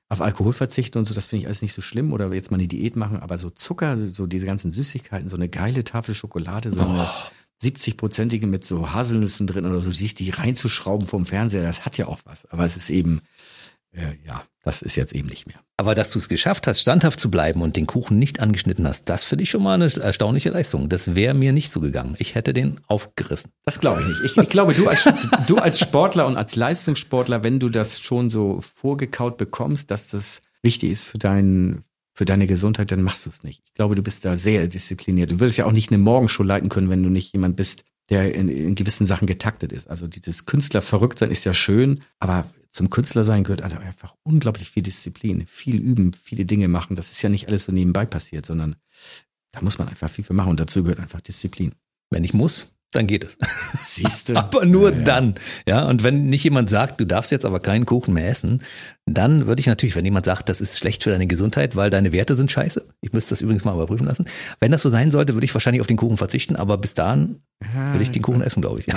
[0.10, 2.14] auf Alkohol verzichten und so, das finde ich alles nicht so schlimm.
[2.14, 5.50] Oder jetzt mal eine Diät machen, aber so Zucker, so diese ganzen Süßigkeiten, so eine
[5.50, 7.10] geile Tafel Schokolade, so eine
[7.64, 12.08] 70-prozentige mit so Haselnüssen drin oder so, sich die reinzuschrauben vom Fernseher, das hat ja
[12.08, 12.46] auch was.
[12.52, 13.22] Aber es ist eben,
[13.96, 15.60] äh, ja, das ist jetzt eben nicht mehr.
[15.78, 19.06] Aber dass du es geschafft hast, standhaft zu bleiben und den Kuchen nicht angeschnitten hast,
[19.06, 20.90] das finde ich schon mal eine erstaunliche Leistung.
[20.90, 22.16] Das wäre mir nicht so gegangen.
[22.18, 23.52] Ich hätte den aufgerissen.
[23.64, 24.20] Das glaube ich nicht.
[24.26, 25.10] Ich, ich glaube, du als,
[25.48, 30.42] du als Sportler und als Leistungssportler, wenn du das schon so vorgekaut bekommst, dass das
[30.62, 31.84] wichtig ist für deinen
[32.18, 33.62] für deine Gesundheit, dann machst du es nicht.
[33.66, 35.32] Ich glaube, du bist da sehr diszipliniert.
[35.32, 38.34] Du würdest ja auch nicht eine Morgenshow leiten können, wenn du nicht jemand bist, der
[38.34, 39.90] in, in gewissen Sachen getaktet ist.
[39.90, 44.70] Also dieses Künstler verrückt sein ist ja schön, aber zum Künstler sein gehört einfach unglaublich
[44.70, 46.98] viel Disziplin, viel üben, viele Dinge machen.
[46.98, 48.76] Das ist ja nicht alles so nebenbei passiert, sondern
[49.54, 51.72] da muss man einfach viel für machen und dazu gehört einfach Disziplin.
[52.10, 53.38] Wenn ich muss, dann geht es.
[53.86, 54.36] Siehst du?
[54.36, 55.04] aber nur Ja, ja.
[55.06, 55.36] dann.
[55.66, 58.62] Ja, und wenn nicht jemand sagt, du darfst jetzt aber keinen Kuchen mehr essen,
[59.08, 62.12] dann würde ich natürlich, wenn jemand sagt, das ist schlecht für deine Gesundheit, weil deine
[62.12, 62.84] Werte sind scheiße.
[63.02, 64.26] Ich müsste das übrigens mal überprüfen lassen.
[64.60, 67.36] Wenn das so sein sollte, würde ich wahrscheinlich auf den Kuchen verzichten, aber bis dahin
[67.92, 68.88] würde ich den Kuchen essen, glaube ich.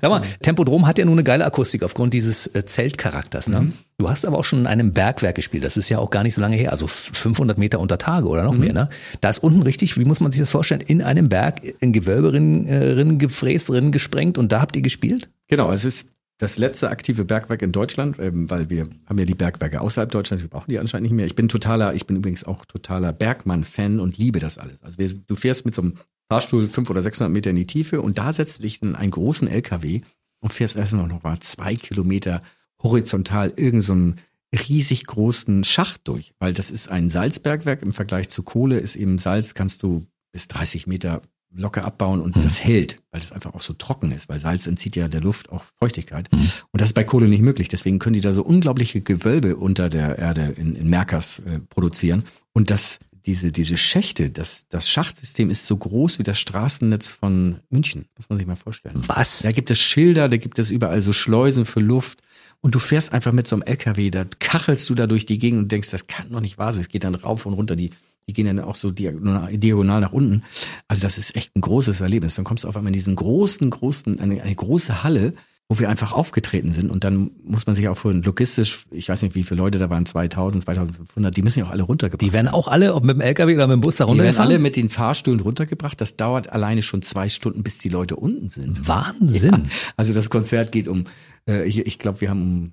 [0.00, 3.48] Sag mal, Tempodrom hat ja nur eine geile Akustik aufgrund dieses äh, Zeltcharakters.
[3.48, 3.72] Ne?
[3.98, 5.64] Du hast aber auch schon in einem Bergwerk gespielt.
[5.64, 8.26] Das ist ja auch gar nicht so lange her, also f- 500 Meter unter Tage
[8.28, 8.72] oder noch mehr.
[8.72, 8.88] Ne?
[9.20, 12.32] Da ist unten richtig, wie muss man sich das vorstellen, in einem Berg in Gewölbe
[12.32, 15.28] rin, äh, rin gefräst, rin gesprengt und da habt ihr gespielt?
[15.48, 16.08] Genau, es ist
[16.40, 20.42] das letzte aktive Bergwerk in Deutschland, ähm, weil wir haben ja die Bergwerke außerhalb Deutschlands,
[20.42, 21.26] wir brauchen die anscheinend nicht mehr.
[21.26, 24.82] Ich bin totaler, ich bin übrigens auch totaler Bergmann-Fan und liebe das alles.
[24.82, 25.94] Also du fährst mit so einem
[26.30, 29.48] Fahrstuhl 500 oder 600 Meter in die Tiefe und da setzt dich in einen großen
[29.48, 30.00] LKW
[30.40, 32.42] und fährst erst noch mal zwei Kilometer
[32.82, 34.14] horizontal irgend so
[34.54, 39.18] riesig großen Schacht durch, weil das ist ein Salzbergwerk im Vergleich zu Kohle ist eben
[39.18, 41.20] Salz kannst du bis 30 Meter
[41.52, 44.96] locker abbauen und das hält, weil das einfach auch so trocken ist, weil Salz entzieht
[44.96, 46.28] ja der Luft auch Feuchtigkeit.
[46.32, 47.68] Und das ist bei Kohle nicht möglich.
[47.68, 52.24] Deswegen können die da so unglaubliche Gewölbe unter der Erde in, in Merkers äh, produzieren.
[52.52, 57.58] Und das, diese, diese Schächte, das, das Schachtsystem ist so groß wie das Straßennetz von
[57.68, 58.06] München.
[58.16, 59.02] Muss man sich mal vorstellen.
[59.06, 59.40] Was?
[59.40, 62.22] Da gibt es Schilder, da gibt es überall so Schleusen für Luft.
[62.62, 65.62] Und du fährst einfach mit so einem LKW, da kachelst du da durch die Gegend
[65.62, 66.82] und denkst, das kann doch nicht wahr sein.
[66.82, 67.90] Es geht dann rauf und runter, die,
[68.30, 70.42] die gehen dann auch so diagonal, nach unten.
[70.86, 72.36] Also das ist echt ein großes Erlebnis.
[72.36, 75.34] Dann kommst du auf einmal in diesen großen, großen, eine, eine große Halle,
[75.68, 76.90] wo wir einfach aufgetreten sind.
[76.90, 79.90] Und dann muss man sich auch vorhin logistisch, ich weiß nicht, wie viele Leute da
[79.90, 83.16] waren, 2000, 2500, die müssen ja auch alle runtergebracht Die werden auch alle, ob mit
[83.16, 84.50] dem LKW oder mit dem Bus da die werden runtergefahren?
[84.52, 86.00] alle mit den Fahrstühlen runtergebracht.
[86.00, 88.86] Das dauert alleine schon zwei Stunden, bis die Leute unten sind.
[88.86, 89.68] Wahnsinn.
[89.96, 91.04] Also das Konzert geht um,
[91.48, 92.72] äh, ich, ich glaube, wir haben um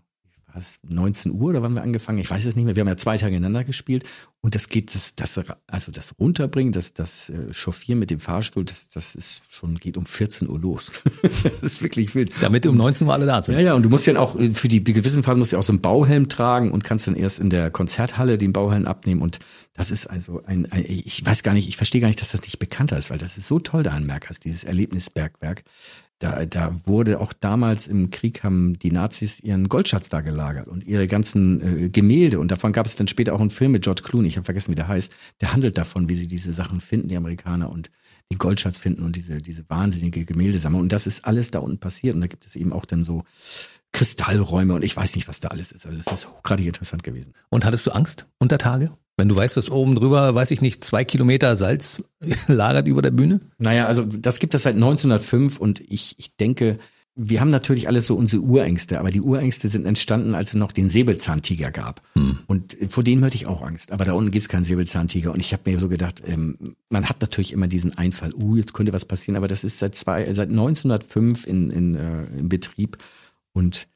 [0.57, 2.17] was, 19 Uhr oder wann wir angefangen?
[2.17, 2.75] Ich weiß es nicht mehr.
[2.75, 4.03] Wir haben ja zwei Tage ineinander gespielt
[4.41, 8.65] und das geht, das, das, also das Runterbringen, das, das äh, Chauffieren mit dem Fahrstuhl,
[8.65, 10.91] das, das ist schon, geht um 14 Uhr los.
[11.21, 12.31] das ist wirklich wild.
[12.41, 13.55] Damit um 19 Uhr alle da sind.
[13.55, 15.59] Ja, ja, und du musst ja auch, äh, für die gewissen Phasen musst du ja
[15.59, 19.21] auch so einen Bauhelm tragen und kannst dann erst in der Konzerthalle den Bauhelm abnehmen
[19.21, 19.39] und
[19.73, 22.41] das ist also ein, ein ich weiß gar nicht, ich verstehe gar nicht, dass das
[22.41, 25.63] nicht bekannter ist, weil das ist so toll da an Merkers, dieses Erlebnisbergwerk.
[26.20, 30.84] Da, da wurde auch damals im Krieg haben die Nazis ihren Goldschatz da gelagert und
[30.84, 32.39] ihre ganzen äh, Gemälde.
[32.39, 34.72] Und davon gab es dann später auch einen Film mit George Clooney, ich habe vergessen,
[34.72, 37.91] wie der heißt, der handelt davon, wie sie diese Sachen finden, die Amerikaner und
[38.32, 40.82] den Goldschatz finden und diese, diese wahnsinnige Gemäldesammlung.
[40.82, 42.15] Und das ist alles da unten passiert.
[42.15, 43.24] Und da gibt es eben auch dann so
[43.93, 45.85] Kristallräume und ich weiß nicht, was da alles ist.
[45.85, 47.33] Also das ist hochgradig interessant gewesen.
[47.49, 48.91] Und hattest du Angst unter Tage?
[49.15, 52.03] Wenn du weißt, dass oben drüber, weiß ich nicht, zwei Kilometer Salz
[52.47, 53.39] lagert über der Bühne?
[53.57, 56.77] Naja, also das gibt es seit 1905 und ich, ich denke,
[57.19, 60.71] wir haben natürlich alles so unsere Urängste, aber die Urängste sind entstanden, als es noch
[60.71, 62.03] den Säbelzahntiger gab.
[62.45, 63.91] Und vor denen hatte ich auch Angst.
[63.91, 65.33] Aber da unten gibt's keinen Säbelzahntiger.
[65.33, 68.75] Und ich habe mir so gedacht, ähm, man hat natürlich immer diesen Einfall, uh, jetzt
[68.75, 72.97] könnte was passieren, aber das ist seit zwei, seit 1905 in, in, äh, im Betrieb.
[73.57, 73.87] Und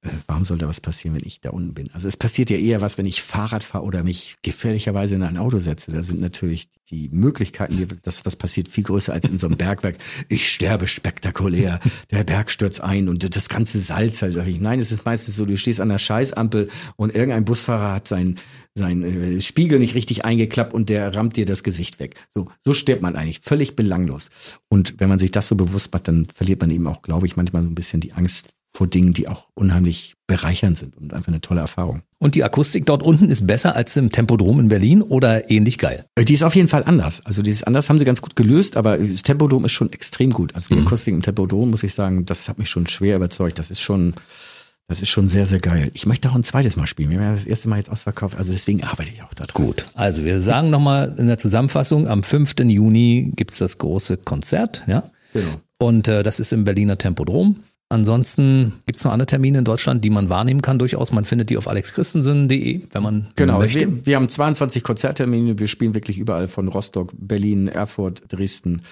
[0.00, 1.90] äh, warum soll da was passieren, wenn ich da unten bin?
[1.92, 5.36] Also es passiert ja eher was, wenn ich Fahrrad fahre oder mich gefährlicherweise in ein
[5.36, 5.92] Auto setze.
[5.92, 9.98] Da sind natürlich die Möglichkeiten, dass was passiert, viel größer als in so einem Bergwerk.
[10.30, 14.36] Ich sterbe spektakulär, der Berg stürzt ein und das ganze Salz halt.
[14.60, 18.36] Nein, es ist meistens so, du stehst an der Scheißampel und irgendein Busfahrer hat sein,
[18.74, 22.14] sein äh, Spiegel nicht richtig eingeklappt und der rammt dir das Gesicht weg.
[22.30, 24.30] So, so stirbt man eigentlich, völlig belanglos.
[24.68, 27.36] Und wenn man sich das so bewusst macht, dann verliert man eben auch, glaube ich,
[27.36, 31.28] manchmal so ein bisschen die Angst vor Dingen, die auch unheimlich bereichernd sind und einfach
[31.28, 32.02] eine tolle Erfahrung.
[32.18, 36.04] Und die Akustik dort unten ist besser als im Tempodrom in Berlin oder ähnlich geil?
[36.14, 37.24] Äh, Die ist auf jeden Fall anders.
[37.26, 40.30] Also die ist anders, haben sie ganz gut gelöst, aber das Tempodrom ist schon extrem
[40.30, 40.54] gut.
[40.54, 43.58] Also die Akustik im Tempodrom, muss ich sagen, das hat mich schon schwer überzeugt.
[43.58, 44.14] Das ist schon,
[44.86, 45.90] das ist schon sehr, sehr geil.
[45.94, 47.10] Ich möchte auch ein zweites Mal spielen.
[47.10, 49.66] Wir haben ja das erste Mal jetzt ausverkauft, also deswegen arbeite ich auch da dran.
[49.66, 52.54] Gut, also wir sagen nochmal in der Zusammenfassung, am 5.
[52.60, 55.10] Juni gibt's das große Konzert, ja?
[55.32, 55.60] Genau.
[55.78, 57.56] Und äh, das ist im Berliner Tempodrom.
[57.92, 61.10] Ansonsten gibt's noch andere Termine in Deutschland, die man wahrnehmen kann durchaus.
[61.10, 63.80] Man findet die auf alexchristensen.de, wenn man Genau, möchte.
[63.80, 65.58] wir, wir haben 22 Konzerttermine.
[65.58, 68.82] Wir spielen wirklich überall von Rostock, Berlin, Erfurt, Dresden,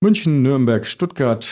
[0.00, 1.48] München, Nürnberg, Stuttgart,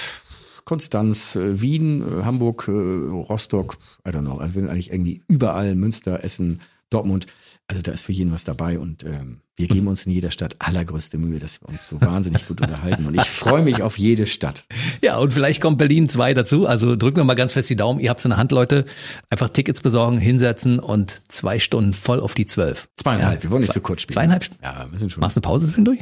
[0.65, 3.77] Konstanz, äh, Wien, äh, Hamburg, äh, Rostock,
[4.07, 4.39] I don't know.
[4.39, 6.61] Also wir sind eigentlich irgendwie überall, Münster, Essen,
[6.91, 7.27] Dortmund.
[7.67, 10.57] Also da ist für jeden was dabei und ähm, wir geben uns in jeder Stadt
[10.59, 13.07] allergrößte Mühe, dass wir uns so wahnsinnig gut unterhalten.
[13.07, 14.65] Und ich freue mich auf jede Stadt.
[15.01, 16.67] Ja, und vielleicht kommt Berlin 2 dazu.
[16.67, 18.01] Also drücken wir mal ganz fest die Daumen.
[18.01, 18.85] Ihr habt's in der Hand, Leute.
[19.31, 22.89] Einfach Tickets besorgen, hinsetzen und zwei Stunden voll auf die zwölf.
[22.97, 24.15] Zweieinhalb, wir wollen nicht Zwei- so kurz spielen.
[24.15, 24.45] Zweieinhalb?
[24.63, 25.21] Ja, wir sind schon.
[25.23, 26.01] Machst du eine Pause zwischendurch?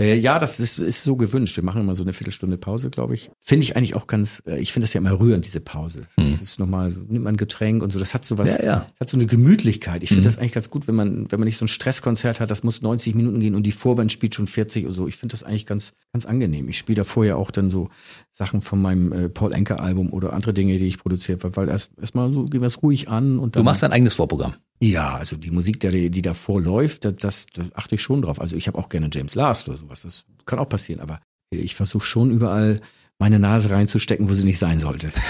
[0.00, 1.56] Äh, ja, das ist, ist so gewünscht.
[1.56, 3.30] Wir machen immer so eine Viertelstunde Pause, glaube ich.
[3.40, 6.06] Finde ich eigentlich auch ganz, äh, ich finde das ja immer rührend, diese Pause.
[6.16, 8.86] Das ist nochmal, nimmt man ein Getränk und so, das hat so was, Ja, ja.
[8.90, 10.04] das hat so eine Gemütlichkeit.
[10.04, 12.50] Ich finde das eigentlich ganz gut, wenn man, wenn man nicht so ein Stresskonzert hat,
[12.50, 15.08] das muss 90 Minuten gehen und die Vorband spielt schon 40 oder so.
[15.08, 16.68] Ich finde das eigentlich ganz, ganz angenehm.
[16.68, 17.88] Ich spiele da vorher auch dann so
[18.30, 21.68] Sachen von meinem äh, Paul Enker Album oder andere Dinge, die ich produziert habe, weil
[21.68, 24.54] erst erstmal so gehen wir es ruhig an und Du dann machst dein eigenes Vorprogramm.
[24.80, 28.40] Ja, also die Musik, die, die davor läuft, das, das, da achte ich schon drauf.
[28.40, 30.02] Also ich habe auch gerne James Last oder sowas.
[30.02, 32.80] Das kann auch passieren, aber ich versuche schon überall
[33.18, 35.10] meine Nase reinzustecken, wo sie nicht sein sollte.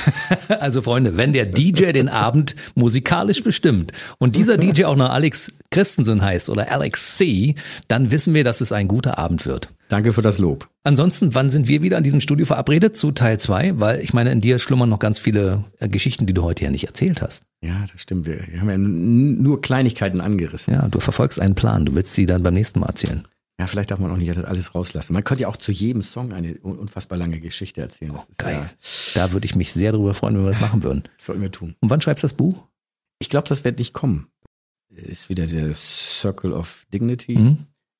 [0.60, 5.52] Also Freunde, wenn der DJ den Abend musikalisch bestimmt und dieser DJ auch noch Alex
[5.70, 7.54] Christensen heißt oder Alex C.,
[7.86, 9.70] dann wissen wir, dass es ein guter Abend wird.
[9.88, 10.68] Danke für das Lob.
[10.84, 13.80] Ansonsten, wann sind wir wieder an diesem Studio verabredet zu Teil 2?
[13.80, 16.70] Weil ich meine, in dir schlummern noch ganz viele äh, Geschichten, die du heute ja
[16.70, 17.44] nicht erzählt hast.
[17.62, 18.26] Ja, das stimmt.
[18.26, 20.74] Wir, wir haben ja nur Kleinigkeiten angerissen.
[20.74, 21.86] Ja, du verfolgst einen Plan.
[21.86, 23.22] Du willst sie dann beim nächsten Mal erzählen.
[23.60, 25.14] Ja, vielleicht darf man auch nicht alles rauslassen.
[25.14, 28.14] Man könnte ja auch zu jedem Song eine un- unfassbar lange Geschichte erzählen.
[28.14, 28.70] Ist Geil.
[29.14, 31.02] Ja, Da würde ich mich sehr darüber freuen, wenn wir das machen würden.
[31.16, 31.74] das sollten wir tun.
[31.80, 32.62] Und wann schreibst du das Buch?
[33.20, 34.28] Ich glaube, das wird nicht kommen.
[34.94, 37.36] Ist wieder der Circle of Dignity.
[37.36, 37.58] Mhm.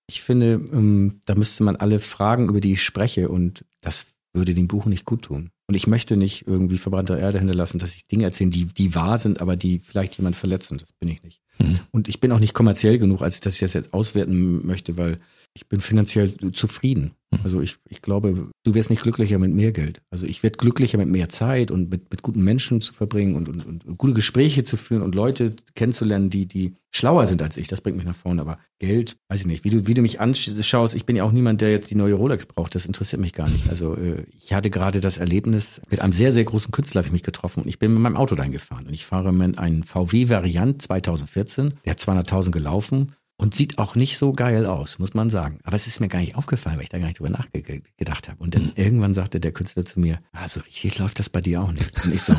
[0.08, 4.54] Ich finde, ähm, da müsste man alle fragen, über die ich spreche und das würde
[4.54, 5.50] dem Buch nicht gut tun.
[5.66, 9.18] Und ich möchte nicht irgendwie verbrannte Erde hinterlassen, dass ich Dinge erzähle, die, die wahr
[9.18, 10.78] sind, aber die vielleicht jemand verletzen.
[10.78, 11.42] Das bin ich nicht.
[11.58, 11.80] Mhm.
[11.90, 15.18] Und ich bin auch nicht kommerziell genug, als ich das jetzt, jetzt auswerten möchte, weil
[15.52, 17.12] ich bin finanziell zufrieden.
[17.44, 20.00] Also ich, ich glaube, du wirst nicht glücklicher mit mehr Geld.
[20.10, 23.48] Also ich werde glücklicher mit mehr Zeit und mit, mit guten Menschen zu verbringen und,
[23.48, 27.68] und, und gute Gespräche zu führen und Leute kennenzulernen, die, die schlauer sind als ich.
[27.68, 28.40] Das bringt mich nach vorne.
[28.40, 29.64] Aber Geld, weiß ich nicht.
[29.64, 32.14] Wie du, wie du mich anschaust, ich bin ja auch niemand, der jetzt die neue
[32.14, 32.74] Rolex braucht.
[32.74, 33.68] Das interessiert mich gar nicht.
[33.68, 37.12] Also äh, ich hatte gerade das Erlebnis, mit einem sehr, sehr großen Künstler habe ich
[37.12, 38.86] mich getroffen und ich bin mit meinem Auto dahin gefahren.
[38.86, 43.94] Und ich fahre mit einem VW Variant 2014, der hat 200.000 gelaufen und sieht auch
[43.94, 45.60] nicht so geil aus, muss man sagen.
[45.62, 48.42] Aber es ist mir gar nicht aufgefallen, weil ich da gar nicht drüber nachgedacht habe.
[48.42, 51.62] Und dann irgendwann sagte der Künstler zu mir, ah, so richtig läuft das bei dir
[51.62, 52.04] auch nicht.
[52.04, 52.34] Und ich so,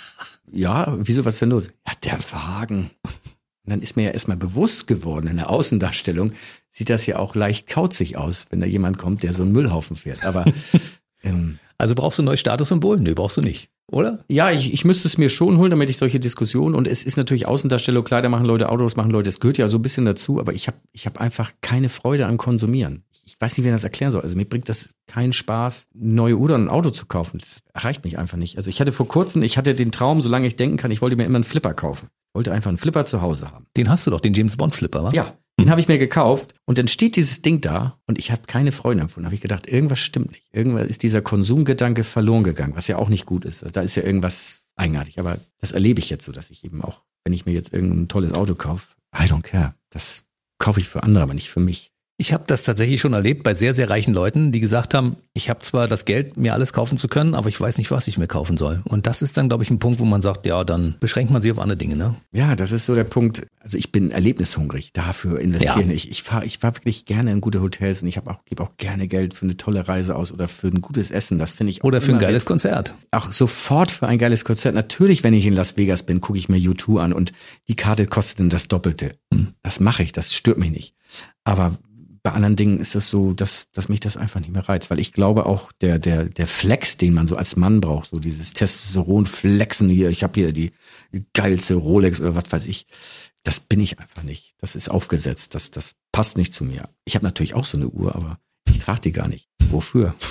[0.52, 1.68] ja, wieso, was ist denn los?
[1.86, 2.90] Ja, der Wagen.
[3.64, 6.32] Und dann ist mir ja erstmal bewusst geworden, in der Außendarstellung
[6.68, 9.96] sieht das ja auch leicht kauzig aus, wenn da jemand kommt, der so einen Müllhaufen
[9.96, 10.24] fährt.
[10.24, 10.44] Aber
[11.22, 12.98] ähm, Also brauchst du ein neues Statussymbol?
[12.98, 13.70] Nö, brauchst du nicht.
[13.90, 14.24] Oder?
[14.28, 17.16] ja, ich, ich müsste es mir schon holen, damit ich solche Diskussionen und es ist
[17.16, 20.38] natürlich Außendarstellung, Kleider machen Leute, Autos machen Leute, das gehört ja so ein bisschen dazu,
[20.38, 23.04] aber ich habe ich hab einfach keine Freude am Konsumieren.
[23.26, 24.22] Ich weiß nicht, wie man das erklären soll.
[24.22, 27.38] Also mir bringt das keinen Spaß, neue Uhr oder ein Auto zu kaufen.
[27.38, 28.56] Das erreicht mich einfach nicht.
[28.56, 31.16] Also ich hatte vor kurzem, ich hatte den Traum, solange ich denken kann, ich wollte
[31.16, 32.08] mir immer einen Flipper kaufen.
[32.30, 33.66] Ich wollte einfach einen Flipper zu Hause haben.
[33.76, 35.10] Den hast du doch, den James Bond Flipper, wa?
[35.12, 38.42] Ja, den habe ich mir gekauft und dann steht dieses Ding da und ich habe
[38.46, 39.26] keine Freude empfunden.
[39.26, 40.44] Habe ich gedacht, irgendwas stimmt nicht.
[40.52, 43.62] Irgendwas ist dieser Konsumgedanke verloren gegangen, was ja auch nicht gut ist.
[43.62, 45.18] Also da ist ja irgendwas eigenartig.
[45.18, 48.08] Aber das erlebe ich jetzt so, dass ich eben auch, wenn ich mir jetzt irgendein
[48.08, 49.74] tolles Auto kaufe, I don't care.
[49.90, 50.24] Das
[50.58, 51.89] kaufe ich für andere, aber nicht für mich.
[52.20, 55.48] Ich habe das tatsächlich schon erlebt bei sehr, sehr reichen Leuten, die gesagt haben, ich
[55.48, 58.18] habe zwar das Geld, mir alles kaufen zu können, aber ich weiß nicht, was ich
[58.18, 58.82] mir kaufen soll.
[58.84, 61.40] Und das ist dann, glaube ich, ein Punkt, wo man sagt, ja, dann beschränkt man
[61.40, 61.96] sich auf andere Dinge.
[61.96, 62.14] Ne?
[62.30, 63.46] Ja, das ist so der Punkt.
[63.60, 64.92] Also ich bin erlebnishungrig.
[64.92, 65.88] Dafür investieren.
[65.88, 65.94] Ja.
[65.94, 68.76] Ich, ich fahre ich fahr wirklich gerne in gute Hotels und ich auch, gebe auch
[68.76, 71.38] gerne Geld für eine tolle Reise aus oder für ein gutes Essen.
[71.38, 72.92] Das finde ich auch Oder für ein geiles Konzert.
[73.12, 74.74] auch sofort für ein geiles Konzert.
[74.74, 77.32] Natürlich, wenn ich in Las Vegas bin, gucke ich mir U2 an und
[77.68, 79.14] die Karte kostet dann das Doppelte.
[79.62, 80.94] Das mache ich, das stört mich nicht.
[81.44, 81.78] Aber
[82.22, 85.00] bei anderen Dingen ist es so, dass, dass mich das einfach nicht mehr reizt, weil
[85.00, 88.52] ich glaube auch der, der, der Flex, den man so als Mann braucht, so dieses
[88.52, 90.72] Testosteron-Flexen hier, ich habe hier die
[91.32, 92.86] geilste Rolex oder was weiß ich,
[93.42, 94.54] das bin ich einfach nicht.
[94.58, 96.88] Das ist aufgesetzt, das, das passt nicht zu mir.
[97.04, 98.38] Ich habe natürlich auch so eine Uhr, aber
[98.68, 99.48] ich trage die gar nicht.
[99.70, 100.14] Wofür?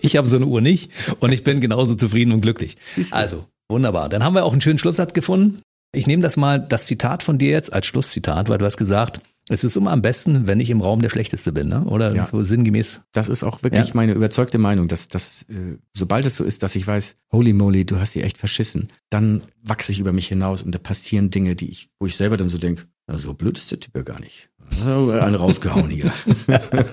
[0.00, 0.90] Ich habe so eine Uhr nicht
[1.20, 2.78] und ich bin genauso zufrieden und glücklich.
[3.12, 4.08] Also, Wunderbar.
[4.08, 5.60] Dann haben wir auch einen schönen Schlusssatz gefunden.
[5.92, 9.20] Ich nehme das mal, das Zitat von dir jetzt als Schlusszitat, weil du hast gesagt,
[9.48, 11.84] es ist immer am besten, wenn ich im Raum der Schlechteste bin, ne?
[11.84, 12.26] oder Ja.
[12.26, 13.00] so sinngemäß.
[13.12, 13.94] Das ist auch wirklich Ja.
[13.94, 17.84] meine überzeugte Meinung, dass, dass äh, sobald es so ist, dass ich weiß, holy moly,
[17.86, 21.56] du hast die echt verschissen, dann wachse ich über mich hinaus und da passieren Dinge,
[21.56, 24.02] die ich, wo ich selber dann so denke, na, so blöd ist der Typ ja
[24.02, 24.50] gar nicht.
[24.84, 26.12] Eine rausgehauen hier.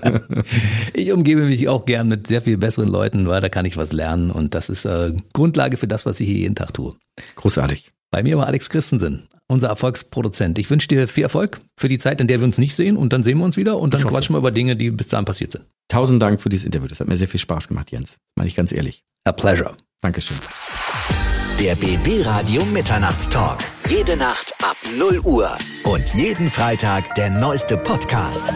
[0.94, 3.92] Ich umgebe mich auch gern mit sehr viel besseren Leuten, weil da kann ich was
[3.92, 6.94] lernen und das ist äh, Grundlage für das, was ich hier jeden Tag tue.
[7.36, 7.92] Großartig.
[8.10, 10.58] Bei mir war Alex Christensen, unser Erfolgsproduzent.
[10.58, 13.12] Ich wünsche dir viel Erfolg für die Zeit, in der wir uns nicht sehen und
[13.12, 15.52] dann sehen wir uns wieder und dann quatschen wir über Dinge, die bis dahin passiert
[15.52, 15.64] sind.
[15.88, 16.88] Tausend Dank für dieses Interview.
[16.88, 18.18] Das hat mir sehr viel Spaß gemacht, Jens.
[18.34, 19.04] Meine ich ganz ehrlich.
[19.24, 19.76] A pleasure.
[20.00, 20.36] Dankeschön.
[21.60, 23.60] Der BB Radio Mitternachtstalk.
[23.88, 25.56] Jede Nacht ab 0 Uhr.
[25.84, 28.52] Und jeden Freitag der neueste Podcast.